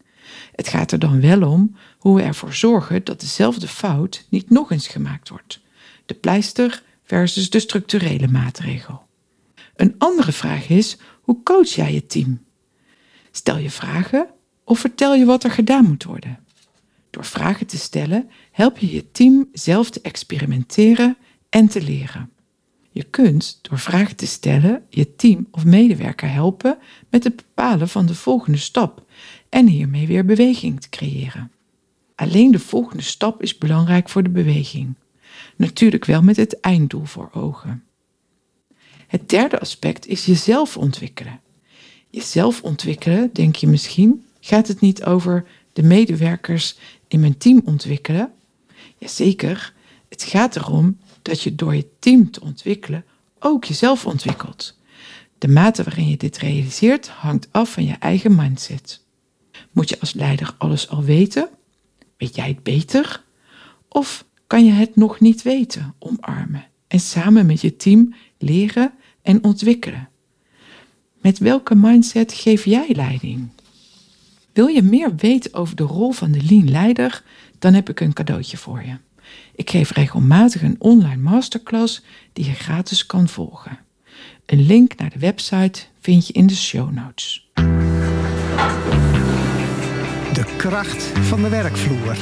Het 0.54 0.68
gaat 0.68 0.92
er 0.92 0.98
dan 0.98 1.20
wel 1.20 1.50
om 1.50 1.76
hoe 1.98 2.16
we 2.16 2.22
ervoor 2.22 2.54
zorgen 2.54 3.04
dat 3.04 3.20
dezelfde 3.20 3.68
fout 3.68 4.26
niet 4.28 4.50
nog 4.50 4.70
eens 4.70 4.88
gemaakt 4.88 5.28
wordt. 5.28 5.60
De 6.06 6.14
pleister 6.14 6.82
versus 7.04 7.50
de 7.50 7.60
structurele 7.60 8.28
maatregel. 8.28 9.02
Een 9.76 9.94
andere 9.98 10.32
vraag 10.32 10.68
is: 10.68 10.96
hoe 11.20 11.42
coach 11.42 11.68
jij 11.68 11.92
je 11.92 12.06
team? 12.06 12.48
Stel 13.32 13.58
je 13.58 13.70
vragen 13.70 14.26
of 14.64 14.78
vertel 14.78 15.14
je 15.14 15.24
wat 15.24 15.44
er 15.44 15.50
gedaan 15.50 15.84
moet 15.84 16.04
worden. 16.04 16.38
Door 17.10 17.24
vragen 17.24 17.66
te 17.66 17.78
stellen 17.78 18.30
help 18.52 18.78
je 18.78 18.92
je 18.92 19.10
team 19.12 19.48
zelf 19.52 19.90
te 19.90 20.00
experimenteren 20.00 21.16
en 21.48 21.68
te 21.68 21.82
leren. 21.82 22.30
Je 22.92 23.02
kunt 23.02 23.58
door 23.62 23.78
vragen 23.78 24.16
te 24.16 24.26
stellen 24.26 24.84
je 24.88 25.16
team 25.16 25.46
of 25.50 25.64
medewerker 25.64 26.32
helpen 26.32 26.78
met 27.10 27.24
het 27.24 27.36
bepalen 27.36 27.88
van 27.88 28.06
de 28.06 28.14
volgende 28.14 28.58
stap 28.58 29.04
en 29.48 29.66
hiermee 29.66 30.06
weer 30.06 30.24
beweging 30.24 30.80
te 30.80 30.88
creëren. 30.88 31.52
Alleen 32.14 32.50
de 32.50 32.58
volgende 32.58 33.02
stap 33.02 33.42
is 33.42 33.58
belangrijk 33.58 34.08
voor 34.08 34.22
de 34.22 34.28
beweging. 34.28 34.94
Natuurlijk 35.56 36.04
wel 36.04 36.22
met 36.22 36.36
het 36.36 36.60
einddoel 36.60 37.04
voor 37.04 37.30
ogen. 37.32 37.84
Het 39.06 39.28
derde 39.28 39.60
aspect 39.60 40.06
is 40.06 40.24
jezelf 40.24 40.76
ontwikkelen. 40.76 41.40
Jezelf 42.10 42.62
ontwikkelen, 42.62 43.30
denk 43.32 43.56
je 43.56 43.66
misschien, 43.66 44.24
gaat 44.40 44.68
het 44.68 44.80
niet 44.80 45.04
over 45.04 45.46
de 45.72 45.82
medewerkers 45.82 46.78
in 47.08 47.20
mijn 47.20 47.38
team 47.38 47.62
ontwikkelen? 47.64 48.32
Jazeker, 48.98 49.72
het 50.08 50.22
gaat 50.22 50.56
erom 50.56 50.98
dat 51.22 51.42
je 51.42 51.54
door 51.54 51.74
je 51.74 51.86
team 51.98 52.30
te 52.30 52.40
ontwikkelen 52.40 53.04
ook 53.38 53.64
jezelf 53.64 54.06
ontwikkelt. 54.06 54.74
De 55.38 55.48
mate 55.48 55.82
waarin 55.82 56.08
je 56.08 56.16
dit 56.16 56.38
realiseert 56.38 57.08
hangt 57.08 57.48
af 57.50 57.72
van 57.72 57.84
je 57.84 57.96
eigen 57.98 58.34
mindset. 58.34 59.00
Moet 59.72 59.88
je 59.88 60.00
als 60.00 60.12
leider 60.12 60.54
alles 60.58 60.88
al 60.88 61.02
weten? 61.02 61.48
Weet 62.16 62.34
jij 62.34 62.48
het 62.48 62.62
beter? 62.62 63.24
Of 63.88 64.24
kan 64.46 64.64
je 64.64 64.72
het 64.72 64.96
nog 64.96 65.20
niet 65.20 65.42
weten, 65.42 65.94
omarmen 65.98 66.66
en 66.86 67.00
samen 67.00 67.46
met 67.46 67.60
je 67.60 67.76
team 67.76 68.14
leren 68.38 68.92
en 69.22 69.44
ontwikkelen? 69.44 70.08
Met 71.20 71.38
welke 71.38 71.74
mindset 71.74 72.32
geef 72.32 72.64
jij 72.64 72.92
leiding? 72.94 73.48
Wil 74.52 74.66
je 74.66 74.82
meer 74.82 75.16
weten 75.16 75.54
over 75.54 75.76
de 75.76 75.82
rol 75.82 76.12
van 76.12 76.30
de 76.30 76.42
lean 76.42 76.70
leider? 76.70 77.22
Dan 77.58 77.74
heb 77.74 77.88
ik 77.88 78.00
een 78.00 78.12
cadeautje 78.12 78.56
voor 78.56 78.82
je. 78.82 78.96
Ik 79.54 79.70
geef 79.70 79.90
regelmatig 79.90 80.62
een 80.62 80.76
online 80.78 81.22
masterclass 81.22 82.02
die 82.32 82.44
je 82.44 82.52
gratis 82.52 83.06
kan 83.06 83.28
volgen. 83.28 83.78
Een 84.46 84.66
link 84.66 84.96
naar 84.96 85.10
de 85.10 85.18
website 85.18 85.80
vind 86.00 86.26
je 86.26 86.32
in 86.32 86.46
de 86.46 86.56
show 86.56 86.90
notes. 86.90 87.50
De 90.32 90.54
kracht 90.56 91.02
van 91.02 91.42
de 91.42 91.48
werkvloer. 91.48 92.16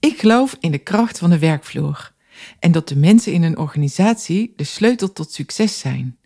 Ik 0.00 0.18
geloof 0.18 0.56
in 0.60 0.70
de 0.70 0.78
kracht 0.78 1.18
van 1.18 1.30
de 1.30 1.38
werkvloer 1.38 2.12
en 2.58 2.72
dat 2.72 2.88
de 2.88 2.96
mensen 2.96 3.32
in 3.32 3.42
een 3.42 3.58
organisatie 3.58 4.52
de 4.56 4.64
sleutel 4.64 5.12
tot 5.12 5.32
succes 5.32 5.78
zijn. 5.78 6.18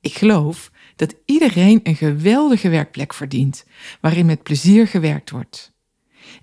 Ik 0.00 0.14
geloof 0.14 0.70
dat 0.96 1.14
iedereen 1.24 1.80
een 1.82 1.96
geweldige 1.96 2.68
werkplek 2.68 3.14
verdient, 3.14 3.64
waarin 4.00 4.26
met 4.26 4.42
plezier 4.42 4.86
gewerkt 4.86 5.30
wordt. 5.30 5.72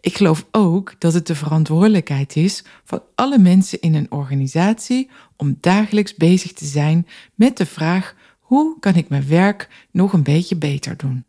Ik 0.01 0.17
geloof 0.17 0.45
ook 0.51 0.95
dat 0.99 1.13
het 1.13 1.27
de 1.27 1.35
verantwoordelijkheid 1.35 2.35
is 2.35 2.63
van 2.83 3.01
alle 3.15 3.37
mensen 3.37 3.81
in 3.81 3.95
een 3.95 4.11
organisatie 4.11 5.09
om 5.35 5.57
dagelijks 5.61 6.15
bezig 6.15 6.53
te 6.53 6.65
zijn 6.65 7.07
met 7.35 7.57
de 7.57 7.65
vraag: 7.65 8.15
hoe 8.39 8.79
kan 8.79 8.95
ik 8.95 9.09
mijn 9.09 9.27
werk 9.27 9.69
nog 9.91 10.13
een 10.13 10.23
beetje 10.23 10.55
beter 10.55 10.97
doen? 10.97 11.25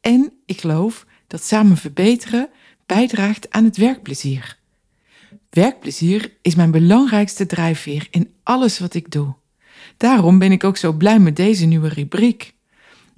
En 0.00 0.32
ik 0.46 0.60
geloof 0.60 1.06
dat 1.26 1.44
samen 1.44 1.76
verbeteren 1.76 2.48
bijdraagt 2.86 3.50
aan 3.50 3.64
het 3.64 3.76
werkplezier. 3.76 4.58
Werkplezier 5.50 6.32
is 6.42 6.54
mijn 6.54 6.70
belangrijkste 6.70 7.46
drijfveer 7.46 8.06
in 8.10 8.34
alles 8.42 8.78
wat 8.78 8.94
ik 8.94 9.10
doe. 9.10 9.34
Daarom 9.96 10.38
ben 10.38 10.52
ik 10.52 10.64
ook 10.64 10.76
zo 10.76 10.92
blij 10.92 11.18
met 11.18 11.36
deze 11.36 11.66
nieuwe 11.66 11.88
rubriek. 11.88 12.54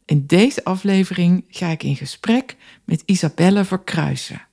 In 0.07 0.25
deze 0.27 0.65
aflevering 0.65 1.45
ga 1.49 1.69
ik 1.69 1.83
in 1.83 1.97
gesprek 1.97 2.57
met 2.85 3.03
Isabelle 3.07 3.65
Verkruisen, 3.65 4.47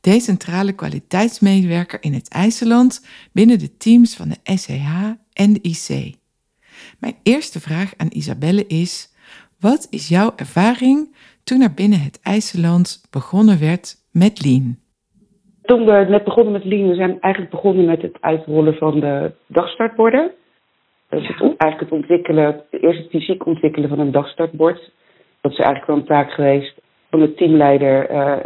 decentrale 0.00 0.72
kwaliteitsmedewerker 0.72 2.02
in 2.02 2.12
het 2.12 2.28
IJsseland 2.28 3.06
binnen 3.32 3.58
de 3.58 3.76
teams 3.76 4.16
van 4.16 4.28
de 4.28 4.56
SEH 4.56 5.10
en 5.32 5.52
de 5.52 5.60
IC. 5.62 6.14
Mijn 6.98 7.16
eerste 7.22 7.60
vraag 7.60 7.92
aan 7.96 8.08
Isabelle 8.10 8.66
is: 8.66 9.14
wat 9.60 9.86
is 9.90 10.08
jouw 10.08 10.32
ervaring 10.36 11.16
toen 11.44 11.60
er 11.60 11.74
binnen 11.74 12.00
het 12.00 12.20
IJsseland 12.22 13.02
begonnen 13.10 13.60
werd 13.60 13.94
met 14.12 14.44
Lean? 14.44 14.78
Toen 15.62 15.84
we 15.84 16.06
net 16.08 16.24
begonnen 16.24 16.52
met 16.52 16.64
Lean, 16.64 16.88
we 16.88 16.94
zijn 16.94 17.20
eigenlijk 17.20 17.52
begonnen 17.52 17.84
met 17.84 18.02
het 18.02 18.16
uitrollen 18.20 18.74
van 18.74 19.00
de 19.00 19.32
dagstartborden. 19.46 20.30
Dus 21.10 21.26
het, 21.26 21.40
eigenlijk 21.40 21.80
het 21.80 21.92
ontwikkelen, 21.92 22.62
eerst 22.70 22.98
het 22.98 23.10
fysiek 23.10 23.46
ontwikkelen 23.46 23.88
van 23.88 23.98
een 23.98 24.12
dagstartbord. 24.12 24.90
Dat 25.40 25.52
is 25.52 25.58
eigenlijk 25.58 25.86
wel 25.86 25.96
een 25.96 26.04
taak 26.04 26.32
geweest 26.32 26.80
van 27.10 27.20
de 27.20 27.34
teamleider 27.34 28.10
uh, 28.10 28.36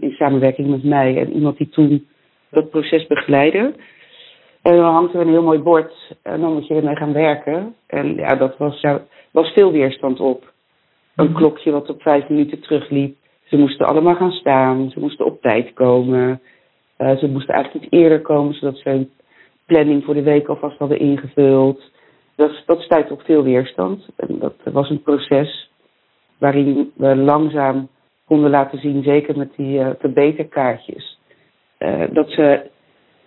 in 0.00 0.14
samenwerking 0.18 0.68
met 0.68 0.84
mij 0.84 1.16
en 1.16 1.32
iemand 1.32 1.56
die 1.56 1.68
toen 1.68 2.06
dat 2.50 2.70
proces 2.70 3.06
begeleidde. 3.06 3.74
En 4.62 4.76
dan 4.76 4.92
hangt 4.92 5.14
er 5.14 5.20
een 5.20 5.28
heel 5.28 5.42
mooi 5.42 5.58
bord 5.58 5.92
en 6.22 6.40
dan 6.40 6.52
moet 6.52 6.66
je 6.66 6.74
ermee 6.74 6.96
gaan 6.96 7.12
werken. 7.12 7.74
En 7.86 8.14
ja, 8.14 8.34
dat 8.34 8.56
was, 8.56 8.80
was 9.30 9.52
veel 9.52 9.72
weerstand 9.72 10.20
op. 10.20 10.52
Een 11.16 11.26
mhm. 11.26 11.36
klokje 11.36 11.70
wat 11.70 11.90
op 11.90 12.02
vijf 12.02 12.28
minuten 12.28 12.60
terugliep. 12.60 13.16
Ze 13.44 13.56
moesten 13.56 13.86
allemaal 13.86 14.14
gaan 14.14 14.32
staan, 14.32 14.90
ze 14.90 15.00
moesten 15.00 15.26
op 15.26 15.40
tijd 15.40 15.72
komen. 15.72 16.40
Uh, 16.98 17.16
ze 17.16 17.28
moesten 17.28 17.54
eigenlijk 17.54 17.84
iets 17.84 17.96
eerder 18.02 18.20
komen, 18.20 18.54
zodat 18.54 18.76
ze 18.76 18.90
een 18.90 19.10
planning 19.66 20.04
voor 20.04 20.14
de 20.14 20.22
week 20.22 20.48
alvast 20.48 20.78
hadden 20.78 20.98
ingevuld. 20.98 21.94
Dat, 22.36 22.62
dat 22.66 22.80
stuit 22.80 23.10
op 23.10 23.20
veel 23.20 23.42
weerstand. 23.42 24.08
En 24.16 24.38
dat 24.38 24.54
was 24.64 24.90
een 24.90 25.02
proces 25.02 25.70
waarin 26.38 26.92
we 26.96 27.16
langzaam 27.16 27.88
konden 28.24 28.50
laten 28.50 28.78
zien, 28.78 29.02
zeker 29.02 29.36
met 29.36 29.52
die 29.56 29.80
verbeterkaartjes, 29.98 31.18
uh, 31.78 32.04
dat 32.12 32.30
ze 32.30 32.60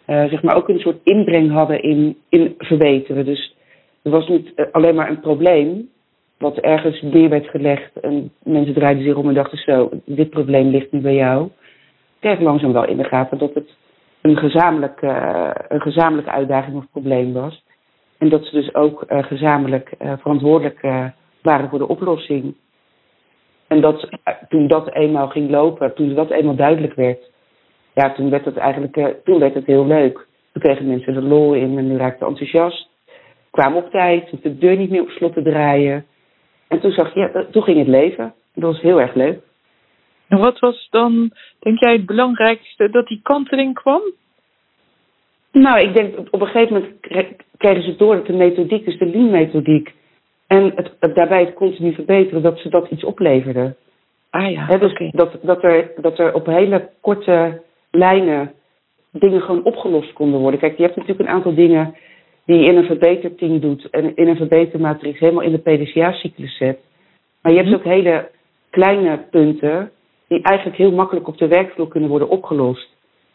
uh, 0.08 0.26
zeg 0.26 0.44
maar 0.44 0.56
ook 0.56 0.70
een 0.70 0.80
soort 0.80 1.00
inbreng 1.04 1.52
hadden 1.52 1.82
in, 1.82 2.18
in 2.30 2.56
verbeteren. 2.58 3.26
Dus 3.26 3.56
er 4.02 4.12
was 4.12 4.28
niet 4.28 4.68
alleen 4.72 4.96
maar 4.96 5.10
een 5.10 5.20
probleem 5.20 5.90
wat 6.38 6.58
ergens 6.58 7.02
neer 7.02 7.30
werd 7.30 7.48
gelegd 7.50 8.00
en 8.00 8.32
mensen 8.44 8.74
draaiden 8.74 9.04
zich 9.04 9.16
om 9.16 9.28
en 9.28 9.34
dachten 9.34 9.58
zo, 9.58 9.90
dit 10.06 10.30
probleem 10.30 10.70
ligt 10.70 10.92
nu 10.92 11.00
bij 11.00 11.16
jou. 11.16 11.46
Ik 11.46 12.20
kreeg 12.20 12.40
langzaam 12.40 12.74
wel 12.74 12.86
in 12.86 12.98
de 12.98 13.04
gaten 13.04 13.38
dat 13.38 13.54
het 13.54 13.70
een 14.22 14.38
gezamenlijke, 14.38 15.08
een 15.68 15.82
gezamenlijke 15.82 16.32
uitdaging 16.32 16.78
of 16.78 16.86
probleem 16.92 17.34
was. 17.34 17.64
En 18.20 18.30
dat 18.30 18.46
ze 18.46 18.52
dus 18.52 18.76
ook 18.76 19.04
gezamenlijk 19.08 19.92
verantwoordelijk 19.98 20.82
waren 21.42 21.70
voor 21.70 21.80
de 21.80 21.88
oplossing. 21.88 22.56
En 23.68 23.82
dat, 23.82 24.10
toen 24.50 24.68
dat 24.68 24.94
eenmaal 24.94 25.28
ging 25.28 25.50
lopen, 25.50 25.96
toen 25.96 26.14
dat 26.14 26.30
eenmaal 26.30 26.56
duidelijk 26.56 26.94
werd, 26.94 27.32
ja, 27.94 28.14
toen 28.14 28.30
werd 28.30 28.46
het 28.46 28.58
eigenlijk 28.58 29.24
toen 29.24 29.40
werd 29.40 29.54
het 29.54 29.66
heel 29.66 29.86
leuk. 29.86 30.28
Toen 30.52 30.62
kregen 30.62 30.88
mensen 30.88 31.14
de 31.14 31.22
lol 31.22 31.54
in 31.54 31.78
en 31.78 31.88
nu 31.88 31.98
raakten 31.98 32.28
enthousiast. 32.28 32.90
Kwamen 33.52 33.84
op 33.84 33.92
tijd, 33.92 34.42
de 34.42 34.58
deur 34.58 34.78
niet 34.78 34.90
meer 34.90 35.02
op 35.02 35.10
slot 35.10 35.34
te 35.34 35.42
draaien. 35.42 36.06
En 36.68 36.80
toen 36.80 36.92
zag 36.92 37.14
je, 37.14 37.20
ja, 37.20 37.46
toen 37.52 37.64
ging 37.64 37.78
het 37.78 37.88
leven. 37.88 38.34
Dat 38.54 38.72
was 38.72 38.82
heel 38.82 39.02
erg 39.02 39.14
leuk. 39.14 39.40
En 40.28 40.38
wat 40.38 40.60
was 40.60 40.88
dan, 40.90 41.32
denk 41.60 41.80
jij, 41.80 41.94
het 41.94 42.06
belangrijkste 42.06 42.90
dat 42.90 43.08
die 43.08 43.20
kanteling 43.24 43.74
kwam? 43.74 44.02
Nou, 45.52 45.80
ik 45.80 45.96
denk 45.96 46.18
op 46.32 46.42
een 46.42 46.48
gegeven 46.48 46.74
moment 46.74 47.48
kregen 47.60 47.84
ze 47.84 47.96
door 47.96 48.16
dat 48.16 48.26
de 48.26 48.34
methodiek, 48.34 48.86
dus 48.86 48.98
de 48.98 49.06
lean-methodiek, 49.06 49.94
en 50.48 50.72
het, 50.76 51.16
daarbij 51.16 51.40
het 51.40 51.54
continu 51.54 51.94
verbeteren, 51.94 52.42
dat 52.42 52.60
ze 52.60 52.70
dat 52.70 52.90
iets 52.90 53.04
opleverde. 53.04 53.76
Ah 54.30 54.52
ja, 54.52 54.78
dus 54.78 55.12
dat, 55.12 55.38
dat, 55.42 55.64
er, 55.64 55.92
dat 56.02 56.20
er 56.20 56.34
op 56.34 56.46
hele 56.46 56.90
korte 57.02 57.62
lijnen 57.92 58.54
dingen 59.12 59.42
gewoon 59.42 59.64
opgelost 59.64 60.14
konden 60.14 60.40
worden. 60.40 60.60
Kijk, 60.60 60.78
je 60.78 60.84
hebt 60.84 60.96
natuurlijk 60.96 61.28
een 61.28 61.36
aantal 61.36 61.56
dingen 61.56 61.96
die 62.46 62.58
je 62.58 62.66
in 62.66 62.78
een 62.78 62.86
verbeterteam 62.86 63.60
doet 63.60 63.90
en 63.90 64.16
in 64.16 64.28
een 64.28 64.36
verbetermatrix 64.36 65.20
helemaal 65.20 65.44
in 65.44 65.52
de 65.52 65.58
PDCA-cyclus 65.58 66.58
zet. 66.58 66.80
Maar 67.42 67.52
je 67.52 67.58
hebt 67.58 67.70
mhm. 67.70 67.80
ook 67.80 67.86
hele 67.86 68.30
kleine 68.70 69.20
punten 69.32 69.92
die 70.28 70.42
eigenlijk 70.42 70.78
heel 70.78 70.92
makkelijk 70.92 71.28
op 71.28 71.38
de 71.38 71.48
werkvloer 71.48 71.88
kunnen 71.88 72.10
worden 72.10 72.30
opgelost. 72.30 72.90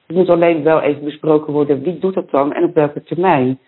Het 0.07 0.17
moet 0.17 0.29
alleen 0.29 0.63
wel 0.63 0.81
even 0.81 1.05
besproken 1.05 1.53
worden 1.53 1.83
wie 1.83 1.99
doet 1.99 2.15
dat 2.15 2.31
dan 2.31 2.53
en 2.53 2.65
op 2.65 2.75
welke 2.75 3.03
termijn. 3.03 3.59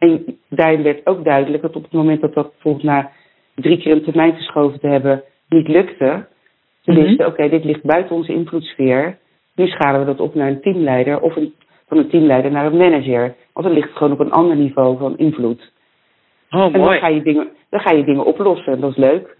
En 0.00 0.38
daarin 0.48 0.82
werd 0.82 1.06
ook 1.06 1.24
duidelijk 1.24 1.62
dat 1.62 1.76
op 1.76 1.82
het 1.82 1.92
moment 1.92 2.20
dat 2.20 2.34
dat 2.34 2.50
bijvoorbeeld 2.50 2.84
na 2.84 3.10
drie 3.54 3.78
keer 3.78 3.92
een 3.92 4.04
termijn 4.04 4.34
geschoven 4.34 4.80
te 4.80 4.86
hebben 4.86 5.22
niet 5.48 5.68
lukte, 5.68 6.26
ze 6.80 6.90
mhm. 6.90 7.00
wisten, 7.00 7.26
oké, 7.26 7.48
dit 7.48 7.64
ligt 7.64 7.82
buiten 7.82 8.16
onze 8.16 8.32
invloedssfeer. 8.32 9.18
Nu 9.54 9.66
schalen 9.66 10.00
we 10.00 10.06
dat 10.06 10.20
op 10.20 10.34
naar 10.34 10.48
een 10.48 10.60
teamleider 10.60 11.20
of 11.20 11.36
een, 11.36 11.54
van 11.88 11.98
een 11.98 12.08
teamleider 12.08 12.50
naar 12.50 12.66
een 12.66 12.76
manager. 12.76 13.34
Want 13.52 13.66
dan 13.66 13.74
ligt 13.74 13.88
het 13.88 13.96
gewoon 13.96 14.12
op 14.12 14.20
een 14.20 14.30
ander 14.30 14.56
niveau 14.56 14.98
van 14.98 15.18
invloed. 15.18 15.72
Oh, 16.50 16.64
en 16.64 16.72
dan 16.72 16.98
ga, 16.98 17.08
je 17.08 17.22
dingen, 17.22 17.48
dan 17.70 17.80
ga 17.80 17.92
je 17.92 18.04
dingen 18.04 18.24
oplossen 18.24 18.72
en 18.72 18.80
dat 18.80 18.90
is 18.90 18.96
leuk. 18.96 19.36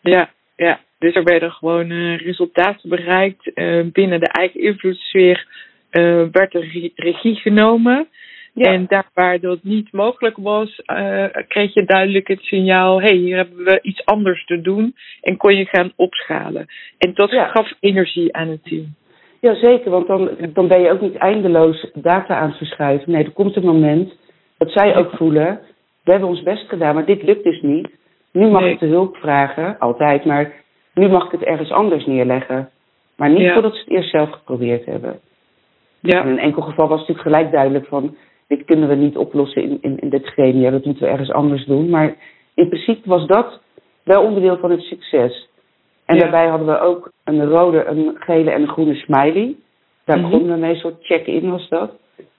Ja, 0.00 0.30
ja. 0.56 0.80
Dus 0.98 1.14
er 1.14 1.24
werden 1.24 1.50
gewoon 1.50 1.90
uh, 1.90 2.18
resultaten 2.18 2.88
bereikt. 2.88 3.50
Uh, 3.54 3.84
binnen 3.92 4.20
de 4.20 4.28
eigen 4.28 4.60
invloedssfeer 4.60 5.46
uh, 5.90 6.24
werd 6.32 6.54
er 6.54 6.90
regie 6.94 7.34
genomen. 7.34 8.08
En 8.54 8.86
daar 8.88 9.10
waar 9.14 9.40
dat 9.40 9.58
niet 9.62 9.92
mogelijk 9.92 10.36
was, 10.36 10.80
uh, 10.86 11.24
kreeg 11.48 11.74
je 11.74 11.84
duidelijk 11.84 12.28
het 12.28 12.40
signaal: 12.40 13.00
hé, 13.00 13.06
hey, 13.06 13.16
hier 13.16 13.36
hebben 13.36 13.64
we 13.64 13.78
iets 13.82 14.04
anders 14.04 14.44
te 14.44 14.60
doen. 14.60 14.94
En 15.20 15.36
kon 15.36 15.56
je 15.56 15.64
gaan 15.64 15.92
opschalen. 15.96 16.66
En 16.98 17.14
dat 17.14 17.30
gaf 17.30 17.72
energie 17.80 18.36
aan 18.36 18.48
het 18.48 18.64
team. 18.64 18.94
Ja, 19.40 19.54
zeker, 19.54 19.90
want 19.90 20.06
dan, 20.06 20.30
dan 20.52 20.68
ben 20.68 20.80
je 20.80 20.90
ook 20.90 21.00
niet 21.00 21.16
eindeloos 21.16 21.90
data 21.94 22.36
aan 22.36 22.48
het 22.48 22.56
verschuiven. 22.56 23.12
Nee, 23.12 23.24
er 23.24 23.30
komt 23.30 23.56
een 23.56 23.64
moment 23.64 24.12
dat 24.58 24.72
zij 24.72 24.96
ook 24.96 25.10
voelen: 25.10 25.60
we 26.04 26.10
hebben 26.10 26.28
ons 26.28 26.42
best 26.42 26.68
gedaan, 26.68 26.94
maar 26.94 27.06
dit 27.06 27.22
lukt 27.22 27.44
dus 27.44 27.60
niet. 27.60 27.88
Nu 28.32 28.48
mag 28.48 28.64
ik 28.64 28.78
de 28.78 28.86
hulp 28.86 29.16
vragen, 29.16 29.78
altijd, 29.78 30.24
maar 30.24 30.52
nu 30.94 31.08
mag 31.08 31.24
ik 31.24 31.30
het 31.30 31.42
ergens 31.42 31.70
anders 31.70 32.06
neerleggen. 32.06 32.70
Maar 33.16 33.30
niet 33.30 33.52
voordat 33.52 33.74
ze 33.74 33.80
het 33.80 33.90
eerst 33.90 34.10
zelf 34.10 34.30
geprobeerd 34.30 34.84
hebben. 34.84 35.20
Ja. 36.00 36.22
in 36.22 36.30
een 36.30 36.38
enkel 36.38 36.62
geval 36.62 36.88
was 36.88 36.98
het 36.98 37.08
natuurlijk 37.08 37.36
gelijk 37.36 37.52
duidelijk 37.52 37.86
van 37.86 38.16
dit 38.46 38.64
kunnen 38.64 38.88
we 38.88 38.94
niet 38.94 39.16
oplossen 39.16 39.62
in, 39.62 39.78
in, 39.80 39.98
in 39.98 40.08
dit 40.08 40.24
schema, 40.24 40.70
dat 40.70 40.84
moeten 40.84 41.04
we 41.04 41.10
ergens 41.10 41.32
anders 41.32 41.64
doen. 41.64 41.90
Maar 41.90 42.14
in 42.54 42.68
principe 42.68 43.08
was 43.08 43.26
dat 43.26 43.60
wel 44.02 44.22
onderdeel 44.22 44.56
van 44.56 44.70
het 44.70 44.80
succes. 44.80 45.48
En 46.04 46.18
daarbij 46.18 46.46
hadden 46.46 46.66
we 46.66 46.78
ook 46.78 47.12
een 47.24 47.44
rode, 47.44 47.84
een 47.84 48.16
gele 48.18 48.50
en 48.50 48.62
een 48.62 48.68
groene 48.68 48.94
smiley. 48.94 49.56
Daar 50.04 50.18
mm 50.18 50.22
begonnen 50.22 50.54
we 50.54 50.60
mee, 50.60 50.70
een 50.70 50.80
soort 50.80 51.04
check-in 51.04 51.50
was 51.50 51.68
dat. 51.68 51.92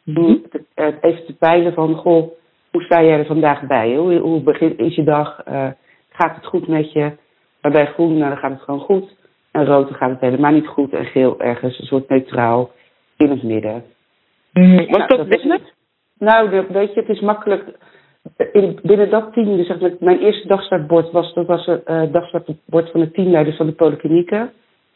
Mm 0.03 0.43
Even 0.75 1.25
te 1.25 1.35
peilen 1.39 1.73
van, 1.73 1.95
goh, 1.95 2.31
hoe 2.71 2.83
sta 2.83 3.03
jij 3.03 3.17
er 3.17 3.25
vandaag 3.25 3.67
bij? 3.67 3.95
Hoe, 3.95 4.17
hoe 4.17 4.41
begint, 4.41 4.79
is 4.79 4.95
je 4.95 5.03
dag? 5.03 5.47
Uh, 5.47 5.67
gaat 6.09 6.35
het 6.35 6.45
goed 6.45 6.67
met 6.67 6.91
je? 6.91 7.11
Waarbij 7.61 7.85
groen, 7.85 8.17
nou, 8.17 8.29
dan 8.29 8.37
gaat 8.37 8.51
het 8.51 8.61
gewoon 8.61 8.79
goed. 8.79 9.15
En 9.51 9.65
rood, 9.65 9.87
dan 9.87 9.97
gaat 9.97 10.09
het 10.09 10.19
helemaal 10.19 10.51
niet 10.51 10.67
goed. 10.67 10.93
En 10.93 11.05
geel 11.05 11.39
ergens, 11.39 11.79
een 11.79 11.85
soort 11.85 12.09
neutraal 12.09 12.71
in 13.17 13.29
het 13.29 13.43
midden. 13.43 13.83
Mm 14.53 14.77
Was 14.77 14.87
nou, 14.87 15.07
dat, 15.07 15.17
dat 15.17 15.61
nou, 16.23 16.65
weet 16.69 16.93
je, 16.93 16.99
het 16.99 17.09
is 17.09 17.19
makkelijk. 17.19 17.63
In, 18.51 18.79
binnen 18.83 19.09
dat 19.09 19.33
team, 19.33 19.57
dus 19.57 19.67
zeg 19.67 19.79
maar, 19.79 19.91
mijn 19.99 20.19
eerste 20.19 20.47
dagstartbord 20.47 21.11
was, 21.11 21.33
dat 21.33 21.45
was 21.45 21.65
het 21.65 21.89
uh, 21.89 22.01
dagstartbord 22.11 22.91
van 22.91 22.99
de 22.99 23.11
teamleiders 23.11 23.57
van 23.57 23.65
de 23.65 23.73
polyklinieken. 23.73 24.51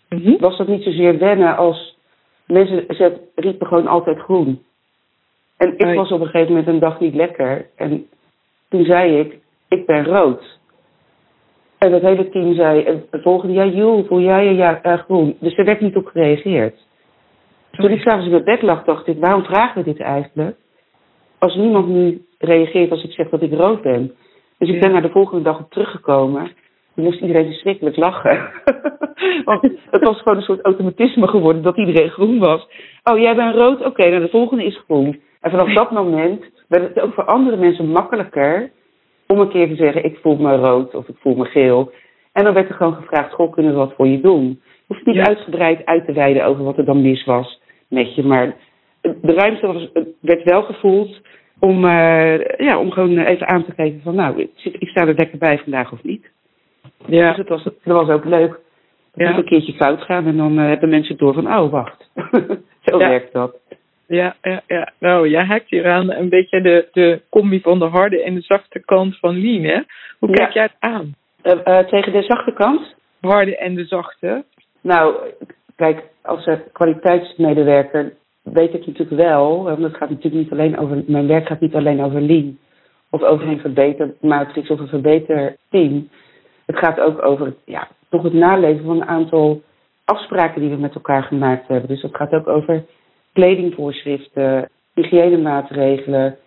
Mm 0.09 0.37
Was 0.39 0.57
dat 0.57 0.67
niet 0.67 0.83
zozeer 0.83 1.17
wennen 1.17 1.57
als 1.57 1.97
mensen 2.45 2.95
ze 2.95 3.17
riepen 3.35 3.67
gewoon 3.67 3.87
altijd 3.87 4.19
groen. 4.19 4.63
En 5.57 5.77
ik 5.77 5.95
was 5.95 6.11
op 6.11 6.21
een 6.21 6.27
gegeven 6.27 6.47
moment 6.47 6.67
een 6.67 6.79
dag 6.79 6.99
niet 6.99 7.15
lekker. 7.15 7.69
En 7.75 8.07
toen 8.69 8.85
zei 8.85 9.19
ik, 9.19 9.39
ik 9.67 9.85
ben 9.85 10.05
rood. 10.05 10.59
En 11.77 11.91
het 11.91 12.01
hele 12.01 12.29
team 12.29 12.53
zei, 12.53 12.83
en 12.83 13.05
het 13.11 13.21
volgende 13.21 13.53
jaar, 13.53 13.67
joh, 13.67 14.07
voel 14.07 14.21
jij 14.21 14.45
je 14.45 14.55
ja, 14.55 14.85
uh, 14.85 14.93
groen? 14.93 15.37
Dus 15.39 15.57
er 15.57 15.65
werd 15.65 15.81
niet 15.81 15.95
op 15.95 16.05
gereageerd. 16.05 16.85
Toen 17.71 17.89
ik 17.89 18.01
s'avonds 18.01 18.25
in 18.25 18.31
mijn 18.31 18.43
bed 18.43 18.61
lag, 18.61 18.83
dacht 18.83 19.07
ik, 19.07 19.19
waarom 19.19 19.43
vragen 19.43 19.83
we 19.83 19.91
dit 19.91 19.99
eigenlijk? 19.99 20.57
Als 21.39 21.55
niemand 21.55 21.87
nu 21.87 22.25
reageert 22.37 22.91
als 22.91 23.03
ik 23.03 23.11
zeg 23.11 23.29
dat 23.29 23.41
ik 23.41 23.53
rood 23.53 23.81
ben. 23.81 24.15
Dus 24.57 24.69
ik 24.69 24.79
ben 24.79 24.91
naar 24.91 25.01
de 25.01 25.09
volgende 25.09 25.43
dag 25.43 25.59
op 25.59 25.71
teruggekomen. 25.71 26.51
Dan 26.95 27.05
moest 27.05 27.21
iedereen 27.21 27.45
verschrikkelijk 27.45 27.95
lachen. 27.95 28.49
Want 29.45 29.61
het 29.89 30.03
was 30.03 30.17
gewoon 30.17 30.37
een 30.37 30.43
soort 30.43 30.61
automatisme 30.61 31.27
geworden 31.27 31.61
dat 31.61 31.77
iedereen 31.77 32.09
groen 32.09 32.39
was. 32.39 32.67
Oh, 33.03 33.19
jij 33.19 33.35
bent 33.35 33.55
rood? 33.55 33.77
Oké, 33.77 33.87
okay, 33.87 34.09
nou 34.09 34.21
de 34.21 34.29
volgende 34.29 34.63
is 34.63 34.81
groen. 34.85 35.21
En 35.41 35.51
vanaf 35.51 35.73
dat 35.73 35.91
moment 35.91 36.45
werd 36.67 36.83
het 36.87 36.99
ook 36.99 37.13
voor 37.13 37.25
andere 37.25 37.57
mensen 37.57 37.87
makkelijker 37.87 38.71
om 39.27 39.39
een 39.39 39.49
keer 39.49 39.67
te 39.67 39.75
zeggen: 39.75 40.03
Ik 40.03 40.17
voel 40.21 40.37
me 40.37 40.55
rood 40.55 40.95
of 40.95 41.07
ik 41.07 41.15
voel 41.19 41.35
me 41.35 41.45
geel. 41.45 41.91
En 42.33 42.43
dan 42.43 42.53
werd 42.53 42.69
er 42.69 42.75
gewoon 42.75 42.95
gevraagd: 42.95 43.33
Goh, 43.33 43.51
kunnen 43.51 43.71
we 43.71 43.77
wat 43.77 43.93
voor 43.95 44.07
je 44.07 44.21
doen? 44.21 44.61
Je 44.87 44.93
hoeft 44.93 45.05
niet 45.05 45.27
uitgebreid 45.27 45.85
uit 45.85 46.05
te 46.05 46.13
wijden 46.13 46.45
over 46.45 46.63
wat 46.63 46.77
er 46.77 46.85
dan 46.85 47.01
mis 47.01 47.25
was 47.25 47.61
met 47.89 48.15
je, 48.15 48.23
maar 48.23 48.55
de 49.21 49.33
ruimte 49.33 49.67
was, 49.67 49.89
werd 50.19 50.43
wel 50.43 50.63
gevoeld 50.63 51.21
om, 51.59 51.85
uh, 51.85 52.39
ja, 52.57 52.79
om 52.79 52.91
gewoon 52.91 53.17
even 53.17 53.47
aan 53.47 53.65
te 53.65 53.73
geven 53.75 54.01
van 54.01 54.15
nou, 54.15 54.41
ik, 54.41 54.73
ik 54.79 54.87
sta 54.87 55.07
er 55.07 55.15
lekker 55.15 55.37
bij 55.37 55.57
vandaag 55.57 55.91
of 55.91 56.03
niet. 56.03 56.29
Ja. 57.05 57.27
Dus 57.27 57.37
het 57.37 57.49
was, 57.49 57.63
het 57.63 57.75
was 57.83 58.09
ook 58.09 58.25
leuk. 58.25 58.59
Het 59.13 59.27
ja. 59.27 59.37
een 59.37 59.45
keertje 59.45 59.73
fout 59.73 60.01
gaan 60.01 60.25
en 60.25 60.37
dan 60.37 60.59
uh, 60.59 60.67
hebben 60.67 60.89
mensen 60.89 61.17
door 61.17 61.33
van 61.33 61.57
oh 61.57 61.71
wacht. 61.71 62.09
Zo 62.85 62.97
werkt 62.97 63.33
dat. 63.33 63.55
Ja, 64.07 64.35
ja, 64.41 64.61
ja. 64.67 64.91
Nou, 64.99 65.29
jij 65.29 65.43
haakt 65.43 65.69
hier 65.69 65.87
aan 65.87 66.11
een 66.11 66.29
beetje 66.29 66.61
de, 66.61 66.87
de 66.91 67.21
combi 67.29 67.61
van 67.61 67.79
de 67.79 67.85
harde 67.85 68.23
en 68.23 68.33
de 68.33 68.41
zachte 68.41 68.79
kant 68.79 69.17
van 69.19 69.41
Lean, 69.41 69.63
hè? 69.63 69.81
Hoe 70.19 70.29
kijk 70.29 70.51
jij 70.51 70.63
het 70.63 70.75
aan? 70.79 71.15
Uh, 71.43 71.79
tegen 71.79 72.11
de 72.11 72.23
zachte 72.23 72.53
kant? 72.53 72.95
Harde 73.21 73.57
en 73.57 73.75
de 73.75 73.85
zachte. 73.85 74.43
Nou, 74.81 75.15
kijk, 75.75 76.03
als 76.21 76.49
kwaliteitsmedewerker 76.71 78.13
weet 78.53 78.73
ik 78.73 78.85
natuurlijk 78.85 79.21
wel, 79.21 79.63
want 79.63 79.83
het 79.83 79.95
gaat 79.95 80.09
natuurlijk 80.09 80.43
niet 80.43 80.51
alleen 80.51 80.77
over, 80.77 81.03
mijn 81.07 81.27
werk 81.27 81.47
gaat 81.47 81.59
niet 81.59 81.75
alleen 81.75 82.01
over 82.01 82.21
lean 82.21 82.57
of 83.09 83.21
over 83.23 83.47
een 83.47 83.59
verbetermatrix 83.59 84.69
of 84.69 84.79
een 84.79 84.87
verbeterteam. 84.87 86.09
Het 86.65 86.77
gaat 86.77 86.99
ook 86.99 87.25
over 87.25 87.53
ja, 87.65 87.87
toch 88.09 88.23
het 88.23 88.33
naleven 88.33 88.85
van 88.85 88.95
een 88.95 89.07
aantal 89.07 89.61
afspraken 90.05 90.61
die 90.61 90.69
we 90.69 90.75
met 90.75 90.95
elkaar 90.95 91.23
gemaakt 91.23 91.67
hebben. 91.67 91.89
Dus 91.89 92.01
het 92.01 92.15
gaat 92.15 92.31
ook 92.31 92.47
over 92.47 92.83
kledingvoorschriften, 93.33 94.69
hygiënemaatregelen. 94.93 96.37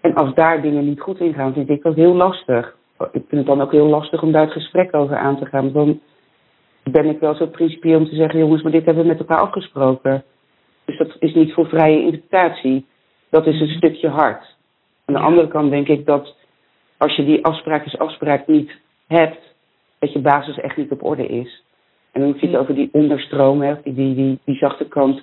En 0.00 0.14
als 0.14 0.34
daar 0.34 0.62
dingen 0.62 0.84
niet 0.84 1.00
goed 1.00 1.20
in 1.20 1.34
gaan, 1.34 1.52
vind 1.52 1.70
ik 1.70 1.82
dat 1.82 1.94
heel 1.94 2.14
lastig. 2.14 2.76
Ik 2.98 3.24
vind 3.28 3.30
het 3.30 3.46
dan 3.46 3.60
ook 3.60 3.72
heel 3.72 3.86
lastig 3.86 4.22
om 4.22 4.32
daar 4.32 4.44
het 4.44 4.52
gesprek 4.52 4.96
over 4.96 5.16
aan 5.16 5.38
te 5.38 5.46
gaan. 5.46 5.72
Dan 5.72 6.00
ben 6.90 7.06
ik 7.06 7.20
wel 7.20 7.34
zo 7.34 7.46
principieel 7.46 7.98
om 7.98 8.08
te 8.08 8.14
zeggen, 8.14 8.38
jongens, 8.38 8.62
maar 8.62 8.72
dit 8.72 8.84
hebben 8.84 9.02
we 9.02 9.08
met 9.08 9.18
elkaar 9.18 9.40
afgesproken. 9.40 10.24
Dus 10.84 10.98
dat 10.98 11.16
is 11.18 11.34
niet 11.34 11.52
voor 11.52 11.68
vrije 11.68 12.00
interpretatie. 12.00 12.86
Dat 13.30 13.46
is 13.46 13.60
een 13.60 13.76
stukje 13.76 14.08
hard. 14.08 14.54
Aan 15.04 15.14
de 15.14 15.20
andere 15.20 15.48
kant 15.48 15.70
denk 15.70 15.88
ik 15.88 16.06
dat 16.06 16.36
als 16.96 17.16
je 17.16 17.24
die 17.24 17.44
afspraak 17.44 17.84
als 17.84 17.98
afspraak 17.98 18.46
niet 18.46 18.70
hebt, 19.06 19.54
dat 19.98 20.12
je 20.12 20.18
basis 20.18 20.58
echt 20.58 20.76
niet 20.76 20.90
op 20.90 21.04
orde 21.04 21.26
is. 21.26 21.62
En 22.12 22.20
dan 22.20 22.34
zit 22.38 22.50
je 22.50 22.58
over 22.58 22.74
die 22.74 22.88
onderstroom, 22.92 23.62
hè, 23.62 23.74
die, 23.82 24.14
die, 24.14 24.38
die, 24.44 24.56
zachte 24.56 24.88
kant, 24.88 25.22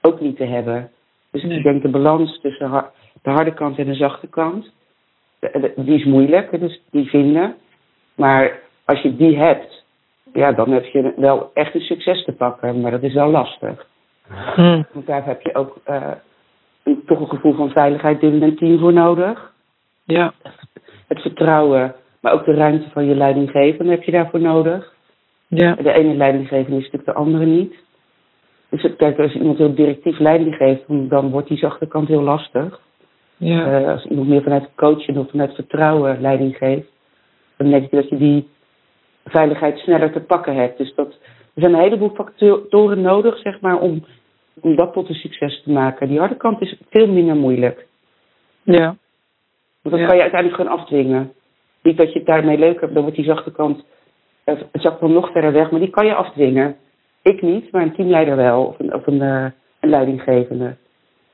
ook 0.00 0.20
niet 0.20 0.36
te 0.36 0.44
hebben. 0.44 0.90
Dus 1.30 1.42
ik 1.42 1.62
denk 1.62 1.82
de 1.82 1.88
balans 1.88 2.40
tussen 2.40 2.90
de 3.22 3.30
harde 3.30 3.54
kant 3.54 3.78
en 3.78 3.86
de 3.86 3.94
zachte 3.94 4.26
kant, 4.26 4.70
die 5.76 5.98
is 5.98 6.04
moeilijk, 6.04 6.60
dus 6.60 6.80
die 6.90 7.08
vinden. 7.08 7.54
Maar 8.14 8.60
als 8.84 9.00
je 9.00 9.16
die 9.16 9.38
hebt, 9.38 9.84
ja, 10.32 10.52
dan 10.52 10.70
heb 10.70 10.84
je 10.84 11.12
wel 11.16 11.50
echt 11.54 11.74
een 11.74 11.80
succes 11.80 12.24
te 12.24 12.32
pakken. 12.32 12.80
Maar 12.80 12.90
dat 12.90 13.02
is 13.02 13.14
wel 13.14 13.30
lastig. 13.30 13.86
Hmm. 14.54 14.86
Want 14.92 15.06
daar 15.06 15.24
heb 15.24 15.42
je 15.42 15.54
ook 15.54 15.78
uh, 15.86 16.10
een, 16.82 17.02
toch 17.06 17.20
een 17.20 17.28
gevoel 17.28 17.54
van 17.54 17.70
veiligheid 17.70 18.20
binnen 18.20 18.42
een 18.42 18.56
team 18.56 18.78
voor 18.78 18.92
nodig. 18.92 19.52
Ja. 20.04 20.32
Het 21.08 21.20
vertrouwen, 21.20 21.94
maar 22.20 22.32
ook 22.32 22.44
de 22.44 22.54
ruimte 22.54 22.90
van 22.90 23.04
je 23.04 23.14
leidinggevende 23.14 23.90
heb 23.90 24.02
je 24.02 24.12
daarvoor 24.12 24.40
nodig. 24.40 24.94
Ja. 25.48 25.74
De 25.74 25.92
ene 25.92 26.14
leidinggevende 26.14 26.78
is 26.78 26.84
natuurlijk 26.84 27.04
de 27.04 27.14
andere 27.14 27.44
niet. 27.44 27.74
Dus 28.68 28.96
kijk, 28.96 29.18
als 29.18 29.34
iemand 29.34 29.58
heel 29.58 29.74
directief 29.74 30.18
leiding 30.18 30.54
geeft, 30.54 30.82
dan 30.86 31.30
wordt 31.30 31.48
die 31.48 31.58
zachte 31.58 31.86
kant 31.86 32.08
heel 32.08 32.22
lastig. 32.22 32.80
Ja. 33.36 33.80
Uh, 33.80 33.88
als 33.88 34.04
iemand 34.04 34.28
meer 34.28 34.42
vanuit 34.42 34.68
coachen 34.74 35.16
of 35.16 35.30
vanuit 35.30 35.54
vertrouwen 35.54 36.20
leiding 36.20 36.56
geeft, 36.56 36.88
dan 37.56 37.70
denk 37.70 37.84
ik 37.84 37.90
dat 37.90 38.08
je 38.08 38.16
die 38.16 38.48
veiligheid 39.24 39.78
sneller 39.78 40.12
te 40.12 40.20
pakken 40.20 40.54
hebt. 40.54 40.78
Dus 40.78 40.94
dat, 40.94 41.08
er 41.54 41.62
zijn 41.62 41.74
een 41.74 41.80
heleboel 41.80 42.12
factoren 42.14 43.00
nodig, 43.00 43.38
zeg 43.38 43.60
maar, 43.60 43.78
om, 43.78 44.04
om 44.60 44.76
dat 44.76 44.92
tot 44.92 45.08
een 45.08 45.14
succes 45.14 45.62
te 45.62 45.70
maken. 45.70 46.08
Die 46.08 46.18
harde 46.18 46.36
kant 46.36 46.60
is 46.60 46.76
veel 46.90 47.06
minder 47.06 47.36
moeilijk. 47.36 47.86
Ja. 48.62 48.96
Want 49.82 49.96
dat 49.96 50.06
kan 50.06 50.16
je 50.16 50.22
uiteindelijk 50.22 50.60
gewoon 50.60 50.78
afdwingen. 50.78 51.32
Niet 51.82 51.96
dat 51.96 52.12
je 52.12 52.18
het 52.18 52.28
daarmee 52.28 52.58
leuk 52.58 52.80
hebt, 52.80 52.92
dan 52.92 53.02
wordt 53.02 53.16
die 53.16 53.26
zachte 53.26 53.52
kant, 53.52 53.84
het 54.44 54.66
zakt 54.72 55.00
dan 55.00 55.12
nog 55.12 55.32
verder 55.32 55.52
weg, 55.52 55.70
maar 55.70 55.80
die 55.80 55.90
kan 55.90 56.06
je 56.06 56.14
afdwingen. 56.14 56.76
Ik 57.22 57.42
niet, 57.42 57.72
maar 57.72 57.82
een 57.82 57.94
teamleider 57.94 58.36
wel, 58.36 58.64
of 58.64 58.78
een, 58.78 58.94
of 58.94 59.06
een, 59.06 59.20
een 59.20 59.90
leidinggevende. 59.90 60.76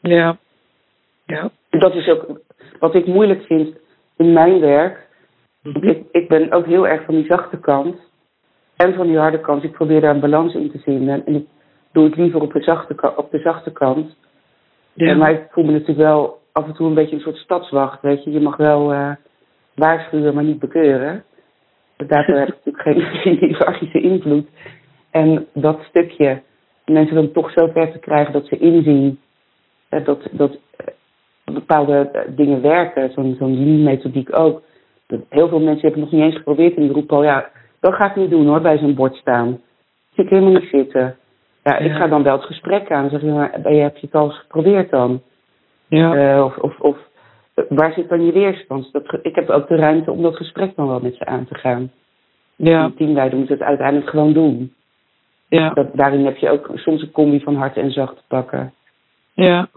Ja. 0.01 0.37
Ja. 1.27 1.51
Dat 1.71 1.95
is 1.95 2.09
ook 2.09 2.41
wat 2.79 2.95
ik 2.95 3.07
moeilijk 3.07 3.43
vind 3.43 3.77
in 4.16 4.33
mijn 4.33 4.61
werk. 4.61 5.09
Mhm. 5.62 5.89
Ik, 5.89 6.05
ik 6.11 6.29
ben 6.29 6.53
ook 6.53 6.66
heel 6.66 6.87
erg 6.87 7.05
van 7.05 7.14
die 7.14 7.25
zachte 7.25 7.59
kant 7.59 7.97
en 8.77 8.95
van 8.95 9.07
die 9.07 9.19
harde 9.19 9.41
kant. 9.41 9.62
Ik 9.62 9.73
probeer 9.73 10.01
daar 10.01 10.14
een 10.14 10.21
balans 10.21 10.55
in 10.55 10.71
te 10.71 10.79
vinden. 10.79 11.27
En 11.27 11.35
ik 11.35 11.47
doe 11.93 12.05
het 12.05 12.16
liever 12.16 12.41
op 12.41 12.53
de 12.53 12.62
zachte, 12.62 13.16
op 13.16 13.30
de 13.30 13.39
zachte 13.39 13.72
kant. 13.72 14.16
Ja. 14.93 15.14
Maar 15.14 15.30
ik 15.30 15.47
voel 15.51 15.64
me 15.64 15.72
natuurlijk 15.72 15.99
wel 15.99 16.39
af 16.53 16.66
en 16.66 16.74
toe 16.74 16.86
een 16.86 16.95
beetje 16.95 17.16
een 17.16 17.22
soort 17.22 17.36
stadswacht. 17.36 18.03
Weet 18.03 18.24
je, 18.24 18.30
je 18.30 18.41
mag 18.41 18.57
wel 18.57 18.93
uh, 18.93 19.11
waarschuwen, 19.74 20.34
maar 20.34 20.45
niet 20.45 20.59
bekeuren. 20.59 21.24
Daardoor 21.97 22.36
heb 22.36 22.49
ik 22.49 22.55
natuurlijk 22.64 23.22
geen, 23.22 23.36
hiërarchische 23.49 24.01
invloed. 24.01 24.49
En 25.11 25.47
dat 25.53 25.80
stukje, 25.89 26.43
mensen 26.84 27.14
dan 27.14 27.32
toch 27.32 27.51
zo 27.51 27.66
ver 27.66 27.93
te 27.93 27.99
krijgen 27.99 28.32
dat 28.32 28.47
ze 28.47 28.59
inzien 28.59 29.20
dat, 29.89 30.28
dat 30.32 30.59
eh, 30.76 31.55
bepaalde 31.55 32.11
eh, 32.12 32.22
dingen 32.36 32.62
werken, 32.62 33.12
zo'n 33.12 33.36
zo'n 33.39 33.82
methodiek 33.82 34.39
ook. 34.39 34.62
heel 35.28 35.49
veel 35.49 35.61
mensen 35.61 35.80
hebben 35.80 36.01
het 36.01 36.11
nog 36.11 36.20
niet 36.20 36.22
eens 36.22 36.36
geprobeerd 36.36 36.76
en 36.76 36.82
die 36.82 36.93
roepen 36.93 37.16
al, 37.16 37.24
ja, 37.24 37.51
dat 37.80 37.95
ga 37.95 38.11
ik 38.11 38.16
niet 38.16 38.30
doen 38.30 38.47
hoor, 38.47 38.61
bij 38.61 38.78
zo'n 38.78 38.95
bord 38.95 39.14
staan. 39.14 39.51
Dat 39.51 39.61
zie 40.14 40.24
ik 40.24 40.30
helemaal 40.30 40.61
niet 40.61 40.68
zitten. 40.70 41.16
Ja, 41.69 41.79
ik 41.79 41.93
ga 41.93 42.07
dan 42.07 42.23
wel 42.23 42.37
het 42.37 42.45
gesprek 42.45 42.91
aan. 42.91 43.11
Zeg 43.11 43.21
je, 43.21 43.27
maar 43.27 43.53
heb 43.53 43.97
je 43.97 44.07
het 44.07 44.14
al 44.14 44.25
eens 44.25 44.39
geprobeerd 44.39 44.91
dan? 44.91 45.23
Ja. 45.89 46.37
Uh, 46.37 46.45
of, 46.45 46.57
of, 46.57 46.81
of 46.81 46.97
waar 47.69 47.93
zit 47.93 48.09
dan 48.09 48.25
je 48.25 48.33
weerstand? 48.33 48.93
Dat, 48.93 49.19
ik 49.23 49.35
heb 49.35 49.49
ook 49.51 49.69
de 49.69 49.77
ruimte 49.77 50.11
om 50.11 50.23
dat 50.23 50.37
gesprek 50.37 50.77
dan 50.77 50.89
wel 50.89 51.01
met 51.01 51.14
ze 51.14 51.27
aan 51.27 51.47
te 51.47 51.55
gaan. 51.55 51.91
Ja. 52.57 52.87
De 52.87 52.95
teamleider 52.95 53.39
moet 53.39 53.49
het 53.49 53.61
uiteindelijk 53.61 54.11
gewoon 54.11 54.33
doen. 54.33 54.75
Ja. 55.49 55.71
Dat, 55.71 55.87
daarin 55.95 56.25
heb 56.25 56.37
je 56.37 56.51
ook 56.51 56.71
soms 56.75 57.03
een 57.03 57.11
combi 57.11 57.41
van 57.41 57.55
hard 57.55 57.77
en 57.77 57.91
zacht 57.91 58.16
te 58.16 58.23
pakken. 58.29 58.73
Ja. 59.33 59.69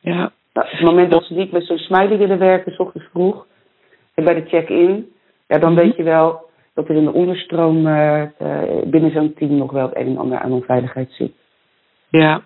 Ja. 0.00 0.32
Nou, 0.52 0.66
op 0.66 0.72
het 0.72 0.80
moment 0.80 1.10
dat 1.12 1.24
ze 1.24 1.34
niet 1.34 1.52
met 1.52 1.66
zo'n 1.66 1.78
smiley 1.78 2.18
willen 2.18 2.38
werken, 2.38 2.72
s 2.72 2.78
ochtends 2.78 3.08
vroeg, 3.12 3.46
en 4.14 4.24
bij 4.24 4.34
de 4.34 4.48
check-in, 4.48 5.12
ja, 5.46 5.58
dan 5.58 5.72
mhm. 5.72 5.82
weet 5.82 5.96
je 5.96 6.02
wel, 6.02 6.48
dat 6.74 6.88
er 6.88 6.96
in 6.96 7.04
de 7.04 7.12
onderstroom 7.12 7.86
uh, 7.86 8.22
binnen 8.84 9.10
zo'n 9.10 9.34
team 9.34 9.56
nog 9.56 9.72
wel 9.72 9.88
het 9.88 9.96
een 9.96 10.06
en 10.06 10.18
ander 10.18 10.38
aan 10.38 10.52
onveiligheid 10.52 11.12
zit. 11.12 11.38
Ja, 12.10 12.42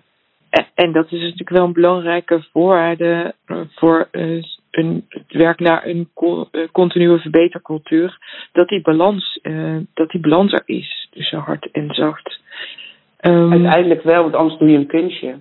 en 0.73 0.91
dat 0.91 1.05
is 1.05 1.19
natuurlijk 1.21 1.49
wel 1.49 1.65
een 1.65 1.73
belangrijke 1.73 2.45
voorwaarde 2.51 3.33
voor 3.75 4.07
uh, 4.11 4.43
een, 4.71 5.05
het 5.09 5.31
werk 5.31 5.59
naar 5.59 5.85
een 5.85 6.09
continue 6.71 7.19
verbetercultuur. 7.19 8.17
Dat 8.51 8.67
die 8.67 8.81
balans, 8.81 9.39
dat 9.93 10.09
die 10.09 10.21
balans 10.21 10.53
er 10.53 10.63
is 10.65 11.07
tussen 11.11 11.39
hard 11.39 11.69
en 11.71 11.93
zacht. 11.93 12.39
Um, 13.21 13.51
Uiteindelijk 13.51 14.03
wel, 14.03 14.21
want 14.21 14.35
anders 14.35 14.59
doe 14.59 14.69
je 14.69 14.77
een 14.77 14.87
kunstje. 14.87 15.35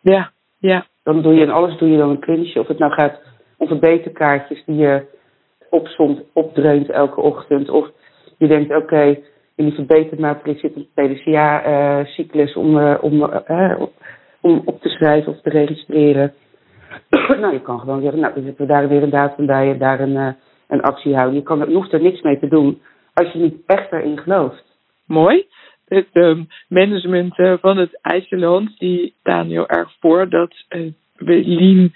Ja, 0.00 0.30
ja. 0.58 0.86
Dan 1.02 1.22
doe 1.22 1.34
je 1.34 1.40
in 1.40 1.50
alles 1.50 1.78
doe 1.78 1.88
je 1.88 1.96
dan 1.96 2.10
een 2.10 2.18
kunstje. 2.18 2.60
Of 2.60 2.66
het 2.66 2.78
nou 2.78 2.92
gaat 2.92 3.20
om 3.56 3.66
verbeterkaartjes 3.66 4.64
die 4.66 4.76
je 4.76 5.06
opzond, 5.70 6.22
opdreunt 6.32 6.90
elke 6.90 7.20
ochtend. 7.20 7.68
Of 7.68 7.90
je 8.38 8.46
denkt, 8.46 8.70
oké, 8.70 8.82
okay, 8.82 9.24
in 9.56 9.64
die 9.64 9.74
verbetermatrix 9.74 10.60
zit 10.60 10.76
een 10.76 10.88
PDCA-cyclus 10.94 12.54
om, 12.54 12.76
uh, 12.76 12.94
om, 13.00 13.22
uh, 13.22 13.82
om 14.40 14.62
op 14.64 14.80
te 14.80 14.88
schrijven 14.88 15.32
of 15.32 15.40
te 15.40 15.50
registreren. 15.50 16.34
nou, 17.40 17.52
je 17.52 17.62
kan 17.62 17.80
gewoon 17.80 18.02
zeggen, 18.02 18.20
nou, 18.20 18.34
dan 18.34 18.44
zetten 18.44 18.66
we 18.66 18.72
daar 18.72 18.88
weer 18.88 19.02
een 19.02 19.10
datum 19.10 19.46
bij, 19.46 19.78
daar 19.78 20.00
een, 20.00 20.36
een 20.68 20.82
actie 20.82 21.14
houden. 21.14 21.34
Je, 21.34 21.42
kan, 21.42 21.58
je 21.58 21.74
hoeft 21.74 21.92
er 21.92 22.02
niks 22.02 22.22
mee 22.22 22.38
te 22.38 22.48
doen 22.48 22.80
als 23.14 23.32
je 23.32 23.38
niet 23.38 23.56
echt 23.66 23.92
erin 23.92 24.18
gelooft. 24.18 24.64
Mooi. 25.06 25.46
Het 25.84 26.08
um, 26.12 26.46
management 26.68 27.34
van 27.60 27.76
het 27.76 27.98
IJsland, 28.02 28.78
die 28.78 29.14
staan 29.20 29.46
heel 29.46 29.68
erg 29.68 29.96
voor 30.00 30.28
dat 30.28 30.54
lean 31.16 31.92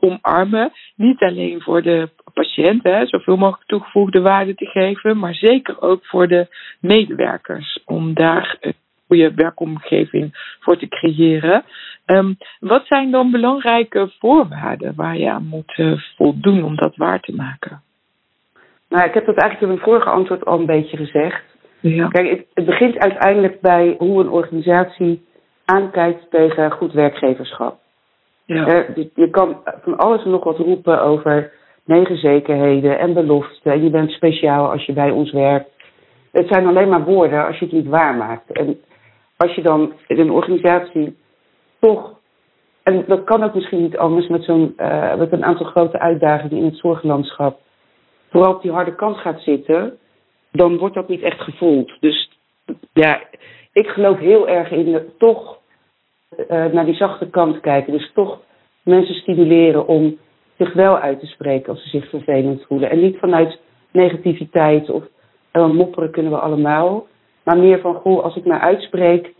omarmen. 0.00 0.72
Niet 0.96 1.20
alleen 1.20 1.62
voor 1.62 1.82
de 1.82 2.08
patiënt, 2.34 2.82
hè, 2.82 3.06
zoveel 3.06 3.36
mogelijk 3.36 3.68
toegevoegde 3.68 4.20
waarde 4.20 4.54
te 4.54 4.66
geven, 4.66 5.18
maar 5.18 5.34
zeker 5.34 5.80
ook 5.80 6.06
voor 6.06 6.28
de 6.28 6.46
medewerkers, 6.80 7.82
om 7.84 8.14
daar 8.14 8.56
een 8.60 8.74
goede 9.06 9.34
werkomgeving 9.34 10.56
voor 10.60 10.76
te 10.76 10.88
creëren. 10.88 11.64
Um, 12.06 12.36
wat 12.60 12.86
zijn 12.86 13.10
dan 13.10 13.30
belangrijke 13.30 14.12
voorwaarden 14.18 14.92
waar 14.96 15.16
je 15.16 15.30
aan 15.30 15.46
moet 15.46 15.78
uh, 15.78 16.00
voldoen 16.16 16.64
om 16.64 16.76
dat 16.76 16.96
waar 16.96 17.20
te 17.20 17.34
maken? 17.34 17.82
Nou, 18.88 19.04
ik 19.04 19.14
heb 19.14 19.26
dat 19.26 19.36
eigenlijk 19.36 19.60
in 19.60 19.68
mijn 19.68 19.90
vorige 19.90 20.10
antwoord 20.10 20.44
al 20.44 20.58
een 20.58 20.66
beetje 20.66 20.96
gezegd. 20.96 21.42
Ja. 21.80 22.08
Kijk, 22.08 22.30
het, 22.30 22.46
het 22.54 22.64
begint 22.64 22.98
uiteindelijk 22.98 23.60
bij 23.60 23.94
hoe 23.98 24.20
een 24.20 24.28
organisatie 24.28 25.26
aankijkt 25.64 26.30
tegen 26.30 26.70
goed 26.70 26.92
werkgeverschap. 26.92 27.78
Ja. 28.46 28.86
Uh, 28.88 29.06
je 29.14 29.30
kan 29.30 29.62
van 29.82 29.96
alles 29.96 30.24
en 30.24 30.30
nog 30.30 30.44
wat 30.44 30.58
roepen 30.58 31.02
over 31.02 31.52
negen 31.84 32.16
zekerheden 32.16 32.98
en 32.98 33.14
beloften. 33.14 33.72
En 33.72 33.82
je 33.82 33.90
bent 33.90 34.10
speciaal 34.10 34.70
als 34.70 34.86
je 34.86 34.92
bij 34.92 35.10
ons 35.10 35.32
werkt. 35.32 35.70
Het 36.32 36.48
zijn 36.48 36.66
alleen 36.66 36.88
maar 36.88 37.04
woorden 37.04 37.46
als 37.46 37.58
je 37.58 37.64
het 37.64 37.74
niet 37.74 37.86
waarmaakt. 37.86 38.52
En 38.52 38.80
als 39.36 39.54
je 39.54 39.62
dan 39.62 39.92
in 40.06 40.18
een 40.18 40.30
organisatie 40.30 41.16
toch 41.80 42.16
en 42.86 43.04
dat 43.06 43.24
kan 43.24 43.42
ook 43.42 43.54
misschien 43.54 43.82
niet 43.82 43.96
anders 43.96 44.28
met, 44.28 44.44
zo'n, 44.44 44.74
uh, 44.76 45.14
met 45.14 45.32
een 45.32 45.44
aantal 45.44 45.66
grote 45.66 45.98
uitdagingen 45.98 46.56
in 46.56 46.64
het 46.64 46.76
zorglandschap. 46.76 47.58
Vooral 48.30 48.54
op 48.54 48.62
die 48.62 48.70
harde 48.70 48.94
kant 48.94 49.16
gaat 49.16 49.40
zitten, 49.40 49.98
dan 50.52 50.76
wordt 50.76 50.94
dat 50.94 51.08
niet 51.08 51.22
echt 51.22 51.40
gevoeld. 51.40 51.92
Dus 52.00 52.38
ja, 52.92 53.22
ik 53.72 53.86
geloof 53.86 54.18
heel 54.18 54.48
erg 54.48 54.70
in 54.70 54.84
de, 54.84 55.06
toch 55.18 55.58
naar 56.48 56.84
die 56.84 56.94
zachte 56.94 57.30
kant 57.30 57.60
kijken. 57.60 57.92
Dus 57.92 58.12
toch 58.14 58.40
mensen 58.82 59.14
stimuleren 59.14 59.86
om 59.86 60.18
zich 60.58 60.72
wel 60.72 60.98
uit 60.98 61.20
te 61.20 61.26
spreken 61.26 61.72
als 61.72 61.82
ze 61.82 61.88
zich 61.88 62.08
vervelend 62.08 62.64
voelen. 62.66 62.90
En 62.90 63.00
niet 63.00 63.18
vanuit 63.18 63.60
negativiteit 63.92 64.90
of 64.90 65.04
uh, 65.52 65.70
mopperen 65.70 66.10
kunnen 66.10 66.32
we 66.32 66.38
allemaal. 66.38 67.06
Maar 67.42 67.58
meer 67.58 67.80
van, 67.80 67.94
goh, 67.94 68.24
als 68.24 68.36
ik 68.36 68.44
mij 68.44 68.58
uitspreek 68.58 69.34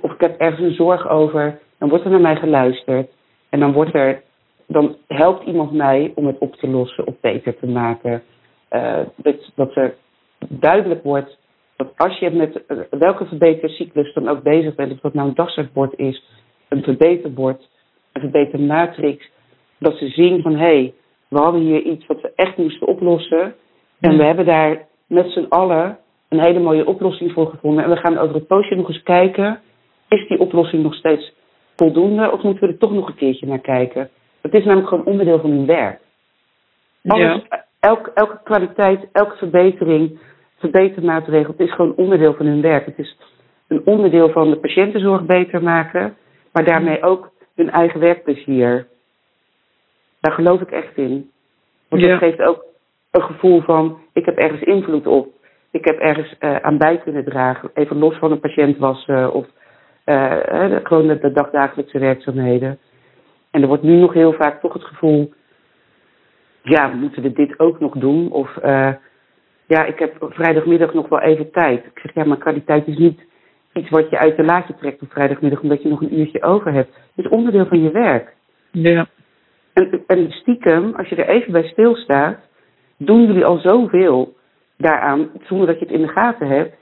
of 0.00 0.12
ik 0.12 0.20
heb 0.20 0.40
ergens 0.40 0.60
een 0.60 0.74
zorg 0.74 1.08
over, 1.08 1.58
dan 1.78 1.88
wordt 1.88 2.04
er 2.04 2.10
naar 2.10 2.20
mij 2.20 2.36
geluisterd. 2.36 3.10
En 3.48 3.60
dan, 3.60 3.72
wordt 3.72 3.94
er, 3.94 4.22
dan 4.66 4.96
helpt 5.06 5.46
iemand 5.46 5.72
mij 5.72 6.12
om 6.14 6.26
het 6.26 6.38
op 6.38 6.54
te 6.54 6.68
lossen 6.68 7.06
of 7.06 7.14
beter 7.20 7.58
te 7.58 7.66
maken. 7.66 8.22
Dat, 9.16 9.50
dat 9.54 9.76
er 9.76 9.94
duidelijk 10.48 11.02
wordt 11.02 11.38
dat 11.80 11.92
als 11.96 12.18
je 12.18 12.30
met 12.30 12.62
uh, 12.68 12.78
welke 12.90 13.26
verbetercyclus 13.26 14.14
dan 14.14 14.28
ook 14.28 14.42
bezig 14.42 14.74
bent, 14.74 14.92
of 14.92 15.00
dat 15.00 15.14
nou 15.14 15.28
een 15.28 15.34
dagstartbord 15.34 15.98
is, 15.98 16.24
een 16.68 16.82
verbeterbord, 16.82 17.68
een 18.12 18.20
verbetermatrix, 18.20 19.30
dat 19.78 19.96
ze 19.96 20.08
zien 20.08 20.42
van 20.42 20.52
hé, 20.52 20.58
hey, 20.58 20.94
we 21.28 21.38
hadden 21.38 21.60
hier 21.60 21.82
iets 21.82 22.06
wat 22.06 22.20
we 22.20 22.32
echt 22.34 22.56
moesten 22.56 22.86
oplossen. 22.86 23.54
En 24.00 24.16
we 24.16 24.24
hebben 24.24 24.46
daar 24.46 24.86
met 25.06 25.30
z'n 25.30 25.46
allen 25.48 25.98
een 26.28 26.40
hele 26.40 26.60
mooie 26.60 26.86
oplossing 26.86 27.32
voor 27.32 27.46
gevonden. 27.46 27.84
En 27.84 27.90
we 27.90 27.96
gaan 27.96 28.18
over 28.18 28.34
het 28.34 28.46
poosje 28.46 28.74
nog 28.74 28.88
eens 28.88 29.02
kijken 29.02 29.60
is 30.08 30.28
die 30.28 30.40
oplossing 30.40 30.82
nog 30.82 30.94
steeds 30.94 31.32
voldoende 31.76 32.30
of 32.30 32.42
moeten 32.42 32.66
we 32.66 32.72
er 32.72 32.78
toch 32.78 32.92
nog 32.92 33.08
een 33.08 33.14
keertje 33.14 33.46
naar 33.46 33.60
kijken? 33.60 34.10
Het 34.40 34.54
is 34.54 34.64
namelijk 34.64 34.88
gewoon 34.88 35.04
onderdeel 35.04 35.40
van 35.40 35.50
hun 35.50 35.66
werk. 35.66 36.00
Alles, 37.06 37.42
ja. 37.48 37.66
elke, 37.80 38.10
elke 38.14 38.40
kwaliteit, 38.44 39.08
elke 39.12 39.36
verbetering, 39.36 40.18
verbetermaatregel, 40.60 41.52
het 41.56 41.68
is 41.68 41.74
gewoon 41.74 41.94
onderdeel 41.96 42.34
van 42.34 42.46
hun 42.46 42.60
werk. 42.60 42.86
Het 42.86 42.98
is 42.98 43.16
een 43.68 43.82
onderdeel 43.84 44.30
van 44.30 44.50
de 44.50 44.56
patiëntenzorg 44.56 45.24
beter 45.24 45.62
maken, 45.62 46.16
maar 46.52 46.64
daarmee 46.64 47.02
ook 47.02 47.30
hun 47.54 47.70
eigen 47.70 48.00
werkplezier. 48.00 48.86
Daar 50.20 50.32
geloof 50.32 50.60
ik 50.60 50.70
echt 50.70 50.96
in. 50.96 51.30
Want 51.88 52.02
dat 52.02 52.18
geeft 52.18 52.40
ook 52.40 52.64
een 53.10 53.22
gevoel 53.22 53.60
van, 53.60 53.98
ik 54.12 54.24
heb 54.24 54.36
ergens 54.36 54.62
invloed 54.62 55.06
op. 55.06 55.28
Ik 55.70 55.84
heb 55.84 55.98
ergens 55.98 56.34
uh, 56.40 56.56
aan 56.56 56.78
bij 56.78 56.98
kunnen 56.98 57.24
dragen. 57.24 57.70
Even 57.74 57.98
los 57.98 58.18
van 58.18 58.30
een 58.30 58.40
patiënt 58.40 58.78
wassen 58.78 59.32
of 59.32 59.46
uh, 60.06 60.36
gewoon 60.82 61.06
de, 61.06 61.18
de 61.18 61.32
dagdagelijkse 61.32 61.98
werkzaamheden. 61.98 62.78
En 63.50 63.62
er 63.62 63.68
wordt 63.68 63.82
nu 63.82 63.96
nog 63.96 64.12
heel 64.12 64.32
vaak 64.32 64.60
toch 64.60 64.72
het 64.72 64.84
gevoel, 64.84 65.32
ja, 66.62 66.86
moeten 66.86 67.22
we 67.22 67.32
dit 67.32 67.58
ook 67.58 67.80
nog 67.80 67.94
doen? 67.94 68.32
Of 68.32 68.56
uh, 68.64 68.92
ja, 69.70 69.84
ik 69.84 69.98
heb 69.98 70.16
vrijdagmiddag 70.18 70.94
nog 70.94 71.08
wel 71.08 71.20
even 71.20 71.50
tijd. 71.50 71.84
Ik 71.84 71.98
zeg, 72.02 72.14
ja, 72.14 72.24
maar 72.24 72.36
kwaliteit 72.36 72.86
is 72.86 72.96
niet 72.96 73.20
iets 73.72 73.90
wat 73.90 74.10
je 74.10 74.18
uit 74.18 74.36
de 74.36 74.44
laadje 74.44 74.74
trekt 74.74 75.02
op 75.02 75.10
vrijdagmiddag 75.10 75.60
omdat 75.60 75.82
je 75.82 75.88
nog 75.88 76.00
een 76.00 76.18
uurtje 76.18 76.42
over 76.42 76.72
hebt. 76.72 76.94
Het 77.14 77.24
is 77.24 77.30
onderdeel 77.30 77.66
van 77.66 77.82
je 77.82 77.90
werk. 77.90 78.34
Ja. 78.70 79.06
En, 79.72 80.02
en 80.06 80.30
stiekem, 80.30 80.94
als 80.94 81.08
je 81.08 81.16
er 81.16 81.28
even 81.28 81.52
bij 81.52 81.68
stilstaat, 81.68 82.38
doen 82.96 83.26
jullie 83.26 83.44
al 83.44 83.58
zoveel 83.58 84.36
daaraan 84.76 85.30
zonder 85.42 85.66
dat 85.66 85.78
je 85.78 85.84
het 85.84 85.94
in 85.94 86.02
de 86.02 86.12
gaten 86.12 86.48
hebt. 86.48 86.76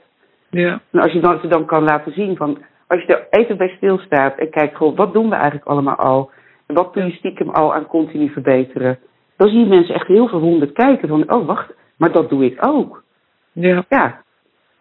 Ja. 0.49 0.81
En 0.91 0.99
als 0.99 1.11
je 1.11 1.19
dan, 1.19 1.39
dan 1.49 1.65
kan 1.65 1.83
laten 1.83 2.11
zien 2.11 2.37
van, 2.37 2.57
als 2.87 3.01
je 3.01 3.15
er 3.15 3.27
even 3.29 3.57
bij 3.57 3.73
stilstaat 3.77 4.37
en 4.37 4.49
kijkt, 4.49 4.75
goh, 4.75 4.97
wat 4.97 5.13
doen 5.13 5.29
we 5.29 5.35
eigenlijk 5.35 5.65
allemaal 5.65 5.95
al? 5.95 6.31
En 6.67 6.75
wat 6.75 6.91
kun 6.91 7.05
je 7.05 7.11
stiekem 7.11 7.49
al 7.49 7.73
aan 7.73 7.87
continu 7.87 8.29
verbeteren? 8.29 8.99
Dan 9.37 9.49
zie 9.49 9.59
je 9.59 9.65
mensen 9.65 9.95
echt 9.95 10.07
heel 10.07 10.27
verwonderd 10.27 10.71
kijken 10.71 11.07
van, 11.07 11.33
oh 11.33 11.45
wacht, 11.45 11.77
maar 11.99 12.11
dat 12.11 12.29
doe 12.29 12.45
ik 12.45 12.65
ook. 12.65 13.03
Ja. 13.51 13.85
Ja. 13.89 14.23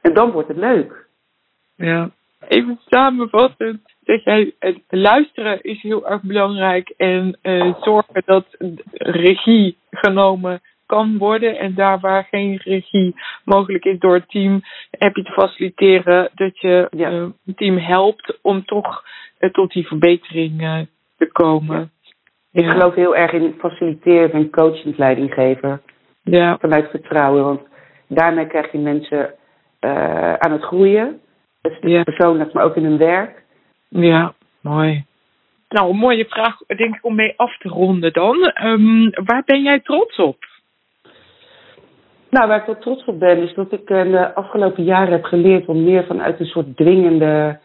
En 0.01 0.15
dan 0.15 0.31
wordt 0.31 0.49
het 0.49 0.57
leuk. 0.57 1.07
Ja. 1.77 2.11
Even 2.49 2.81
samenvattend, 2.87 3.81
dat 4.01 4.25
jij 4.25 4.55
luisteren 4.89 5.63
is 5.63 5.83
heel 5.83 6.09
erg 6.09 6.23
belangrijk 6.23 6.89
en 6.97 7.39
uh, 7.43 7.75
zorgen 7.81 8.23
dat 8.25 8.47
regie 8.93 9.77
genomen 9.91 10.61
kan 10.87 11.19
worden. 11.19 11.59
En 11.59 11.75
daar 11.75 12.01
waar 12.01 12.25
geen 12.31 12.61
regie 12.65 13.15
mogelijk 13.45 13.85
is 13.85 13.99
door 13.99 14.15
het 14.15 14.29
team, 14.29 14.61
heb 14.91 15.17
je 15.17 15.23
te 15.23 15.33
faciliteren 15.33 16.31
dat 16.35 16.61
je 16.61 16.89
ja. 16.91 17.11
uh, 17.13 17.27
het 17.45 17.57
team 17.57 17.77
helpt 17.77 18.39
om 18.43 18.65
toch 18.65 19.05
uh, 19.39 19.51
tot 19.51 19.73
die 19.73 19.87
verbetering 19.87 20.87
te 21.17 21.27
komen. 21.33 21.91
Ja. 22.51 22.63
Ik 22.63 22.71
geloof 22.71 22.95
heel 22.95 23.17
erg 23.17 23.33
in 23.33 23.55
faciliteren 23.59 24.33
en 24.33 24.51
coachend 24.51 24.99
leiding 24.99 25.33
geven. 25.35 25.81
Ja. 26.31 26.59
Vanuit 26.59 26.91
vertrouwen, 26.91 27.45
want 27.45 27.61
daarmee 28.07 28.47
krijg 28.47 28.73
je 28.73 28.79
mensen 28.79 29.35
aan 30.39 30.53
het 30.53 30.63
groeien. 30.63 31.21
Dus 31.61 31.77
ja. 31.81 32.03
persoonlijk, 32.03 32.53
maar 32.53 32.65
ook 32.65 32.77
in 32.77 32.85
hun 32.85 32.99
werk. 32.99 33.43
Ja, 33.89 34.35
mooi. 34.61 35.05
Nou, 35.69 35.91
een 35.91 35.97
mooie 35.97 36.25
vraag, 36.25 36.59
denk 36.67 36.95
ik, 36.95 37.05
om 37.05 37.15
mee 37.15 37.35
af 37.37 37.59
te 37.59 37.69
ronden 37.69 38.13
dan. 38.13 38.53
Um, 38.65 39.11
waar 39.25 39.43
ben 39.45 39.63
jij 39.63 39.81
trots 39.81 40.17
op? 40.19 40.37
Nou, 42.31 42.49
waar 42.49 42.61
ik 42.61 42.67
wel 42.67 42.79
trots 42.79 43.05
op 43.05 43.19
ben, 43.19 43.43
is 43.43 43.55
dat 43.55 43.73
ik 43.73 43.91
in 43.91 44.11
de 44.11 44.35
afgelopen 44.35 44.85
jaren 44.85 45.13
heb 45.13 45.25
geleerd 45.25 45.67
om 45.67 45.85
meer 45.85 46.05
vanuit 46.05 46.41
een 46.41 46.47
soort 46.47 46.77
dwingende, 46.77 47.59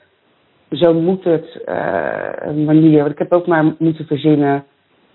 zo 0.71 0.93
moet 0.93 1.23
het 1.23 1.61
uh, 1.65 2.65
manier. 2.65 2.99
Want 2.99 3.11
ik 3.11 3.17
heb 3.17 3.33
ook 3.33 3.47
maar 3.47 3.75
moeten 3.77 4.05
verzinnen 4.05 4.63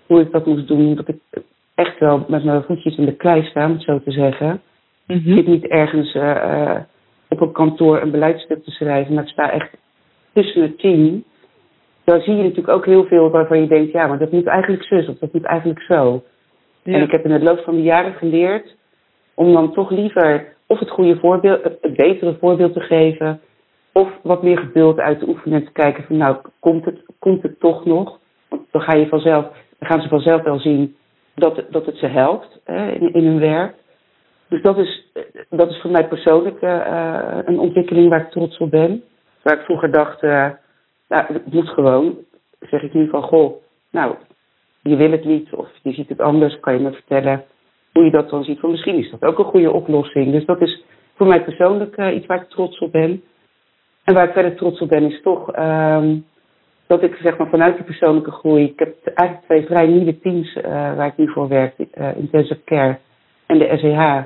hoe 0.05 0.21
ik 0.21 0.31
dat 0.31 0.45
moest 0.45 0.67
doen. 0.67 0.95
Dat 0.95 1.07
ik 1.07 1.17
echt 1.79 1.99
wel 1.99 2.25
met 2.27 2.43
mijn 2.43 2.63
voetjes 2.63 2.97
in 2.97 3.05
de 3.05 3.15
klei 3.15 3.43
sta, 3.43 3.65
om 3.65 3.71
het 3.71 3.83
zo 3.83 3.99
te 4.03 4.11
zeggen. 4.11 4.61
Mm-hmm. 5.07 5.31
Ik 5.31 5.37
zit 5.37 5.47
niet 5.47 5.67
ergens 5.67 6.15
uh, 6.15 6.23
uh, 6.23 6.79
op 7.29 7.41
een 7.41 7.51
kantoor 7.51 8.01
een 8.01 8.11
beleidstuk 8.11 8.63
te 8.63 8.71
schrijven, 8.71 9.13
maar 9.13 9.23
ik 9.23 9.29
sta 9.29 9.51
echt 9.51 9.69
tussen 10.33 10.61
het 10.61 10.79
team. 10.79 11.23
Dan 12.03 12.21
zie 12.21 12.35
je 12.35 12.41
natuurlijk 12.41 12.69
ook 12.69 12.85
heel 12.85 13.05
veel 13.05 13.29
waarvan 13.29 13.61
je 13.61 13.67
denkt, 13.67 13.91
ja, 13.91 14.07
maar 14.07 14.19
dat 14.19 14.31
moet 14.31 14.47
eigenlijk 14.47 14.83
zus 14.83 15.07
of 15.07 15.17
dat 15.17 15.33
moet 15.33 15.43
eigenlijk 15.43 15.81
zo. 15.81 16.23
Ja. 16.83 16.93
En 16.93 17.01
ik 17.01 17.11
heb 17.11 17.25
in 17.25 17.31
het 17.31 17.43
loop 17.43 17.59
van 17.59 17.75
de 17.75 17.81
jaren 17.81 18.13
geleerd 18.13 18.75
om 19.33 19.53
dan 19.53 19.73
toch 19.73 19.89
liever 19.89 20.55
of 20.67 20.79
het 20.79 20.89
goede 20.89 21.19
voorbeeld, 21.19 21.63
het 21.63 21.95
betere 21.95 22.37
voorbeeld 22.39 22.73
te 22.73 22.79
geven, 22.79 23.41
of 23.91 24.09
wat 24.23 24.43
meer 24.43 24.57
geduld 24.57 24.99
uit 24.99 25.19
te 25.19 25.27
oefenen 25.27 25.59
en 25.59 25.65
te 25.65 25.71
kijken 25.71 26.03
van 26.03 26.17
nou, 26.17 26.37
komt 26.59 26.85
het, 26.85 27.01
komt 27.19 27.43
het 27.43 27.59
toch 27.59 27.85
nog? 27.85 28.19
Want 28.49 28.61
dan 28.71 28.81
ga 28.81 28.93
je 28.93 29.07
vanzelf, 29.07 29.45
dan 29.79 29.89
gaan 29.89 30.01
ze 30.01 30.07
vanzelf 30.07 30.41
wel 30.41 30.59
zien 30.59 30.95
dat, 31.39 31.63
dat 31.69 31.85
het 31.85 31.97
ze 31.97 32.05
helpt 32.05 32.59
hè, 32.63 32.91
in, 32.91 33.13
in 33.13 33.25
hun 33.25 33.39
werk. 33.39 33.75
Dus 34.47 34.61
dat 34.61 34.77
is, 34.77 35.11
dat 35.49 35.69
is 35.69 35.81
voor 35.81 35.91
mij 35.91 36.07
persoonlijk 36.07 36.61
uh, 36.61 37.37
een 37.45 37.59
ontwikkeling 37.59 38.09
waar 38.09 38.21
ik 38.21 38.31
trots 38.31 38.57
op 38.57 38.69
ben. 38.69 39.03
Waar 39.41 39.59
ik 39.59 39.65
vroeger 39.65 39.91
dacht, 39.91 40.23
uh, 40.23 40.49
nou, 41.07 41.33
het 41.33 41.53
moet 41.53 41.69
gewoon. 41.69 42.17
Zeg 42.59 42.81
ik 42.81 42.93
nu 42.93 43.09
van, 43.09 43.23
goh, 43.23 43.61
nou, 43.91 44.15
je 44.81 44.95
wil 44.95 45.11
het 45.11 45.25
niet 45.25 45.53
of 45.53 45.67
je 45.83 45.93
ziet 45.93 46.09
het 46.09 46.19
anders, 46.19 46.59
kan 46.59 46.73
je 46.73 46.79
me 46.79 46.91
vertellen 46.91 47.43
hoe 47.93 48.03
je 48.03 48.11
dat 48.11 48.29
dan 48.29 48.43
ziet. 48.43 48.59
Van 48.59 48.71
misschien 48.71 48.97
is 48.97 49.11
dat 49.11 49.23
ook 49.23 49.39
een 49.39 49.45
goede 49.45 49.71
oplossing. 49.71 50.31
Dus 50.31 50.45
dat 50.45 50.61
is 50.61 50.83
voor 51.15 51.27
mij 51.27 51.43
persoonlijk 51.43 51.97
iets 51.97 52.25
waar 52.25 52.41
ik 52.41 52.49
trots 52.49 52.79
op 52.79 52.91
ben. 52.91 53.23
En 54.03 54.13
waar 54.13 54.27
ik 54.27 54.33
verder 54.33 54.55
trots 54.55 54.79
op 54.79 54.89
ben 54.89 55.11
is 55.11 55.21
toch 55.21 55.57
um, 55.57 56.25
dat 56.89 57.03
ik 57.03 57.15
zeg 57.15 57.37
maar 57.37 57.49
vanuit 57.49 57.75
die 57.75 57.85
persoonlijke 57.85 58.31
groei. 58.31 58.63
Ik 58.63 58.79
heb 58.79 58.95
eigenlijk 59.03 59.47
twee 59.47 59.65
vrij 59.65 59.87
nieuwe 59.87 60.19
teams 60.19 60.55
uh, 60.55 60.63
waar 60.71 61.07
ik 61.07 61.17
nu 61.17 61.31
voor 61.31 61.47
werk. 61.47 61.73
Uh, 61.77 62.17
intensive 62.17 62.63
care 62.63 62.97
en 63.45 63.57
de 63.57 63.77
SEH. 63.77 64.23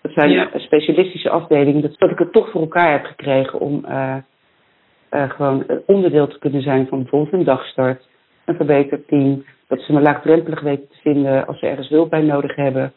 Dat 0.00 0.12
zijn 0.12 0.30
ja. 0.30 0.48
specialistische 0.54 1.30
afdelingen. 1.30 1.82
Dat, 1.82 1.98
dat 1.98 2.10
ik 2.10 2.18
het 2.18 2.32
toch 2.32 2.50
voor 2.50 2.60
elkaar 2.60 2.92
heb 2.92 3.04
gekregen 3.04 3.60
om 3.60 3.84
gewoon 5.10 5.64
een 5.66 5.82
onderdeel 5.86 6.26
te 6.26 6.38
kunnen 6.38 6.62
zijn 6.62 6.86
van 6.86 6.98
bijvoorbeeld 6.98 7.32
een 7.32 7.44
dagstart. 7.44 8.08
Een 8.44 8.56
verbeterd 8.56 9.08
team. 9.08 9.44
Dat 9.68 9.80
ze 9.80 9.92
me 9.92 10.00
laagdrempelig 10.00 10.60
weten 10.60 10.88
te 10.88 10.98
vinden 11.00 11.46
als 11.46 11.58
ze 11.58 11.66
ergens 11.66 11.88
hulp 11.88 12.10
bij 12.10 12.22
nodig 12.22 12.56
hebben. 12.56 12.92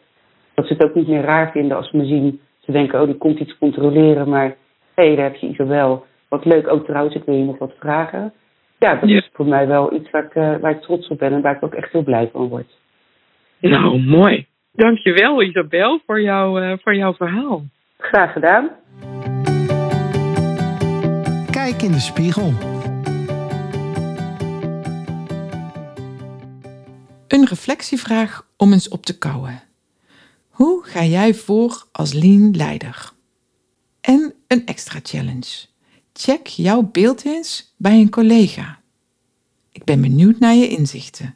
Dat 0.54 0.66
ze 0.66 0.72
het 0.72 0.84
ook 0.84 0.94
niet 0.94 1.08
meer 1.08 1.22
raar 1.22 1.50
vinden 1.50 1.76
als 1.76 1.90
ze 1.90 1.96
me 1.96 2.04
zien. 2.04 2.40
Ze 2.58 2.72
denken, 2.72 3.00
oh, 3.00 3.06
die 3.06 3.16
komt 3.16 3.38
iets 3.38 3.58
controleren, 3.58 4.28
maar 4.28 4.56
hé, 4.94 5.06
hey, 5.06 5.14
daar 5.14 5.24
heb 5.24 5.34
je 5.34 5.48
Isabel. 5.48 6.04
Wat 6.28 6.44
leuk, 6.44 6.68
ook 6.68 6.84
trouwens, 6.84 7.14
ik 7.14 7.24
wil 7.24 7.34
je 7.34 7.44
nog 7.44 7.58
wat 7.58 7.74
vragen. 7.78 8.32
Ja, 8.78 8.94
dat 8.94 9.08
is 9.08 9.30
voor 9.32 9.46
mij 9.46 9.66
wel 9.66 9.94
iets 9.94 10.10
waar 10.10 10.24
ik, 10.24 10.34
uh, 10.34 10.56
waar 10.56 10.70
ik 10.70 10.80
trots 10.80 11.08
op 11.08 11.18
ben 11.18 11.32
en 11.32 11.40
waar 11.40 11.56
ik 11.56 11.62
ook 11.62 11.74
echt 11.74 11.92
heel 11.92 12.02
blij 12.02 12.28
van 12.32 12.48
word. 12.48 12.76
Nou, 13.60 14.02
mooi. 14.02 14.46
Dankjewel 14.72 15.42
Isabel 15.42 16.00
voor, 16.06 16.20
jou, 16.20 16.62
uh, 16.62 16.72
voor 16.82 16.94
jouw 16.94 17.14
verhaal. 17.14 17.62
Graag 17.98 18.32
gedaan. 18.32 18.70
Kijk 21.50 21.82
in 21.82 21.92
de 21.92 21.98
spiegel. 21.98 22.52
Een 27.28 27.46
reflectievraag 27.46 28.46
om 28.56 28.72
eens 28.72 28.88
op 28.88 29.04
te 29.04 29.18
kouwen. 29.18 29.62
Hoe 30.50 30.84
ga 30.84 31.02
jij 31.02 31.34
voor 31.34 31.84
als 31.92 32.12
lean 32.12 32.50
leider? 32.56 33.10
En 34.00 34.34
een 34.48 34.66
extra 34.66 34.98
challenge. 35.02 35.66
Check 36.20 36.46
jouw 36.46 36.82
beeld 36.82 37.24
eens 37.24 37.72
bij 37.76 38.00
een 38.00 38.10
collega. 38.10 38.80
Ik 39.72 39.84
ben 39.84 40.00
benieuwd 40.00 40.38
naar 40.38 40.54
je 40.54 40.68
inzichten. 40.68 41.34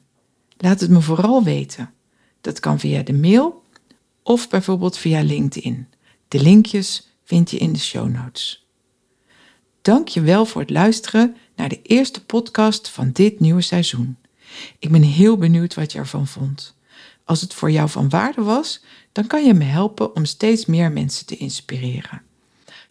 Laat 0.57 0.80
het 0.80 0.91
me 0.91 1.01
vooral 1.01 1.43
weten. 1.43 1.95
Dat 2.41 2.61
kan 2.61 2.78
via 2.78 3.03
de 3.03 3.12
mail 3.12 3.62
of 4.22 4.49
bijvoorbeeld 4.49 4.99
via 4.99 5.22
LinkedIn. 5.22 5.89
De 6.28 6.43
linkjes 6.43 7.09
vind 7.24 7.51
je 7.51 7.59
in 7.59 7.72
de 7.72 7.78
show 7.78 8.09
notes. 8.09 8.66
Dank 9.83 10.09
je 10.09 10.20
wel 10.20 10.47
voor 10.47 10.61
het 10.61 10.70
luisteren 10.70 11.37
naar 11.57 11.68
de 11.68 11.83
eerste 11.83 12.24
podcast 12.24 12.89
van 12.89 13.11
dit 13.12 13.41
nieuwe 13.41 13.62
seizoen. 13.62 14.16
Ik 14.78 14.91
ben 14.91 15.03
heel 15.03 15.37
benieuwd 15.37 15.74
wat 15.74 15.93
je 15.93 15.99
ervan 15.99 16.26
vond. 16.26 16.74
Als 17.24 17.41
het 17.41 17.55
voor 17.55 17.70
jou 17.70 17.89
van 17.89 18.09
waarde 18.09 18.43
was, 18.43 18.83
dan 19.12 19.26
kan 19.26 19.45
je 19.45 19.55
me 19.55 19.64
helpen 19.64 20.14
om 20.16 20.24
steeds 20.24 20.66
meer 20.66 20.93
mensen 20.93 21.26
te 21.26 21.37
inspireren. 21.37 22.22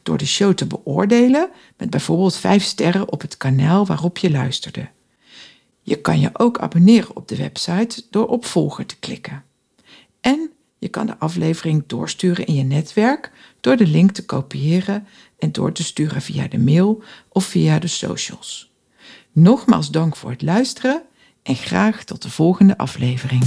Door 0.03 0.17
de 0.17 0.25
show 0.25 0.53
te 0.53 0.65
beoordelen 0.65 1.49
met 1.77 1.89
bijvoorbeeld 1.89 2.35
5 2.35 2.63
sterren 2.63 3.11
op 3.11 3.21
het 3.21 3.37
kanaal 3.37 3.85
waarop 3.85 4.17
je 4.17 4.31
luisterde. 4.31 4.89
Je 5.81 5.95
kan 5.95 6.19
je 6.19 6.29
ook 6.33 6.59
abonneren 6.59 7.15
op 7.15 7.27
de 7.27 7.35
website 7.35 8.03
door 8.09 8.27
op 8.27 8.45
volgen 8.45 8.85
te 8.85 8.95
klikken. 8.99 9.43
En 10.21 10.51
je 10.77 10.87
kan 10.87 11.05
de 11.05 11.17
aflevering 11.19 11.83
doorsturen 11.87 12.45
in 12.45 12.55
je 12.55 12.63
netwerk 12.63 13.31
door 13.59 13.77
de 13.77 13.87
link 13.87 14.11
te 14.11 14.25
kopiëren 14.25 15.07
en 15.39 15.51
door 15.51 15.71
te 15.71 15.83
sturen 15.83 16.21
via 16.21 16.47
de 16.47 16.59
mail 16.59 17.03
of 17.29 17.45
via 17.45 17.79
de 17.79 17.87
socials. 17.87 18.71
Nogmaals 19.31 19.91
dank 19.91 20.15
voor 20.15 20.29
het 20.29 20.41
luisteren 20.41 21.01
en 21.43 21.55
graag 21.55 22.03
tot 22.03 22.21
de 22.21 22.29
volgende 22.29 22.77
aflevering. 22.77 23.43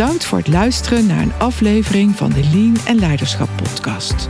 Bedankt 0.00 0.24
voor 0.24 0.38
het 0.38 0.48
luisteren 0.48 1.06
naar 1.06 1.22
een 1.22 1.32
aflevering 1.38 2.16
van 2.16 2.30
de 2.30 2.48
Lean 2.52 2.76
en 2.84 2.98
Leiderschap 2.98 3.48
podcast. 3.56 4.28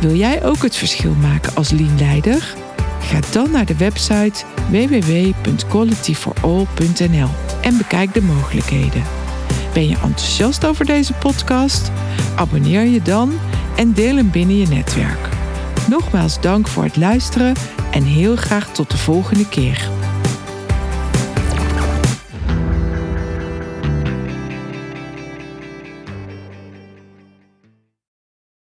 Wil 0.00 0.14
jij 0.14 0.44
ook 0.44 0.62
het 0.62 0.76
verschil 0.76 1.14
maken 1.14 1.54
als 1.54 1.70
Lean 1.70 1.98
Leider? 1.98 2.54
Ga 3.00 3.20
dan 3.32 3.50
naar 3.50 3.66
de 3.66 3.76
website 3.76 4.44
www.qualityforall.nl 4.68 7.28
en 7.62 7.76
bekijk 7.76 8.14
de 8.14 8.22
mogelijkheden. 8.22 9.02
Ben 9.72 9.88
je 9.88 9.96
enthousiast 10.02 10.66
over 10.66 10.84
deze 10.84 11.12
podcast? 11.12 11.90
Abonneer 12.36 12.84
je 12.84 13.02
dan 13.02 13.32
en 13.76 13.92
deel 13.92 14.16
hem 14.16 14.30
binnen 14.30 14.56
je 14.56 14.66
netwerk. 14.66 15.28
Nogmaals 15.88 16.40
dank 16.40 16.68
voor 16.68 16.84
het 16.84 16.96
luisteren 16.96 17.54
en 17.90 18.02
heel 18.02 18.36
graag 18.36 18.72
tot 18.72 18.90
de 18.90 18.98
volgende 18.98 19.48
keer. 19.48 19.99